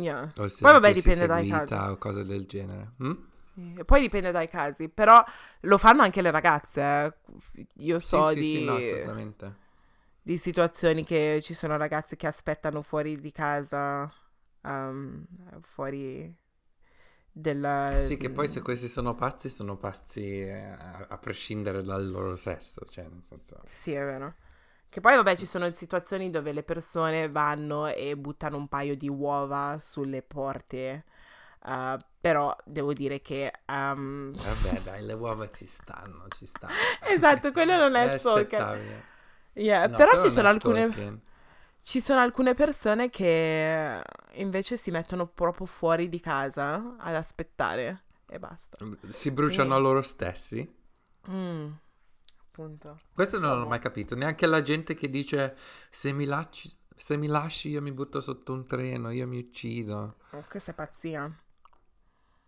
Yeah. 0.00 0.32
Poi 0.34 0.50
vabbè 0.60 0.92
dipende 0.92 1.26
dai 1.26 1.48
casi. 1.48 1.74
o 1.74 1.96
cose 1.98 2.24
del 2.24 2.46
genere. 2.46 2.92
Mm? 3.02 3.78
E 3.78 3.84
poi 3.84 4.00
dipende 4.00 4.30
dai 4.30 4.48
casi, 4.48 4.88
però 4.88 5.22
lo 5.60 5.78
fanno 5.78 6.02
anche 6.02 6.22
le 6.22 6.30
ragazze. 6.30 6.80
Eh. 7.54 7.66
Io 7.78 7.98
so 7.98 8.30
sì, 8.30 8.34
di, 8.34 8.56
sì, 8.56 8.64
no, 8.64 8.74
assolutamente. 8.74 9.56
di 10.22 10.38
situazioni 10.38 11.04
che 11.04 11.40
ci 11.42 11.52
sono 11.52 11.76
ragazze 11.76 12.16
che 12.16 12.26
aspettano 12.26 12.80
fuori 12.80 13.20
di 13.20 13.30
casa, 13.30 14.10
um, 14.62 15.26
fuori 15.60 16.34
della... 17.30 17.98
Sì, 18.00 18.16
che 18.16 18.30
poi 18.30 18.48
se 18.48 18.62
questi 18.62 18.88
sono 18.88 19.14
pazzi, 19.14 19.50
sono 19.50 19.76
pazzi 19.76 20.40
eh, 20.40 20.52
a, 20.52 21.06
a 21.10 21.18
prescindere 21.18 21.82
dal 21.82 22.08
loro 22.08 22.36
sesso, 22.36 22.82
cioè 22.88 23.04
nel 23.04 23.24
senso... 23.24 23.60
Sì, 23.64 23.92
è 23.92 24.04
vero. 24.04 24.34
Che 24.92 25.00
poi, 25.00 25.16
vabbè, 25.16 25.36
ci 25.36 25.46
sono 25.46 25.72
situazioni 25.72 26.28
dove 26.28 26.52
le 26.52 26.62
persone 26.62 27.30
vanno 27.30 27.86
e 27.86 28.14
buttano 28.14 28.58
un 28.58 28.68
paio 28.68 28.94
di 28.94 29.08
uova 29.08 29.78
sulle 29.80 30.20
porte. 30.20 31.04
Uh, 31.64 31.96
però 32.20 32.54
devo 32.66 32.92
dire 32.92 33.22
che. 33.22 33.50
Um... 33.68 34.34
Vabbè, 34.34 34.82
dai, 34.82 35.02
le 35.02 35.14
uova 35.14 35.48
ci 35.48 35.64
stanno, 35.64 36.26
ci 36.36 36.44
stanno. 36.44 36.74
esatto, 37.08 37.52
quello 37.52 37.78
non 37.78 37.94
è, 37.94 38.06
è 38.06 38.18
stalker. 38.18 39.04
Yeah, 39.54 39.86
no, 39.86 39.96
però, 39.96 40.10
però 40.10 40.24
ci 40.24 40.30
sono 40.30 40.48
alcune. 40.48 41.20
Ci 41.80 42.02
sono 42.02 42.20
alcune 42.20 42.52
persone 42.52 43.08
che 43.08 44.02
invece 44.32 44.76
si 44.76 44.90
mettono 44.90 45.26
proprio 45.26 45.64
fuori 45.64 46.10
di 46.10 46.20
casa 46.20 46.96
ad 46.98 47.14
aspettare 47.14 48.02
e 48.26 48.38
basta. 48.38 48.76
Si 49.08 49.30
bruciano 49.30 49.74
e... 49.74 49.80
loro 49.80 50.02
stessi? 50.02 50.70
Mm. 51.30 51.70
Appunto. 52.52 52.98
Questo 53.12 53.38
non 53.38 53.58
l'ho 53.58 53.66
mai 53.66 53.80
capito, 53.80 54.14
neanche 54.14 54.46
la 54.46 54.60
gente 54.60 54.94
che 54.94 55.08
dice 55.08 55.56
se 55.90 56.12
mi 56.12 56.26
lasci, 56.26 56.70
se 56.94 57.16
mi 57.16 57.26
lasci 57.26 57.70
io 57.70 57.80
mi 57.80 57.92
butto 57.92 58.20
sotto 58.20 58.52
un 58.52 58.66
treno, 58.66 59.10
io 59.10 59.26
mi 59.26 59.38
uccido. 59.38 60.16
Oh, 60.30 60.44
questa 60.48 60.72
è 60.72 60.74
pazzia. 60.74 61.34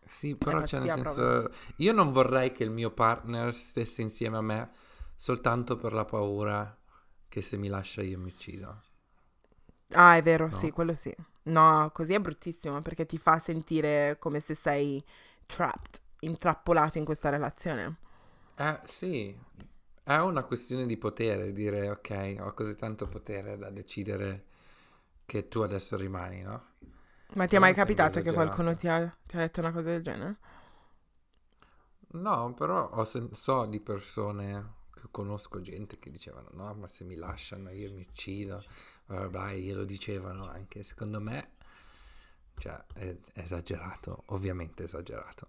Sì, 0.07 0.37
però 0.37 0.61
c'è 0.63 0.79
nel 0.81 0.91
senso, 0.91 1.13
proprio. 1.13 1.51
io 1.77 1.93
non 1.95 2.13
vorrei 2.13 2.53
che 2.53 2.63
il 2.63 2.71
mio 2.71 2.91
partner 2.91 3.55
stesse 3.55 4.03
insieme 4.03 4.37
a 4.37 4.43
me 4.43 4.71
soltanto 5.17 5.77
per 5.79 5.95
la 5.95 6.05
paura 6.05 6.79
che 7.27 7.41
se 7.41 7.57
mi 7.57 7.69
lascia 7.69 8.03
io 8.03 8.19
mi 8.19 8.29
uccido. 8.29 8.83
Ah, 9.93 10.17
è 10.17 10.23
vero, 10.23 10.45
no? 10.45 10.51
sì, 10.51 10.71
quello 10.71 10.95
sì. 10.95 11.15
No, 11.45 11.91
così 11.93 12.13
è 12.13 12.21
bruttissimo 12.21 12.81
perché 12.81 13.07
ti 13.07 13.17
fa 13.17 13.39
sentire 13.39 14.17
come 14.19 14.41
se 14.41 14.55
sei 14.55 15.03
trapped, 15.47 16.01
intrappolato 16.21 16.99
in 16.99 17.05
questa 17.05 17.31
relazione. 17.31 17.97
Eh, 18.57 18.81
sì, 18.85 19.37
è 20.05 20.19
una 20.19 20.45
questione 20.45 20.85
di 20.85 20.99
potere, 20.99 21.53
dire 21.53 21.89
ok, 21.89 22.37
ho 22.41 22.53
così 22.53 22.77
tanto 22.77 23.09
potere 23.09 23.57
da 23.57 23.71
decidere 23.71 24.45
che 25.25 25.49
tu 25.49 25.61
adesso 25.61 25.97
rimani, 25.97 26.43
no? 26.43 26.73
Ma 27.33 27.47
ti 27.47 27.57
è 27.57 27.59
mai 27.59 27.73
capitato 27.73 28.21
che 28.21 28.33
qualcuno 28.33 28.75
ti 28.75 28.87
ha, 28.87 29.09
ti 29.27 29.37
ha, 29.37 29.39
detto 29.39 29.61
una 29.61 29.73
cosa 29.73 29.89
del 29.89 30.03
genere? 30.03 30.37
No, 32.13 32.53
però 32.55 33.03
sen- 33.05 33.33
so 33.33 33.65
di 33.65 33.81
persone 33.81 34.75
che 34.95 35.09
conosco 35.11 35.61
gente 35.63 35.99
che 35.99 36.11
dicevano 36.11 36.51
no, 36.53 36.75
ma 36.75 36.87
se 36.87 37.03
mi 37.05 37.17
lasciano 37.17 37.71
io 37.71 37.91
mi 37.91 38.07
uccido, 38.09 38.63
bla 39.07 39.53
glielo 39.55 39.85
dicevano 39.85 40.49
anche 40.49 40.83
secondo 40.83 41.19
me, 41.19 41.53
cioè 42.59 42.85
è, 42.93 43.17
è 43.33 43.41
esagerato, 43.41 44.25
ovviamente 44.27 44.85
esagerato. 44.85 45.49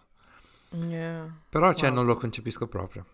Yeah. 0.72 1.42
Però 1.50 1.74
cioè, 1.74 1.90
wow. 1.90 1.98
non 1.98 2.06
lo 2.06 2.16
concepisco 2.16 2.68
proprio. 2.68 3.06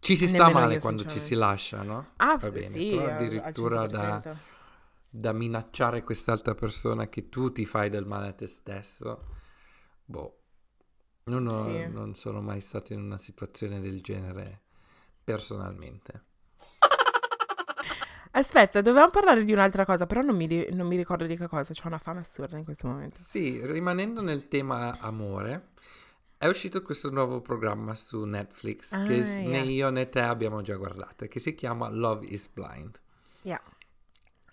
Ci 0.00 0.16
si 0.16 0.26
sta 0.28 0.48
male 0.50 0.80
quando 0.80 1.04
ci 1.04 1.20
si 1.20 1.34
lascia, 1.34 1.82
no? 1.82 2.06
Ah, 2.16 2.38
Va 2.40 2.50
bene, 2.50 2.68
sì, 2.68 2.90
però 2.90 3.06
addirittura 3.06 3.86
da 3.86 4.22
da 5.12 5.32
minacciare 5.32 6.04
quest'altra 6.04 6.54
persona 6.54 7.08
che 7.08 7.28
tu 7.28 7.50
ti 7.50 7.66
fai 7.66 7.90
del 7.90 8.06
male 8.06 8.28
a 8.28 8.32
te 8.32 8.46
stesso, 8.46 9.24
boh, 10.04 10.38
non, 11.24 11.46
ho, 11.48 11.64
sì. 11.64 11.88
non 11.88 12.14
sono 12.14 12.40
mai 12.40 12.60
stato 12.60 12.92
in 12.92 13.00
una 13.00 13.18
situazione 13.18 13.80
del 13.80 14.00
genere 14.02 14.60
personalmente. 15.24 16.24
Aspetta, 18.32 18.80
dovevamo 18.80 19.10
parlare 19.10 19.42
di 19.42 19.52
un'altra 19.52 19.84
cosa, 19.84 20.06
però 20.06 20.20
non 20.22 20.36
mi, 20.36 20.46
non 20.70 20.86
mi 20.86 20.96
ricordo 20.96 21.26
di 21.26 21.36
che 21.36 21.48
cosa, 21.48 21.72
ho 21.72 21.86
una 21.88 21.98
fame 21.98 22.20
assurda 22.20 22.56
in 22.56 22.64
questo 22.64 22.86
momento. 22.86 23.18
Sì, 23.18 23.60
rimanendo 23.64 24.22
nel 24.22 24.48
tema 24.48 24.98
amore, 24.98 25.70
è 26.40 26.46
uscito 26.46 26.80
questo 26.80 27.10
nuovo 27.10 27.42
programma 27.42 27.94
su 27.94 28.24
Netflix 28.24 28.92
ah, 28.92 29.02
che 29.02 29.12
yes. 29.12 29.28
né 29.46 29.58
io 29.58 29.90
né 29.90 30.08
te 30.08 30.20
abbiamo 30.20 30.62
già 30.62 30.74
guardato, 30.74 31.26
che 31.26 31.38
si 31.38 31.54
chiama 31.54 31.90
Love 31.90 32.24
is 32.28 32.48
Blind. 32.48 32.98
Yeah. 33.42 33.60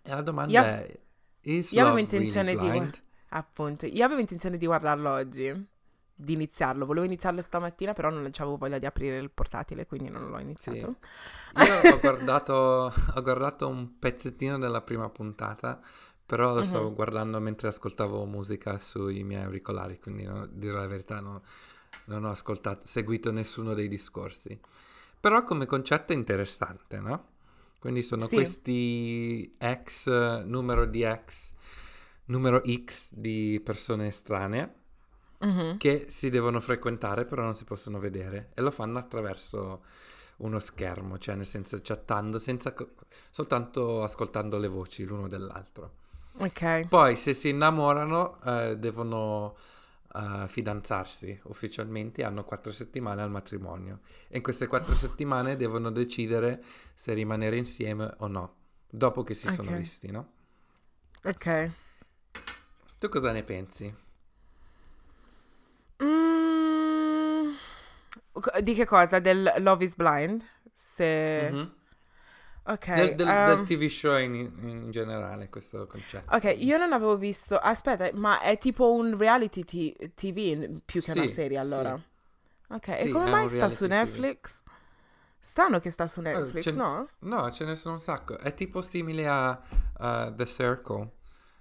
E 0.02 0.10
la 0.10 0.22
domanda 0.22 0.52
io, 0.52 0.64
è: 0.66 1.00
Is 1.44 1.72
io 1.72 1.84
avevo 1.84 2.00
intenzione 2.00 2.56
really 2.56 2.82
di 2.82 2.92
appunto, 3.30 3.86
io 3.86 4.04
avevo 4.04 4.20
intenzione 4.20 4.58
di 4.58 4.66
guardarlo 4.66 5.12
oggi, 5.12 5.66
di 6.14 6.34
iniziarlo. 6.34 6.86
Volevo 6.86 7.06
iniziarlo 7.06 7.42
stamattina, 7.42 7.94
però 7.94 8.10
non 8.10 8.26
avevo 8.26 8.58
voglia 8.58 8.80
di 8.80 8.86
aprire 8.86 9.18
il 9.20 9.32
portatile, 9.32 9.86
quindi 9.86 10.10
non 10.10 10.30
l'ho 10.30 10.40
iniziato. 10.40 10.98
Sì. 11.56 11.86
Io 11.88 11.94
ho 11.94 12.00
guardato, 12.04 12.54
ho 12.54 13.22
guardato 13.22 13.66
un 13.66 13.98
pezzettino 13.98 14.58
della 14.58 14.82
prima 14.82 15.08
puntata, 15.08 15.80
però 16.26 16.54
lo 16.54 16.66
stavo 16.66 16.88
uh-huh. 16.88 16.96
guardando 16.96 17.40
mentre 17.40 17.70
ascoltavo 17.70 18.26
musica 18.26 18.78
sui 18.78 19.24
miei 19.24 19.44
auricolari, 19.44 19.98
quindi 20.02 20.24
no, 20.24 20.46
dirò 20.48 20.80
la 20.80 20.88
verità, 20.88 21.22
no, 21.22 21.44
non 22.08 22.26
ho 22.26 22.32
ascoltato, 22.32 22.86
seguito 22.86 23.32
nessuno 23.32 23.74
dei 23.74 23.88
discorsi. 23.88 24.60
Però 25.20 25.44
come 25.44 25.66
concetto 25.66 26.14
è 26.14 26.16
interessante, 26.16 27.00
no? 27.00 27.36
Quindi 27.80 28.04
sono 28.04 28.28
sì. 28.28 28.36
questi 28.36 29.56
ex, 29.58 30.44
numero 30.44 30.86
di 30.86 31.04
ex, 31.04 31.54
numero 32.26 32.62
X 32.66 33.14
di 33.14 33.62
persone 33.64 34.08
estranee 34.08 34.76
uh-huh. 35.40 35.78
che 35.78 36.06
si 36.10 36.30
devono 36.30 36.60
frequentare 36.60 37.26
però 37.26 37.44
non 37.44 37.56
si 37.56 37.64
possono 37.64 38.00
vedere 38.00 38.52
e 38.54 38.62
lo 38.62 38.72
fanno 38.72 38.98
attraverso 38.98 39.84
uno 40.38 40.60
schermo, 40.60 41.18
cioè 41.18 41.36
nel 41.36 41.46
senso 41.46 41.80
chattando 41.82 42.38
senza 42.38 42.74
co- 42.74 42.92
soltanto 43.32 44.04
ascoltando 44.04 44.58
le 44.58 44.68
voci 44.68 45.04
l'uno 45.04 45.28
dell'altro. 45.28 46.06
Ok. 46.40 46.88
Poi 46.88 47.16
se 47.16 47.34
si 47.34 47.50
innamorano 47.50 48.40
eh, 48.44 48.78
devono 48.78 49.56
uh, 50.18 50.48
fidanzarsi 50.48 51.40
ufficialmente 51.44 52.24
hanno 52.24 52.44
quattro 52.44 52.72
settimane 52.72 53.22
al 53.22 53.30
matrimonio 53.30 54.00
e 54.28 54.38
in 54.38 54.44
queste 54.44 54.68
quattro 54.68 54.96
settimane 54.98 55.56
devono 55.56 55.92
decidere 55.92 56.64
se 56.94 57.14
rimanere 57.14 57.58
insieme 57.58 58.14
o 58.18 58.28
no, 58.28 58.56
dopo 58.90 59.24
che 59.24 59.34
si 59.34 59.48
okay. 59.48 59.58
sono 59.58 59.78
visti, 59.78 60.12
no? 60.12 60.32
Ok. 61.24 61.72
Tu 63.00 63.10
cosa 63.10 63.32
ne 63.32 63.44
pensi? 63.44 63.96
Mm, 66.04 67.52
di 68.62 68.74
che 68.74 68.86
cosa? 68.86 69.20
Del 69.20 69.54
Love 69.58 69.84
is 69.86 69.96
Blind? 69.96 70.44
Se... 70.74 71.50
Mm-hmm. 71.52 71.66
Ok. 72.68 72.94
Del, 72.94 73.16
del, 73.16 73.28
um, 73.28 73.46
del 73.46 73.64
TV 73.66 73.88
show 73.88 74.18
in, 74.18 74.34
in, 74.34 74.92
generale, 74.92 75.50
questo 75.50 75.88
concetto. 75.88 76.36
Ok, 76.36 76.56
io 76.58 76.78
non 76.78 76.92
avevo 76.92 77.16
visto. 77.16 77.58
Aspetta, 77.58 78.10
ma 78.14 78.42
è 78.42 78.58
tipo 78.58 78.92
un 78.92 79.18
reality 79.18 79.64
t- 79.64 80.14
TV 80.16 80.82
più 80.84 81.02
che 81.02 81.12
sì, 81.12 81.18
una 81.18 81.28
serie 81.28 81.58
allora? 81.58 81.96
Sì. 81.96 82.74
Ok, 82.74 82.96
sì, 82.96 83.08
e 83.08 83.12
come 83.12 83.30
mai 83.30 83.50
sta 83.50 83.70
su 83.70 83.86
Netflix? 83.86 84.64
TV. 84.64 84.72
Strano 85.40 85.80
che 85.80 85.92
sta 85.92 86.08
su 86.08 86.20
oh, 86.20 86.24
Netflix, 86.24 86.68
oh, 86.68 86.74
no? 86.74 87.10
No, 87.20 87.52
ce 87.52 87.64
ne 87.64 87.78
sono 87.78 87.94
un 87.94 88.02
sacco. 88.02 88.38
È 88.38 88.54
tipo 88.54 88.82
simile 88.82 89.28
a 89.28 89.62
uh, 90.00 90.36
The 90.36 90.46
Circle. 90.46 91.10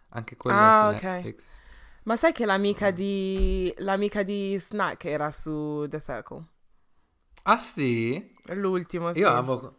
Anche 0.08 0.36
quello 0.36 0.56
ah, 0.58 0.90
su 0.90 0.96
okay. 0.96 1.12
Netflix. 1.14 1.44
Ma 2.02 2.16
sai 2.16 2.32
che 2.32 2.46
l'amica 2.46 2.90
di 2.90 3.72
l'amica 3.78 4.24
di 4.24 4.58
Snack 4.58 5.04
era 5.04 5.30
su 5.30 5.86
The 5.88 6.00
Circle? 6.00 6.44
Ah 7.44 7.58
sì? 7.58 8.34
L'ultimo, 8.46 9.12
sì. 9.12 9.20
Io 9.20 9.28
amo 9.28 9.76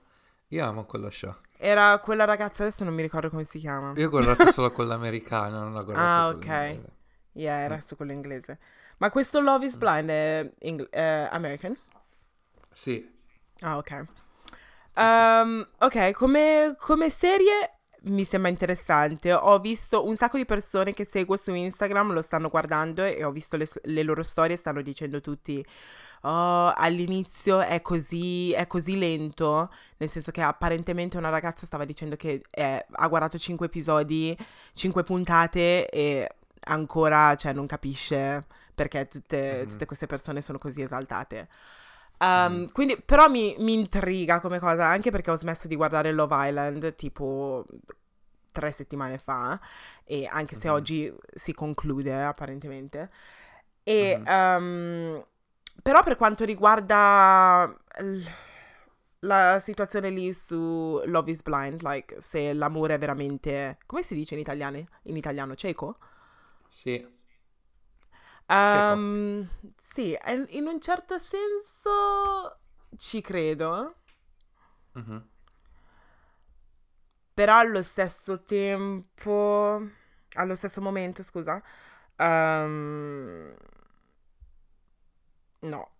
io 0.49 0.65
amo 0.65 0.85
quello 0.85 1.09
show. 1.09 1.35
Era 1.57 1.97
quella 1.99 2.25
ragazza, 2.25 2.63
adesso 2.63 2.83
non 2.83 2.93
mi 2.93 3.01
ricordo 3.01 3.29
come 3.29 3.43
si 3.43 3.59
chiama. 3.59 3.93
Io 3.95 4.07
ho 4.07 4.09
guardato 4.09 4.45
solo 4.51 4.71
quello 4.71 4.93
americano, 4.93 5.59
non 5.59 5.75
ho 5.75 5.83
guardato 5.83 6.07
Ah, 6.07 6.27
ok. 6.29 6.79
Yeah, 7.33 7.59
era 7.59 7.75
mm. 7.75 7.79
su 7.79 7.95
quello 7.95 8.11
inglese. 8.11 8.59
Ma 8.97 9.09
questo 9.09 9.39
Love 9.39 9.65
is 9.65 9.75
Blind 9.75 10.09
è 10.09 10.51
Ing- 10.59 10.87
uh, 10.91 11.33
American? 11.33 11.77
Sì. 12.71 13.15
Ah, 13.59 13.77
ok. 13.77 14.05
Um, 14.95 15.67
ok, 15.79 16.11
come, 16.11 16.75
come 16.79 17.09
serie 17.09 17.79
mi 18.03 18.23
sembra 18.23 18.49
interessante. 18.49 19.33
Ho 19.33 19.59
visto 19.59 20.05
un 20.05 20.15
sacco 20.15 20.37
di 20.37 20.45
persone 20.45 20.93
che 20.93 21.05
seguo 21.05 21.37
su 21.37 21.53
Instagram, 21.53 22.13
lo 22.13 22.21
stanno 22.21 22.49
guardando 22.49 23.03
e 23.03 23.23
ho 23.23 23.31
visto 23.31 23.57
le, 23.57 23.67
le 23.83 24.03
loro 24.03 24.23
storie, 24.23 24.55
stanno 24.57 24.81
dicendo 24.81 25.21
tutti 25.21 25.63
oh, 26.21 26.73
all'inizio 26.75 27.59
è 27.59 27.81
così, 27.81 28.51
è 28.53 28.67
così 28.67 28.97
lento, 28.97 29.69
nel 29.97 30.09
senso 30.09 30.31
che 30.31 30.41
apparentemente 30.41 31.17
una 31.17 31.29
ragazza 31.29 31.65
stava 31.65 31.85
dicendo 31.85 32.15
che 32.15 32.41
è, 32.49 32.85
ha 32.89 33.07
guardato 33.07 33.37
5 33.37 33.65
episodi, 33.65 34.37
5 34.73 35.03
puntate 35.03 35.89
e 35.89 36.29
ancora 36.67 37.35
cioè, 37.35 37.53
non 37.53 37.65
capisce 37.65 38.45
perché 38.73 39.07
tutte, 39.07 39.53
mm-hmm. 39.57 39.67
tutte 39.67 39.85
queste 39.85 40.05
persone 40.05 40.41
sono 40.41 40.57
così 40.57 40.81
esaltate. 40.81 41.47
Um, 42.19 42.53
mm. 42.53 42.65
Quindi, 42.71 43.01
però 43.03 43.27
mi, 43.27 43.55
mi, 43.59 43.73
intriga 43.73 44.39
come 44.39 44.59
cosa, 44.59 44.85
anche 44.85 45.11
perché 45.11 45.31
ho 45.31 45.35
smesso 45.35 45.67
di 45.67 45.75
guardare 45.75 46.11
Love 46.11 46.47
Island 46.47 46.95
tipo 46.95 47.65
tre 48.51 48.71
settimane 48.71 49.17
fa, 49.19 49.59
e 50.03 50.27
anche 50.29 50.55
se 50.55 50.67
mm-hmm. 50.67 50.75
oggi 50.75 51.13
si 51.33 51.53
conclude 51.53 52.13
apparentemente. 52.23 53.09
E 53.83 54.19
mm-hmm. 54.19 54.63
um, 54.63 55.25
però 55.81 56.03
per 56.03 56.15
quanto 56.15 56.43
riguarda 56.45 57.75
la 59.21 59.59
situazione 59.59 60.09
lì 60.09 60.33
su 60.33 61.01
Love 61.05 61.31
is 61.31 61.41
Blind, 61.41 61.81
like 61.81 62.19
se 62.21 62.53
l'amore 62.53 62.95
è 62.95 62.97
veramente, 62.97 63.77
come 63.85 64.03
si 64.03 64.13
dice 64.13 64.35
in 64.35 64.41
italiano? 64.41 64.83
In 65.03 65.17
italiano, 65.17 65.55
cieco? 65.55 65.97
Sì. 66.69 67.15
Um, 68.49 69.47
sì, 69.75 70.17
in 70.49 70.67
un 70.67 70.79
certo 70.79 71.19
senso 71.19 72.59
ci 72.95 73.21
credo. 73.21 73.95
Mm-hmm. 74.97 75.17
Però 77.33 77.57
allo 77.57 77.83
stesso 77.83 78.43
tempo, 78.43 79.89
allo 80.33 80.55
stesso 80.55 80.81
momento, 80.81 81.23
scusa, 81.23 81.61
um, 82.17 83.53
No. 85.67 85.91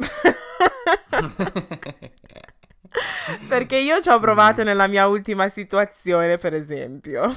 Perché 3.50 3.78
io 3.78 4.02
ci 4.02 4.10
ho 4.10 4.20
provato 4.20 4.64
nella 4.64 4.88
mia 4.88 5.08
ultima 5.08 5.50
situazione, 5.50 6.38
per 6.38 6.54
esempio. 6.54 7.22
oh 7.22 7.36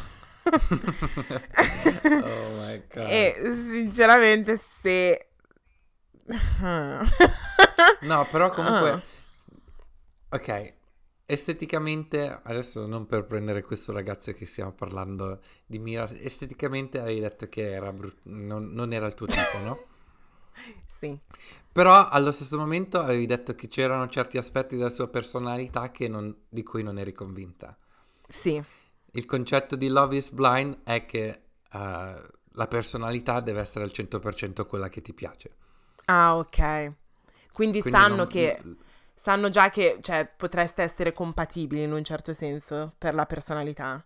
my 2.60 2.82
god. 2.94 3.06
E 3.08 3.34
sinceramente 3.70 4.56
se... 4.56 5.30
no, 8.02 8.26
però 8.30 8.50
comunque... 8.50 8.90
Uh. 8.90 9.02
Ok, 10.32 10.74
esteticamente, 11.26 12.40
adesso 12.44 12.86
non 12.86 13.06
per 13.06 13.24
prendere 13.24 13.62
questo 13.62 13.92
ragazzo 13.92 14.32
che 14.32 14.46
stiamo 14.46 14.70
parlando 14.70 15.40
di 15.66 15.80
Mira, 15.80 16.08
esteticamente 16.08 17.00
avevi 17.00 17.18
detto 17.18 17.48
che 17.48 17.72
era 17.72 17.92
brut- 17.92 18.20
non, 18.22 18.70
non 18.70 18.92
era 18.92 19.06
il 19.06 19.14
tuo 19.14 19.26
tipo, 19.26 19.58
no? 19.64 19.76
Sì. 21.01 21.18
Però 21.72 22.09
allo 22.09 22.30
stesso 22.30 22.59
momento 22.59 23.01
avevi 23.01 23.24
detto 23.24 23.55
che 23.55 23.68
c'erano 23.68 24.07
certi 24.09 24.36
aspetti 24.36 24.76
della 24.76 24.90
sua 24.90 25.09
personalità 25.09 25.90
non, 26.09 26.34
di 26.46 26.62
cui 26.62 26.82
non 26.82 26.98
eri 26.98 27.12
convinta. 27.12 27.74
Sì. 28.28 28.62
Il 29.12 29.24
concetto 29.24 29.76
di 29.76 29.88
Love 29.88 30.16
is 30.16 30.30
Blind 30.30 30.80
è 30.84 31.07
che 31.07 31.40
uh, 31.72 31.78
la 31.78 32.66
personalità 32.68 33.40
deve 33.40 33.61
essere 33.61 33.84
al 33.84 33.92
100% 33.94 34.66
quella 34.66 34.90
che 34.90 35.01
ti 35.01 35.14
piace. 35.14 35.57
Ah, 36.05 36.36
ok. 36.36 36.59
Quindi, 37.53 37.80
Quindi 37.80 37.90
sanno 37.90 38.16
non... 38.16 38.26
che 38.26 38.62
sanno 39.14 39.48
già 39.48 39.70
che 39.70 39.98
cioè, 40.03 40.30
potreste 40.36 40.82
essere 40.82 41.12
compatibili 41.12 41.82
in 41.82 41.92
un 41.92 42.05
certo 42.05 42.34
senso 42.34 42.94
per 42.98 43.14
la 43.14 43.24
personalità. 43.24 44.05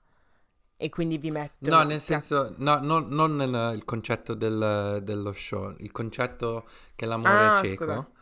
E 0.76 0.88
quindi 0.88 1.18
vi 1.18 1.30
mettono... 1.30 1.76
No, 1.76 1.82
nel 1.84 2.00
senso, 2.00 2.54
no, 2.58 2.78
no, 2.80 2.98
non 2.98 3.36
nel 3.36 3.82
concetto 3.84 4.34
del, 4.34 5.00
dello 5.02 5.32
show, 5.32 5.74
il 5.78 5.92
concetto 5.92 6.66
che 6.96 7.06
l'amore 7.06 7.30
ah, 7.30 7.60
è 7.60 7.64
cieco 7.64 8.12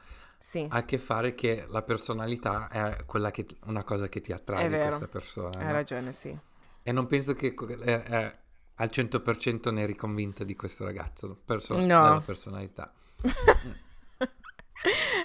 sì. 0.43 0.67
ha 0.69 0.77
a 0.77 0.85
che 0.85 0.99
fare 0.99 1.35
che 1.35 1.65
la 1.69 1.83
personalità 1.83 2.69
è 2.69 3.05
quella 3.07 3.31
che, 3.31 3.47
una 3.67 3.85
cosa 3.85 4.09
che 4.09 4.21
ti 4.21 4.33
attrae 4.33 4.69
di 4.69 4.77
questa 4.77 5.09
persona. 5.09 5.59
Hai 5.59 5.67
no? 5.67 5.73
ragione, 5.73 6.13
sì. 6.13 6.37
E 6.83 6.93
non 6.93 7.07
penso 7.07 7.35
che 7.35 7.55
è, 7.55 8.03
è, 8.03 8.39
al 8.75 8.91
100% 8.93 9.73
ne 9.73 9.83
eri 9.83 9.95
convinta 9.95 10.45
di 10.45 10.57
questo 10.57 10.85
ragazzo, 10.85 11.39
perso- 11.45 11.75
no. 11.75 11.81
della 11.85 12.23
personalità. 12.25 12.93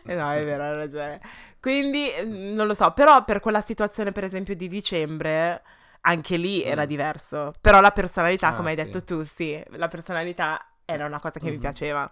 no, 0.03 0.31
è 0.31 0.45
vero, 0.45 0.63
hai 0.63 0.75
ragione. 0.75 1.19
Quindi, 1.59 2.07
mm, 2.23 2.53
non 2.53 2.67
lo 2.67 2.75
so, 2.75 2.91
però 2.93 3.25
per 3.25 3.39
quella 3.39 3.61
situazione, 3.61 4.11
per 4.11 4.23
esempio, 4.23 4.55
di 4.55 4.67
dicembre 4.67 5.63
anche 6.07 6.37
lì 6.37 6.63
era 6.63 6.83
mm. 6.83 6.87
diverso. 6.87 7.53
Però 7.61 7.81
la 7.81 7.91
personalità, 7.91 8.49
ah, 8.49 8.53
come 8.53 8.71
hai 8.71 8.77
sì. 8.77 8.83
detto 8.83 9.03
tu, 9.03 9.23
sì, 9.23 9.61
la 9.71 9.87
personalità 9.87 10.65
era 10.85 11.05
una 11.05 11.19
cosa 11.19 11.39
che 11.39 11.45
mm-hmm. 11.45 11.53
mi 11.53 11.59
piaceva. 11.59 12.11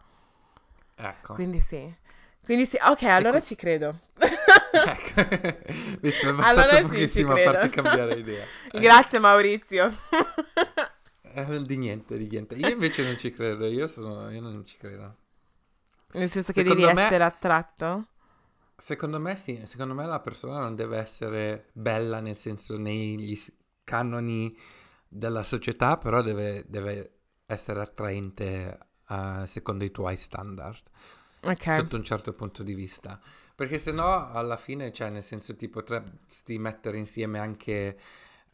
Ecco. 0.96 1.34
Quindi 1.34 1.62
sì. 1.62 2.04
Quindi 2.44 2.66
sì, 2.68 2.78
ok, 2.80 3.04
allora 3.04 3.38
ecco. 3.38 3.46
ci 3.46 3.56
credo. 3.56 4.00
ecco, 4.18 5.58
mi 6.02 6.12
sono 6.12 6.36
passato 6.36 6.60
allora 6.60 6.82
pochissimo 6.82 7.36
sì, 7.36 7.42
a 7.42 7.52
farti 7.52 7.70
cambiare 7.70 8.14
idea. 8.20 8.46
Grazie 8.72 9.20
Maurizio. 9.20 9.92
eh, 11.24 11.62
di 11.64 11.78
niente, 11.78 12.18
di 12.18 12.28
niente. 12.28 12.56
Io 12.56 12.70
invece 12.70 13.04
non 13.04 13.18
ci 13.18 13.32
credo, 13.32 13.66
io, 13.66 13.88
sono, 13.88 14.30
io 14.30 14.42
non 14.42 14.64
ci 14.64 14.78
credo. 14.78 15.16
Nel 16.12 16.30
senso 16.30 16.54
che 16.54 16.62
secondo 16.62 16.82
devi 16.82 16.94
me, 16.94 17.06
essere 17.06 17.24
attratto? 17.24 18.08
Secondo 18.78 19.20
me 19.20 19.36
sì, 19.36 19.62
secondo 19.66 19.94
me 19.94 20.06
la 20.06 20.20
persona 20.20 20.60
non 20.60 20.76
deve 20.76 20.98
essere 20.98 21.70
bella 21.74 22.20
nel 22.20 22.36
senso 22.36 22.78
negli 22.78 23.36
canoni 23.86 24.54
della 25.08 25.44
società, 25.44 25.96
però 25.96 26.22
deve, 26.22 26.66
deve 26.68 27.20
essere 27.46 27.80
attraente 27.80 28.78
uh, 29.08 29.46
secondo 29.46 29.86
i 29.86 29.92
tuoi 29.92 30.18
standard. 30.18 30.82
Okay. 31.40 31.78
Sotto 31.78 31.96
un 31.96 32.04
certo 32.04 32.34
punto 32.34 32.64
di 32.64 32.74
vista. 32.74 33.22
Perché 33.56 33.78
se 33.78 33.94
no, 33.94 34.32
alla 34.32 34.58
fine, 34.58 34.92
cioè, 34.92 35.10
nel 35.10 35.24
senso, 35.24 35.56
ti 35.56 35.70
potresti 35.70 36.58
mettere 36.58 36.98
insieme 36.98 37.40
anche 37.40 37.98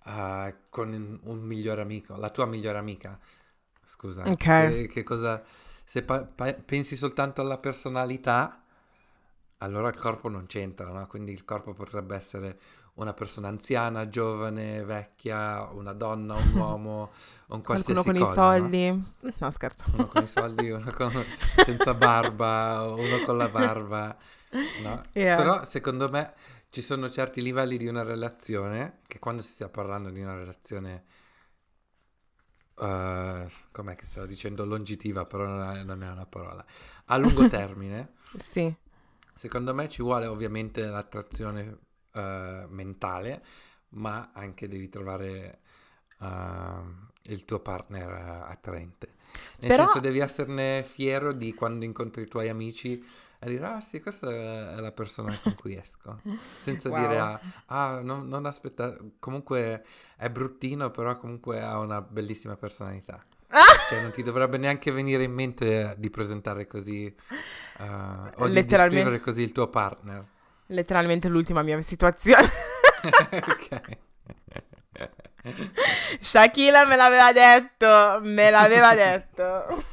uh, 0.06 0.54
con 0.70 1.20
un 1.24 1.40
migliore 1.40 1.82
amico, 1.82 2.16
la 2.18 2.30
tua 2.30 2.46
migliore 2.46 2.78
amica. 2.78 3.18
Scusa. 3.84 4.24
Ok. 4.28 4.38
Che, 4.38 4.88
che 4.92 5.04
cosa... 5.04 5.42
Se 5.84 6.04
pa- 6.04 6.24
pa- 6.24 6.54
pensi 6.54 6.96
soltanto 6.96 7.42
alla 7.42 7.58
personalità, 7.58 8.64
allora 9.58 9.90
il 9.90 9.98
corpo 9.98 10.30
non 10.30 10.46
c'entra, 10.46 10.90
no? 10.92 11.08
Quindi 11.08 11.32
il 11.32 11.46
corpo 11.46 11.74
potrebbe 11.74 12.16
essere 12.16 12.60
una 12.94 13.14
persona 13.14 13.48
anziana, 13.48 14.10
giovane, 14.10 14.84
vecchia, 14.84 15.70
una 15.72 15.94
donna, 15.94 16.36
un 16.36 16.52
uomo, 16.56 17.12
un 17.48 17.62
qualsiasi 17.62 17.94
Qualcuno 17.94 18.04
con 18.04 18.34
cosa, 18.34 18.56
i 18.56 18.60
soldi. 18.60 18.90
No? 18.90 19.34
no, 19.38 19.52
scherzo. 19.52 19.86
Uno 19.94 20.08
con 20.08 20.24
i 20.24 20.28
soldi, 20.28 20.70
uno 20.70 20.92
con... 20.92 21.12
senza 21.64 21.94
barba, 21.94 22.84
uno 22.88 23.24
con 23.26 23.38
la 23.38 23.50
barba. 23.50 24.18
No? 24.84 25.02
Yeah. 25.14 25.38
Però 25.38 25.64
secondo 25.64 26.10
me 26.10 26.34
ci 26.70 26.82
sono 26.82 27.10
certi 27.10 27.42
livelli 27.42 27.78
di 27.78 27.88
una 27.88 28.04
relazione 28.04 29.00
che 29.08 29.20
quando 29.20 29.42
si 29.42 29.52
sta 29.52 29.70
parlando 29.70 30.10
di 30.10 30.22
una 30.22 30.36
relazione... 30.36 31.06
Uh, 32.82 33.48
com'è 33.72 33.94
che 33.94 34.06
stavo 34.06 34.26
dicendo? 34.26 34.66
Longitiva, 34.66 35.26
però 35.26 35.46
non 35.46 35.76
è, 35.76 35.84
non 35.84 36.02
è 36.02 36.10
una 36.10 36.26
parola. 36.26 36.66
A 37.06 37.18
lungo 37.18 37.48
termine. 37.50 38.14
sì. 38.50 38.74
Secondo 39.34 39.74
me 39.74 39.88
ci 39.88 40.02
vuole 40.02 40.26
ovviamente 40.26 40.84
l'attrazione 40.86 41.80
uh, 42.14 42.68
mentale, 42.68 43.44
ma 43.90 44.32
anche 44.34 44.68
devi 44.68 44.90
trovare 44.90 45.60
uh, 46.20 46.26
il 47.24 47.46
tuo 47.46 47.60
partner 47.60 48.46
attraente. 48.48 49.20
Nel 49.60 49.70
Però... 49.70 49.84
senso 49.84 50.00
devi 50.00 50.20
esserne 50.20 50.84
fiero 50.84 51.32
di 51.34 51.54
quando 51.54 51.86
incontri 51.86 52.24
i 52.24 52.28
tuoi 52.28 52.50
amici 52.50 53.04
e 53.44 53.50
dire 53.50 53.66
ah 53.66 53.82
sì 53.82 54.00
questa 54.00 54.30
è 54.30 54.80
la 54.80 54.92
persona 54.92 55.36
con 55.42 55.56
cui 55.56 55.76
esco 55.76 56.20
senza 56.62 56.90
wow. 56.90 57.00
dire 57.00 57.18
ah, 57.18 57.40
ah 57.66 58.02
non, 58.04 58.28
non 58.28 58.46
aspettare 58.46 59.00
comunque 59.18 59.84
è 60.16 60.30
bruttino 60.30 60.92
però 60.92 61.18
comunque 61.18 61.60
ha 61.60 61.80
una 61.80 62.02
bellissima 62.02 62.56
personalità 62.56 63.26
cioè 63.90 64.00
non 64.00 64.12
ti 64.12 64.22
dovrebbe 64.22 64.58
neanche 64.58 64.92
venire 64.92 65.24
in 65.24 65.34
mente 65.34 65.96
di 65.98 66.12
presentare 66.12 66.68
così 66.68 67.12
uh, 67.80 67.84
o 68.36 68.48
di 68.48 68.64
descrivere 68.64 69.20
così 69.20 69.42
il 69.42 69.52
tuo 69.52 69.68
partner 69.70 70.24
letteralmente 70.72 71.28
l'ultima 71.28 71.62
mia 71.62 71.80
situazione. 71.80 72.48
ok. 73.32 74.00
Shakila 76.20 76.86
me 76.86 76.96
l'aveva 76.96 77.34
detto, 77.34 78.20
me 78.24 78.50
l'aveva 78.50 78.94
detto. 78.96 79.84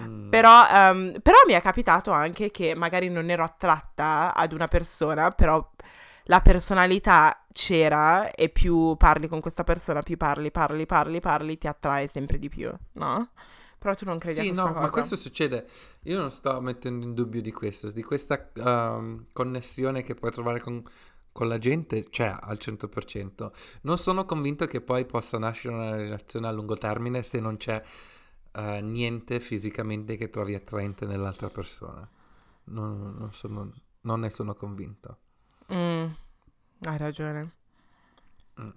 mm. 0.00 0.30
però, 0.30 0.66
um, 0.70 1.20
però 1.20 1.38
mi 1.46 1.52
è 1.52 1.60
capitato 1.60 2.10
anche 2.10 2.50
che 2.50 2.74
magari 2.74 3.08
non 3.08 3.28
ero 3.30 3.44
attratta 3.44 4.34
ad 4.34 4.52
una 4.52 4.68
persona, 4.68 5.30
però 5.30 5.70
la 6.26 6.40
personalità 6.40 7.44
c'era 7.52 8.30
e 8.30 8.48
più 8.48 8.96
parli 8.96 9.28
con 9.28 9.40
questa 9.40 9.64
persona, 9.64 10.02
più 10.02 10.16
parli, 10.16 10.50
parli, 10.50 10.86
parli, 10.86 11.20
parli, 11.20 11.58
ti 11.58 11.66
attrae 11.66 12.06
sempre 12.06 12.38
di 12.38 12.48
più, 12.48 12.72
no? 12.92 13.30
Però 13.82 13.96
tu 13.96 14.04
non 14.04 14.18
credi 14.18 14.34
sì, 14.34 14.40
a 14.40 14.44
questa 14.44 14.62
no, 14.62 14.68
cosa. 14.68 14.80
ma 14.80 14.90
questo 14.90 15.16
succede. 15.16 15.66
Io 16.02 16.16
non 16.16 16.30
sto 16.30 16.60
mettendo 16.60 17.04
in 17.04 17.14
dubbio 17.14 17.42
di 17.42 17.50
questo, 17.50 17.90
di 17.90 18.04
questa 18.04 18.48
uh, 18.54 19.26
connessione 19.32 20.02
che 20.02 20.14
puoi 20.14 20.30
trovare 20.30 20.60
con, 20.60 20.80
con 21.32 21.48
la 21.48 21.58
gente, 21.58 22.06
cioè 22.08 22.32
al 22.40 22.58
100%. 22.60 23.50
Non 23.80 23.98
sono 23.98 24.24
convinto 24.24 24.66
che 24.66 24.82
poi 24.82 25.04
possa 25.04 25.36
nascere 25.36 25.74
una 25.74 25.96
relazione 25.96 26.46
a 26.46 26.52
lungo 26.52 26.76
termine 26.76 27.24
se 27.24 27.40
non 27.40 27.56
c'è 27.56 27.82
uh, 28.52 28.60
niente 28.80 29.40
fisicamente 29.40 30.16
che 30.16 30.30
trovi 30.30 30.54
attraente 30.54 31.04
nell'altra 31.04 31.48
persona. 31.48 32.08
Non, 32.66 33.16
non, 33.18 33.32
sono, 33.32 33.72
non 34.02 34.20
ne 34.20 34.30
sono 34.30 34.54
convinto. 34.54 35.18
Mm, 35.74 36.06
hai 36.82 36.98
ragione. 36.98 37.50
Mm. 38.60 38.70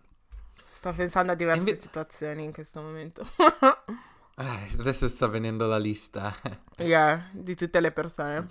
Sto 0.72 0.93
pensando 0.93 1.32
a 1.32 1.36
diverse 1.36 1.60
Inve- 1.60 1.76
situazioni 1.76 2.43
in 2.43 2.53
questo 2.53 2.82
momento. 2.82 3.24
Adesso 4.36 5.08
sta 5.08 5.28
venendo 5.28 5.66
la 5.66 5.78
lista. 5.78 6.34
yeah, 6.78 7.30
di 7.32 7.56
tutte 7.56 7.80
le 7.80 7.92
persone. 7.92 8.46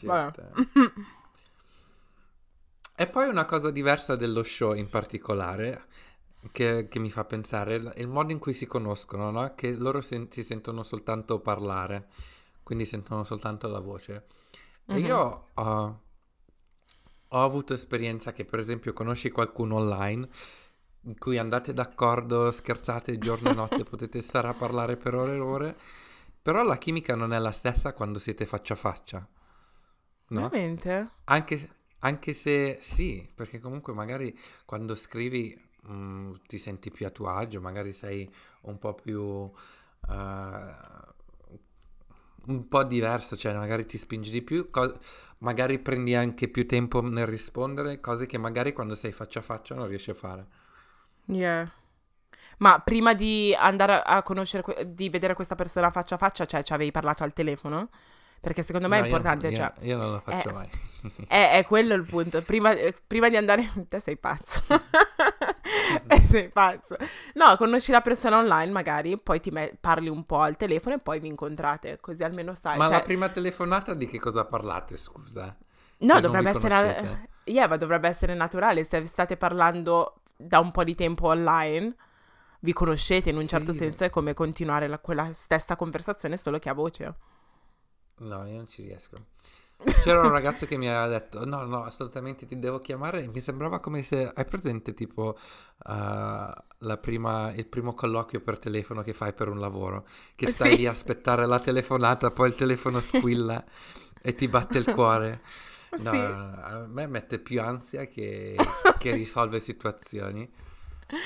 e 2.97 3.07
poi 3.07 3.29
una 3.29 3.45
cosa 3.45 3.71
diversa 3.71 4.17
dello 4.17 4.43
show 4.43 4.73
in 4.73 4.89
particolare, 4.89 5.85
che, 6.53 6.89
che 6.89 6.99
mi 6.99 7.11
fa 7.11 7.25
pensare, 7.25 7.93
il 7.97 8.09
modo 8.09 8.33
in 8.33 8.39
cui 8.39 8.55
si 8.55 8.67
conoscono, 8.67 9.31
no? 9.31 9.55
Che 9.55 9.73
loro 9.73 10.01
sen- 10.01 10.31
si 10.31 10.43
sentono 10.43 10.83
soltanto 10.83 11.41
parlare, 11.41 12.09
quindi 12.63 12.87
sentono 12.87 13.23
soltanto 13.23 13.69
la 13.69 13.81
voce. 13.81 14.25
E 14.87 14.95
mm-hmm. 14.95 15.05
io 15.05 15.49
ho, 15.53 16.01
ho 17.29 17.43
avuto 17.43 17.75
esperienza 17.75 18.33
che, 18.33 18.47
per 18.47 18.59
esempio, 18.59 18.95
conosci 18.95 19.31
qualcuno 19.31 19.77
online 19.77 20.29
in 21.05 21.19
cui 21.19 21.39
andate 21.39 21.73
d'accordo, 21.73 22.51
scherzate 22.51 23.19
giorno 23.19 23.51
e 23.51 23.55
notte, 23.55 23.85
potete 23.89 24.21
stare 24.21 24.49
a 24.49 24.55
parlare 24.55 24.97
per 24.97 25.15
ore 25.15 25.35
e 25.35 25.39
ore, 25.39 25.77
però 26.41 26.63
la 26.63 26.79
chimica 26.79 27.15
non 27.15 27.33
è 27.33 27.39
la 27.39 27.53
stessa 27.53 27.93
quando 27.93 28.19
siete 28.19 28.47
faccia 28.47 28.75
a 28.75 28.77
faccia. 28.77 29.29
No? 30.29 30.49
Veramente? 30.49 31.11
Anche, 31.25 31.71
anche 32.01 32.33
se 32.33 32.79
sì, 32.81 33.29
perché 33.35 33.61
comunque 33.61 33.93
magari 33.93 34.37
quando 34.65 34.95
scrivi 34.95 35.59
mh, 35.83 35.93
mm, 35.93 36.33
ti 36.47 36.59
senti 36.59 36.91
più 36.91 37.07
a 37.07 37.11
tuo 37.11 37.29
agio, 37.29 37.61
magari 37.61 37.93
sei 37.93 38.31
un 38.63 38.79
po' 38.79 38.95
più... 38.95 39.23
Uh, 39.23 41.13
un 42.47 42.69
po' 42.69 42.85
diverso, 42.85 43.37
cioè 43.37 43.55
magari 43.55 43.87
ti 43.87 43.97
spingi 43.97 44.31
di 44.31 44.43
più, 44.43 44.69
co- 44.69 44.99
magari 45.39 45.79
prendi 45.79 46.15
anche 46.15 46.49
più 46.49 46.67
tempo 46.67 47.01
nel 47.01 47.27
rispondere, 47.27 48.01
cose 48.01 48.27
che 48.27 48.37
magari 48.37 48.75
quando 48.75 48.95
sei 48.95 49.13
faccia 49.13 49.39
a 49.39 49.43
faccia 49.43 49.75
non 49.75 49.87
riesci 49.87 50.11
a 50.11 50.15
fare. 50.15 50.47
Yeah. 51.27 51.71
Ma 52.59 52.79
prima 52.81 53.15
di 53.15 53.55
andare 53.59 54.01
a 54.05 54.23
conoscere, 54.23 54.65
di 54.87 55.09
vedere 55.09 55.35
questa 55.35 55.55
persona 55.55 55.91
faccia 55.91 56.15
a 56.15 56.19
faccia, 56.19 56.47
cioè 56.47 56.63
ci 56.63 56.73
avevi 56.73 56.91
parlato 56.91 57.25
al 57.25 57.33
telefono? 57.33 57.89
Perché 58.41 58.63
secondo 58.63 58.89
me 58.89 58.99
No, 58.99 59.05
è 59.05 59.07
io- 59.09 59.13
importante, 59.13 59.49
io, 59.49 59.57
cioè, 59.57 59.73
io 59.81 59.97
non 59.97 60.13
lo 60.13 60.21
faccio 60.21 60.51
eh, 60.51 60.53
mai. 60.53 60.69
è, 61.27 61.59
è 61.59 61.65
quello 61.65 61.95
il 61.95 62.05
punto. 62.05 62.43
Prima, 62.43 62.73
eh, 62.73 62.95
prima 63.07 63.29
di 63.31 63.37
andare... 63.37 63.71
Te 63.89 64.01
sei 64.01 64.17
pazzo. 64.17 64.63
Eh, 66.07 66.21
sei 66.29 66.49
pazzo. 66.49 66.97
No, 67.35 67.57
conosci 67.57 67.91
la 67.93 68.01
persona 68.01 68.39
online 68.39 68.71
magari, 68.71 69.19
poi 69.21 69.41
ti 69.41 69.51
me- 69.51 69.77
parli 69.79 70.09
un 70.09 70.25
po' 70.25 70.41
al 70.41 70.57
telefono 70.57 70.95
e 70.97 70.99
poi 70.99 71.21
vi 71.21 71.29
incontrate, 71.29 71.99
così 72.01 72.23
almeno 72.23 72.55
sai. 72.55 72.79
Ma 72.79 72.87
cioè- 72.87 72.97
la 72.97 73.03
prima 73.03 73.29
telefonata 73.29 73.95
di 73.95 74.07
che 74.07 74.19
cosa 74.19 74.45
parlate, 74.45 74.97
scusa? 74.97 75.55
No, 75.99 76.13
non 76.15 76.21
dovrebbe 76.23 76.51
essere... 76.51 77.29
Yeah, 77.45 77.69
ma 77.69 77.77
dovrebbe 77.77 78.09
essere 78.09 78.35
naturale. 78.35 78.85
Se 78.85 79.05
state 79.07 79.37
parlando 79.37 80.23
da 80.37 80.59
un 80.61 80.71
po' 80.71 80.85
di 80.85 80.95
tempo 80.95 81.27
online, 81.29 81.95
vi 82.61 82.73
conoscete 82.73 83.31
in 83.31 83.37
un 83.37 83.47
certo 83.47 83.73
Sì. 83.73 83.73
senso, 83.73 84.05
è 84.05 84.11
come 84.11 84.35
continuare 84.35 84.89
la- 84.89 84.99
quella 84.99 85.33
stessa 85.35 85.77
conversazione 85.77 86.37
solo 86.37 86.59
che 86.59 86.69
a 86.69 86.75
voce. 86.75 87.15
No, 88.19 88.47
io 88.47 88.57
non 88.57 88.67
ci 88.67 88.83
riesco. 88.83 89.27
C'era 89.99 90.21
un 90.25 90.31
ragazzo 90.31 90.67
che 90.67 90.77
mi 90.77 90.89
aveva 90.89 91.09
detto: 91.09 91.45
No, 91.45 91.65
no, 91.65 91.83
assolutamente 91.85 92.47
ti 92.47 92.59
devo 92.59 92.81
chiamare. 92.81 93.27
Mi 93.29 93.41
sembrava 93.41 93.81
come 93.81 94.03
se 94.03 94.31
hai 94.33 94.45
presente, 94.45 94.95
tipo, 94.95 95.37
uh, 95.37 95.91
la 96.79 96.99
prima, 97.01 97.53
il 97.55 97.67
primo 97.67 97.95
colloquio 97.95 98.41
per 98.41 98.59
telefono 98.59 99.03
che 99.03 99.13
fai 99.13 99.33
per 99.33 99.49
un 99.49 99.59
lavoro. 99.59 100.07
Che 100.35 100.47
stai 100.47 100.75
Sì. 100.75 100.77
lì 100.77 100.87
a 100.87 100.91
aspettare 100.93 101.47
la 101.47 101.61
telefonata, 101.61 102.31
poi 102.31 102.49
il 102.49 102.55
telefono 102.55 103.01
squilla 103.01 103.65
e 104.23 104.35
ti 104.35 104.49
batte 104.49 104.79
il 104.79 104.89
cuore. 104.89 105.43
No, 105.99 106.11
Sì. 106.11 106.17
a 106.17 106.87
me 106.89 107.07
mette 107.07 107.39
più 107.39 107.61
ansia 107.61 108.07
che, 108.07 108.57
che 108.99 109.13
risolve 109.13 109.61
situazioni. 109.61 110.51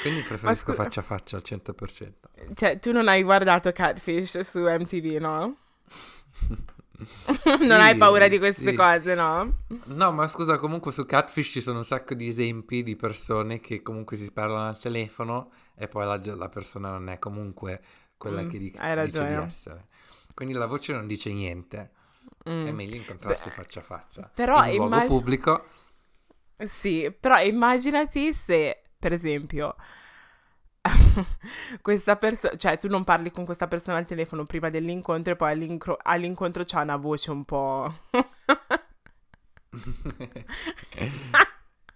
Quindi 0.00 0.22
preferisco 0.22 0.72
scusa- 0.72 0.82
faccia 0.82 1.00
a 1.00 1.02
faccia 1.04 1.36
al 1.36 1.42
100%. 1.44 2.30
Cioè, 2.54 2.78
tu 2.78 2.92
non 2.92 3.08
hai 3.08 3.22
guardato 3.22 3.72
Catfish 3.72 4.40
su 4.40 4.60
MTV, 4.60 5.16
no? 5.20 5.56
non 7.44 7.58
Sì, 7.58 7.72
hai 7.72 7.96
paura 7.96 8.28
di 8.28 8.38
queste 8.38 8.70
sì. 8.70 8.74
cose, 8.74 9.14
no? 9.14 9.58
No, 9.86 10.12
ma 10.12 10.26
scusa, 10.26 10.58
comunque 10.58 10.92
su 10.92 11.06
Catfish 11.06 11.50
ci 11.52 11.60
sono 11.60 11.78
un 11.78 11.84
sacco 11.84 12.14
di 12.14 12.28
esempi 12.28 12.82
di 12.82 12.96
persone 12.96 13.60
che 13.60 13.82
comunque 13.82 14.16
si 14.16 14.30
parlano 14.32 14.68
al 14.68 14.78
telefono 14.78 15.50
e 15.76 15.88
poi 15.88 16.04
la, 16.06 16.20
la 16.34 16.48
persona 16.48 16.90
non 16.90 17.08
è 17.08 17.18
comunque 17.18 17.80
quella 18.16 18.42
Mm, 18.42 18.48
che 18.48 18.58
di- 18.58 18.70
dice 19.04 19.26
di 19.26 19.32
essere. 19.34 19.86
Quindi 20.34 20.54
la 20.54 20.66
voce 20.66 20.92
non 20.92 21.06
dice 21.06 21.32
niente. 21.32 21.92
Mm. 22.48 22.66
È 22.66 22.70
meglio 22.70 22.96
incontrarsi 22.96 23.48
Beh, 23.48 23.54
faccia 23.54 23.80
a 23.80 23.82
faccia. 23.82 24.30
però 24.34 24.64
in 24.66 24.82
immag- 24.82 25.06
pubblico. 25.06 25.66
Sì, 26.66 27.14
però 27.18 27.38
immaginati 27.40 28.32
se, 28.32 28.82
per 28.98 29.12
esempio, 29.12 29.76
questa 31.82 32.16
persona, 32.16 32.56
cioè 32.56 32.78
tu 32.78 32.88
non 32.88 33.04
parli 33.04 33.30
con 33.30 33.44
questa 33.44 33.68
persona 33.68 33.98
al 33.98 34.06
telefono 34.06 34.44
prima 34.44 34.70
dell'incontro 34.70 35.32
e 35.32 35.36
poi 35.36 35.50
all'incro- 35.52 35.98
all'incontro 36.02 36.62
c'ha 36.64 36.82
una 36.82 36.96
voce 36.96 37.30
un 37.30 37.44
po'... 37.44 37.94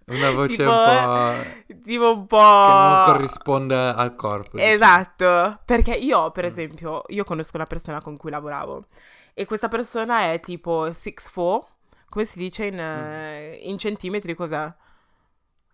Una 0.05 0.31
voce 0.33 0.57
Tipo- 0.57 0.71
un 0.71 1.45
po' 1.67 1.75
tipo 1.83 2.13
un 2.13 2.27
po'... 2.27 2.37
che 2.37 2.73
non 2.73 3.05
corrisponde 3.07 3.75
al 3.77 4.15
corpo. 4.17 4.57
diciamo. 4.57 4.73
Esatto, 4.73 5.61
perché 5.65 5.95
io, 5.95 6.31
per 6.33 6.45
esempio, 6.45 7.03
io 7.09 7.25
conosco 7.25 7.57
una 7.57 7.67
persona 7.67 8.01
con 8.03 8.17
cui 8.17 8.31
lavoravo 8.31 8.85
e 9.35 9.45
questa 9.47 9.69
persona 9.69 10.33
è 10.33 10.41
tipo 10.41 10.93
6'4", 10.93 11.69
come 12.09 12.25
si 12.25 12.39
dice 12.39 12.67
in, 12.67 12.79
eh, 12.79 13.59
in 13.63 13.79
centimetri, 13.79 14.35
cos'è? 14.35 14.73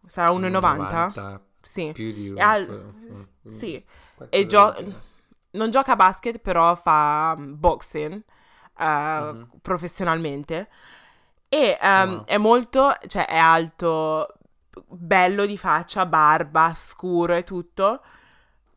Sarà 0.07 0.31
1,90? 0.31 1.07
1,90, 1.07 1.41
Sì. 1.61 1.93
Più 1.93 2.13
di 2.13 2.29
E 2.31 2.41
al- 2.41 2.69
un- 2.69 3.27
un- 3.45 3.59
Sì, 3.59 3.85
e 4.31 4.47
gio- 4.47 4.75
non 5.53 5.71
gioca 5.71 5.93
a 5.93 5.97
basket, 5.97 6.39
però 6.39 6.75
fa 6.77 7.35
mm, 7.39 7.55
boxing 7.59 8.23
eh, 8.79 9.35
Mhm. 9.35 9.51
professionalmente. 9.61 10.69
E 11.49 11.79
ehm, 11.81 12.09
wow. 12.11 12.25
è 12.25 12.37
molto, 12.39 12.95
cioè 13.07 13.27
è 13.27 13.37
alto, 13.37 14.35
bello 14.87 15.47
di 15.47 15.59
faccia, 15.59 16.07
barba, 16.07 16.73
scuro 16.77 17.35
e 17.35 17.45
tutto. 17.45 18.03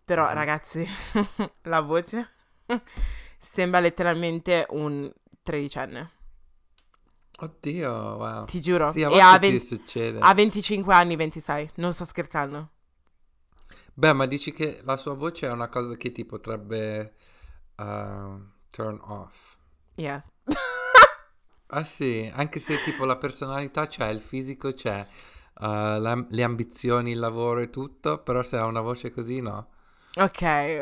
Però, 0.05 0.27
Mhm. 0.27 0.33
ragazzi, 0.33 0.87
la 1.63 1.81
voce 1.81 2.29
sembra 3.51 3.79
letteralmente 3.79 4.65
un 4.69 5.11
tredicenne. 5.43 6.11
Oddio, 7.39 7.89
wow. 7.91 8.45
Ti 8.45 8.61
giuro. 8.61 8.91
Sì, 8.91 9.03
a 9.03 9.09
e 9.09 9.19
ci 9.19 9.39
20 9.39 9.65
succede. 9.65 10.19
ha 10.19 10.33
25 10.33 10.93
anni, 10.93 11.15
26. 11.15 11.71
Non 11.75 11.93
sto 11.93 12.05
scherzando. 12.05 12.69
Beh, 13.93 14.13
ma 14.13 14.25
dici 14.25 14.51
che 14.53 14.81
la 14.83 14.97
sua 14.97 15.13
voce 15.13 15.47
è 15.47 15.51
una 15.51 15.67
cosa 15.69 15.95
che 15.95 16.11
ti 16.11 16.25
potrebbe 16.25 17.13
uh, 17.77 18.39
turn 18.69 18.99
off. 19.01 19.57
Yeah. 19.95 20.23
Ah 21.73 21.85
sì, 21.85 22.29
anche 22.33 22.59
se 22.59 22.81
tipo 22.83 23.05
la 23.05 23.15
personalità 23.17 23.87
c'è, 23.87 24.09
il 24.09 24.19
fisico 24.19 24.73
c'è, 24.73 25.07
uh, 25.61 25.63
la- 25.99 26.25
le 26.29 26.43
ambizioni, 26.43 27.11
il 27.11 27.19
lavoro 27.19 27.61
e 27.61 27.69
tutto, 27.69 28.21
però 28.23 28.43
se 28.43 28.57
ha 28.57 28.65
una 28.65 28.81
voce 28.81 29.09
così 29.09 29.39
no. 29.39 29.69
Ok, 30.13 30.41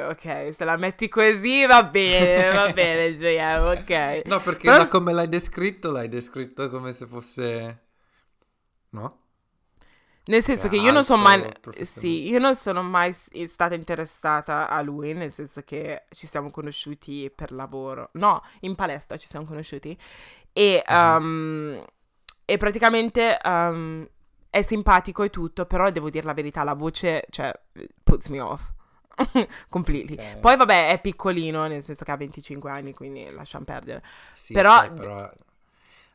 ok, 0.10 0.56
se 0.56 0.66
la 0.66 0.76
metti 0.78 1.08
così 1.08 1.66
va 1.68 1.84
bene, 1.84 2.52
va 2.52 2.72
bene, 2.74 3.16
JM, 3.16 3.78
ok. 3.80 4.26
No, 4.26 4.42
perché 4.42 4.64
Però- 4.70 4.78
da 4.78 4.88
come 4.88 5.14
l'hai 5.14 5.30
descritto, 5.30 5.92
l'hai 5.92 6.08
descritto 6.08 6.70
come 6.70 6.94
se 6.94 7.06
fosse... 7.06 7.84
No? 8.92 9.18
Nel 10.26 10.44
senso 10.44 10.66
È 10.66 10.70
che 10.70 10.78
io 10.78 10.92
non 10.92 11.06
sono 11.06 11.22
mai... 11.22 11.48
Sì, 11.84 12.28
io 12.28 12.40
non 12.40 12.56
sono 12.56 12.82
mai 12.82 13.14
stata 13.14 13.76
interessata 13.76 14.68
a 14.68 14.82
lui, 14.82 15.14
nel 15.14 15.32
senso 15.32 15.62
che 15.62 16.06
ci 16.10 16.26
siamo 16.26 16.50
conosciuti 16.50 17.32
per 17.34 17.52
lavoro. 17.52 18.10
No, 18.14 18.42
in 18.62 18.74
palestra 18.74 19.16
ci 19.18 19.28
siamo 19.28 19.46
conosciuti. 19.46 19.96
E, 20.54 20.84
Mhm. 20.88 20.96
um, 20.98 21.86
e 22.46 22.58
praticamente 22.58 23.38
um, 23.44 24.08
è 24.50 24.62
simpatico 24.64 25.22
e 25.22 25.30
tutto, 25.30 25.66
però 25.66 25.92
devo 25.92 26.10
dire 26.10 26.26
la 26.26 26.34
verità, 26.34 26.64
la 26.64 26.74
voce, 26.74 27.26
cioè, 27.30 27.52
puts 28.04 28.28
me 28.30 28.40
off. 28.40 28.72
Completely. 29.70 30.16
Ok. 30.18 30.40
Poi 30.40 30.56
vabbè, 30.58 30.92
è 30.92 31.02
piccolino, 31.02 31.68
nel 31.68 31.84
senso 31.84 32.04
che 32.04 32.12
ha 32.12 32.18
25 32.18 32.70
anni, 32.72 32.94
quindi 32.94 33.30
lasciamo 33.32 33.66
perdere. 33.66 34.02
Sì, 34.34 34.54
Però- 34.54 34.76
ok, 34.78 34.94
però 34.94 35.32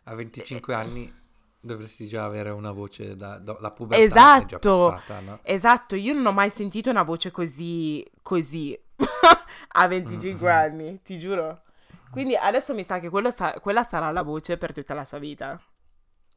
a 0.07 0.15
25 0.15 0.75
anni 0.75 1.13
dovresti 1.61 2.07
già 2.09 2.25
avere 2.25 2.51
una 2.51 2.73
voce 2.73 3.17
da... 3.17 3.39
do- 3.39 3.59
la 3.61 3.71
pubertà 3.71 4.03
Esatto. 4.05 4.91
passata, 4.91 5.21
no? 5.21 5.39
Esatto, 5.43 5.95
io 5.95 6.13
non 6.13 6.27
ho 6.27 6.33
mai 6.33 6.51
sentito 6.51 6.91
una 6.91 7.03
voce 7.03 7.31
così, 7.31 8.05
così, 8.23 8.79
a 9.73 9.89
25 9.89 10.47
Mm-hmm. 10.47 10.57
anni, 10.59 11.03
ti 11.03 11.19
giuro. 11.19 11.63
Quindi 12.11 12.37
adesso 12.37 12.75
mi 12.75 12.85
sa 12.85 13.01
che 13.01 13.11
sa- 13.35 13.55
quella 13.61 13.83
sarà 13.83 14.11
la 14.11 14.23
voce 14.23 14.57
per 14.59 14.73
tutta 14.73 14.95
la 14.95 15.05
sua 15.05 15.19
vita. 15.19 15.61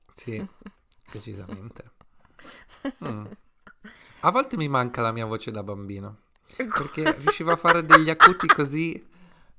Sì, 0.10 0.44
decisamente. 1.12 1.92
Mm. 3.04 3.26
A 4.22 4.32
volte 4.32 4.58
mi 4.58 4.68
manca 4.68 5.02
la 5.02 5.12
mia 5.12 5.26
voce 5.26 5.52
da 5.52 5.62
bambino, 5.62 6.18
perché 6.56 7.12
riuscivo 7.20 7.52
a 7.52 7.56
fare 7.58 7.86
degli 7.86 8.10
acuti 8.10 8.48
così, 8.48 9.06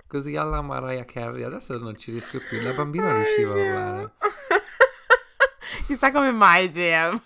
così 0.06 0.36
alla 0.36 0.62
Mariah 0.62 1.04
Carey. 1.04 1.42
Adesso 1.42 1.78
non 1.78 1.96
ci 1.96 2.10
riesco 2.12 2.38
più. 2.48 2.60
Da 2.62 2.72
bambino 2.72 3.12
riuscivo 3.12 3.52
a 3.52 3.56
urlare. 3.56 4.10
Chissà 5.86 6.10
come 6.10 6.32
mai, 6.32 6.68
JM. 6.70 7.20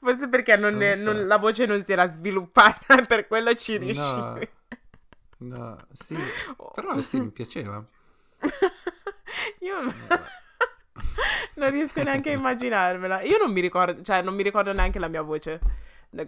Forse 0.00 0.28
perché 0.28 0.56
non 0.56 0.70
Non 0.72 0.78
ne- 0.80 0.96
so. 0.96 1.02
non- 1.12 1.26
la 1.26 1.38
voce 1.38 1.66
non 1.66 1.82
si 1.84 1.92
era 1.92 2.08
sviluppata, 2.10 3.02
per 3.06 3.26
quello 3.26 3.54
ci 3.54 3.78
No, 3.78 3.84
riuscivi. 3.84 4.48
no, 5.38 5.76
sì, 5.92 6.16
però 6.74 7.00
sì, 7.00 7.20
mi 7.20 7.30
piaceva. 7.30 7.82
Io 9.60 9.80
non 11.54 11.70
riesco 11.70 12.02
neanche 12.02 12.30
a 12.30 12.34
immaginarmela. 12.34 13.22
Io 13.22 13.38
non 13.38 13.50
mi 13.52 13.60
ricordo, 13.60 14.02
cioè 14.02 14.22
non 14.22 14.34
mi 14.34 14.42
ricordo 14.42 14.72
neanche 14.72 14.98
la 14.98 15.08
mia 15.08 15.22
voce 15.22 15.60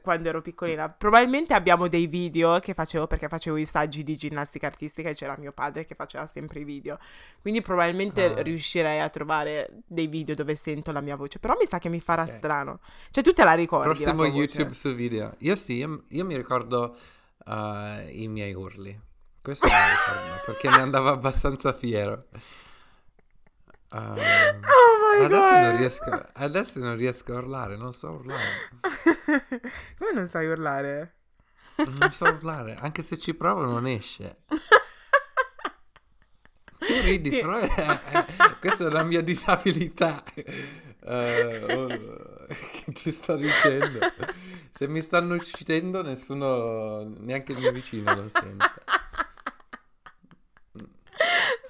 quando 0.03 0.28
ero 0.28 0.41
piccolina. 0.43 0.89
Probabilmente 0.89 1.55
abbiamo 1.55 1.89
dei 1.89 2.07
video 2.07 2.59
che 2.61 2.74
facevo 2.74 3.07
perché 3.07 3.28
facevo 3.28 3.57
i 3.57 3.64
saggi 3.64 4.05
di 4.05 4.16
ginnastica 4.16 4.66
artistica 4.66 5.09
e 5.09 5.14
c'era 5.14 5.36
mio 5.39 5.53
padre 5.53 5.84
che 5.84 5.95
faceva 5.95 6.26
sempre 6.26 6.61
i 6.61 6.64
video. 6.64 6.99
Quindi 7.41 7.61
probabilmente 7.62 8.24
Ah. 8.24 8.43
riuscirei 8.43 9.01
a 9.01 9.09
trovare 9.09 9.70
dei 9.86 10.07
video 10.07 10.34
dove 10.34 10.55
sento 10.57 10.93
la 10.93 11.01
mia 11.01 11.16
voce. 11.16 11.39
Però 11.39 11.55
mi 11.59 11.66
sa 11.66 11.78
che 11.78 11.89
mi 11.89 12.01
farà 12.01 12.22
Ok. 12.22 12.28
strano. 12.30 12.80
Cioè 13.11 13.22
tu 13.22 13.32
te 13.32 13.45
la 13.45 13.55
ricordi 13.55 13.89
la 14.05 14.12
Prossimo 14.12 14.22
voce? 14.24 14.36
YouTube 14.36 14.74
su 14.74 14.95
video. 14.95 15.34
Io 15.39 15.57
sì, 15.57 15.74
io, 15.74 16.05
io 16.09 16.24
mi 16.24 16.36
ricordo 16.36 16.97
uh, 17.47 17.53
i 18.11 18.28
miei 18.28 18.53
urli. 18.55 18.99
Questo 19.41 19.66
lo 19.66 19.72
ricordo, 19.72 20.43
perché 20.47 20.68
ne 20.68 20.82
andavo 20.82 21.09
abbastanza 21.09 21.72
fiero. 21.72 22.26
Um, 23.91 24.61
Oh 24.64 25.24
adesso, 25.24 25.57
non 25.57 25.76
riesco, 25.76 26.22
adesso 26.34 26.78
non 26.78 26.97
riesco 26.97 27.32
a 27.32 27.39
urlare, 27.39 27.76
non 27.76 27.93
so 27.93 28.11
urlare. 28.11 28.68
Come 29.99 30.12
non 30.12 30.28
sai 30.28 30.47
urlare? 30.47 31.14
Non 31.76 32.12
so 32.12 32.26
urlare, 32.26 32.76
anche 32.76 33.03
se 33.03 33.16
ci 33.18 33.34
provo 33.34 33.64
non 33.64 33.86
esce. 33.86 34.43
Tu 36.78 37.01
ridi, 37.01 37.30
Ti- 37.30 37.41
però 37.41 37.57
è, 37.57 37.68
è- 37.74 38.26
questa 38.61 38.84
è 38.84 38.86
una 38.86 39.03
mia 39.03 39.20
disabilità. 39.22 40.22
Eh, 40.34 41.64
oh, 41.64 42.47
che 42.47 42.93
ti 42.93 43.11
sto 43.11 43.36
dicendo? 43.36 43.99
Se 44.74 44.86
mi 44.86 45.01
stanno 45.01 45.34
uccidendo, 45.34 46.03
nessuno, 46.03 47.03
neanche 47.18 47.53
il 47.53 47.59
mio 47.59 47.72
vicino 47.72 48.14
lo 48.14 48.28
sente. 48.28 48.70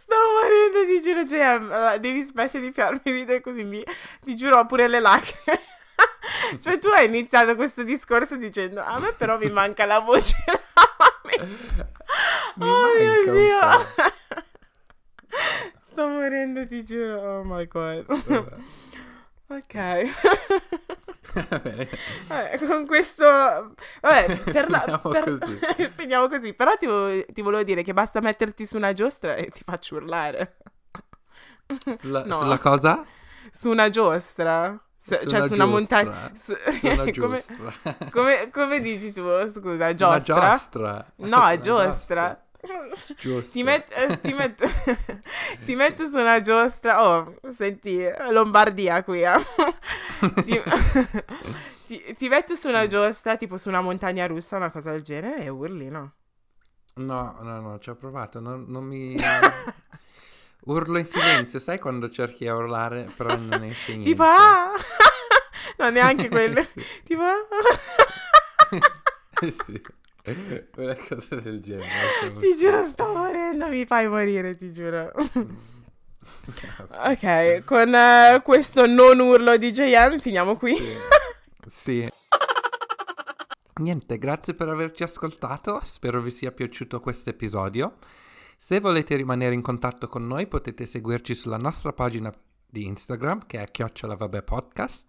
Sto 0.09 0.17
morendo, 0.41 0.87
ti 0.87 1.03
giuro, 1.03 1.23
JM, 1.25 1.97
devi 1.99 2.23
smettere 2.23 2.65
di 2.65 2.73
farmi 2.73 2.99
ridere 3.05 3.43
così, 3.43 3.63
mi, 3.65 3.85
ti 4.25 4.35
giuro, 4.35 4.57
ho 4.57 4.65
pure 4.65 4.89
le 4.89 5.01
lacrime. 5.01 5.61
cioè, 6.63 6.79
tu 6.79 6.89
hai 6.89 7.05
iniziato 7.05 7.55
questo 7.55 7.83
discorso 7.83 8.37
dicendo, 8.37 8.83
a 8.83 8.99
me 9.01 9.13
però 9.13 9.37
mi 9.37 9.51
manca 9.51 9.85
la 9.85 9.99
voce. 9.99 10.35
mi 12.57 12.67
oh 12.67 12.95
mio 12.99 13.33
Dio. 13.35 13.59
Sto 15.83 16.09
morendo, 16.09 16.67
ti 16.67 16.83
giuro. 16.83 17.41
Oh 17.41 17.45
my 17.45 17.67
god. 17.67 18.07
ok. 19.49 20.09
Vabbè, 22.29 22.59
con 22.67 22.87
questo 22.87 23.25
vabbè, 24.01 24.37
per 24.51 24.71
la, 24.71 24.81
finiamo, 24.81 25.09
per... 25.09 25.39
così. 25.39 25.91
finiamo 25.97 26.29
così. 26.29 26.55
Però 26.55 26.77
ti, 26.77 26.87
ti, 27.33 27.43
volevo 27.43 27.63
dire 27.63 27.83
che 27.83 27.93
basta 27.93 28.21
metterti 28.21 28.67
su 28.67 28.77
una 28.77 28.93
giostra 28.93 29.35
e 29.35 29.47
ti 29.47 29.63
faccio 29.65 29.97
urlare. 29.97 30.57
Sulla, 31.97 32.25
no. 32.25 32.37
sulla 32.37 32.59
cosa? 32.59 33.05
Su 33.51 33.71
una 33.71 33.89
giostra. 33.89 34.81
Su, 34.99 35.15
cioè 35.15 35.27
sulla 35.27 35.47
su 35.47 35.55
una 35.55 35.67
montagna. 35.67 36.33
Su, 36.35 36.57
una 36.83 37.05
come, 37.17 37.43
come, 38.11 38.51
come, 38.51 38.81
dici 38.81 39.13
tu? 39.13 39.23
Scusa, 39.51 39.95
giostra? 39.95 40.35
Una 40.35 40.51
giostra. 40.51 41.13
No, 41.17 41.59
giostra. 41.59 42.48
Giusto. 43.17 43.53
Ti, 43.53 43.63
met, 43.63 43.89
eh, 43.93 44.21
ti, 44.21 44.33
metto, 44.33 44.67
ti, 45.65 45.77
metto, 45.77 46.09
su 46.09 46.17
una 46.17 46.41
giostra. 46.41 47.07
Oh, 47.07 47.35
senti, 47.57 48.05
Lombardia 48.31 49.05
qui. 49.05 49.23
Eh. 49.23 49.45
ti, 50.43 50.61
ti, 51.87 52.15
ti, 52.17 52.29
metto 52.29 52.57
su 52.57 52.69
una 52.69 52.89
giostra, 52.89 53.37
tipo 53.37 53.59
su 53.59 53.69
una 53.69 53.81
montagna 53.81 54.27
russa, 54.27 54.57
una 54.57 54.73
cosa 54.73 54.91
del 54.91 55.03
genere, 55.03 55.45
e 55.45 55.49
urli, 55.49 55.89
no? 55.89 56.15
No, 56.95 57.37
no, 57.43 57.61
no, 57.61 57.79
ci 57.79 57.91
ho 57.91 57.95
provato. 57.95 58.41
Non, 58.41 58.65
non 58.67 58.85
mi. 58.85 59.15
Urlo 60.63 60.99
in 60.99 61.07
silenzio, 61.07 61.61
sai 61.61 61.79
quando 61.79 62.11
cerchi 62.11 62.49
a 62.49 62.57
urlare, 62.57 63.09
però 63.17 63.37
non 63.37 63.63
esce 63.63 63.93
niente. 63.93 64.11
Tipo, 64.11 64.25
ah! 64.25 64.73
no, 65.79 65.91
neanche 65.91 66.29
quello. 66.29 66.63
sì. 66.65 66.85
Tipo, 67.05 67.23
ah! 67.23 67.47
sì. 69.65 69.81
Una 70.77 70.95
cosa 70.95 71.37
del 71.37 71.61
genere. 71.61 71.89
Ti 72.39 72.57
giuro, 72.57 72.87
sto 72.87 73.13
morendo, 73.15 73.69
mi 73.69 73.85
fai 73.87 74.09
morire, 74.09 74.57
ti 74.57 74.73
giuro. 74.73 75.11
ok, 76.91 77.65
con 77.65 77.93
uh, 77.93 78.43
questo 78.43 78.87
non 78.87 79.19
urlo 79.21 79.57
di 79.57 79.71
JM 79.71 80.19
finiamo 80.19 80.57
qui. 80.57 80.77
Sì. 80.77 80.97
sì. 81.67 82.09
Niente, 83.81 84.19
grazie 84.19 84.55
per 84.55 84.69
averci 84.69 85.05
ascoltato, 85.05 85.81
spero 85.85 86.21
vi 86.21 86.31
sia 86.31 86.51
piaciuto 86.51 87.01
questo 87.01 87.31
episodio. 87.31 87.97
Se 88.57 88.81
volete 88.81 89.15
rimanere 89.15 89.55
in 89.55 89.63
contatto 89.63 90.09
con 90.09 90.27
noi 90.27 90.49
potete 90.49 90.85
seguirci 90.85 91.35
sulla 91.35 91.59
nostra 91.59 91.93
pagina 91.93 92.33
di 92.71 92.85
Instagram 92.87 93.47
che 93.47 93.63
è 93.63 93.71
chiocciola 93.71 94.17
vabbè 94.17 94.43
podcast 94.43 95.07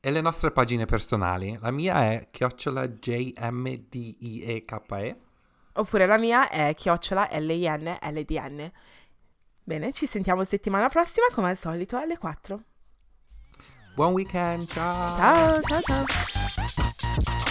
e 0.00 0.10
le 0.10 0.20
nostre 0.22 0.50
pagine 0.50 0.86
personali. 0.86 1.56
La 1.60 1.70
mia 1.70 2.10
è 2.10 2.28
chiocciola 2.30 2.88
JMDIEKE. 2.88 4.78
Oppure 5.74 6.06
la 6.06 6.18
mia 6.18 6.48
è 6.48 6.74
chiocciola 6.74 7.28
LINLDN. 7.30 8.72
Bene, 9.62 9.92
ci 9.92 10.06
sentiamo 10.06 10.42
settimana 10.44 10.88
prossima 10.88 11.26
come 11.32 11.50
al 11.50 11.56
solito 11.56 11.96
alle 11.96 12.18
4. 12.18 12.62
Buon 13.94 14.12
weekend, 14.12 14.66
ciao! 14.68 15.60
Ciao, 15.60 15.80
ciao, 15.80 16.04
ciao! 16.06 17.49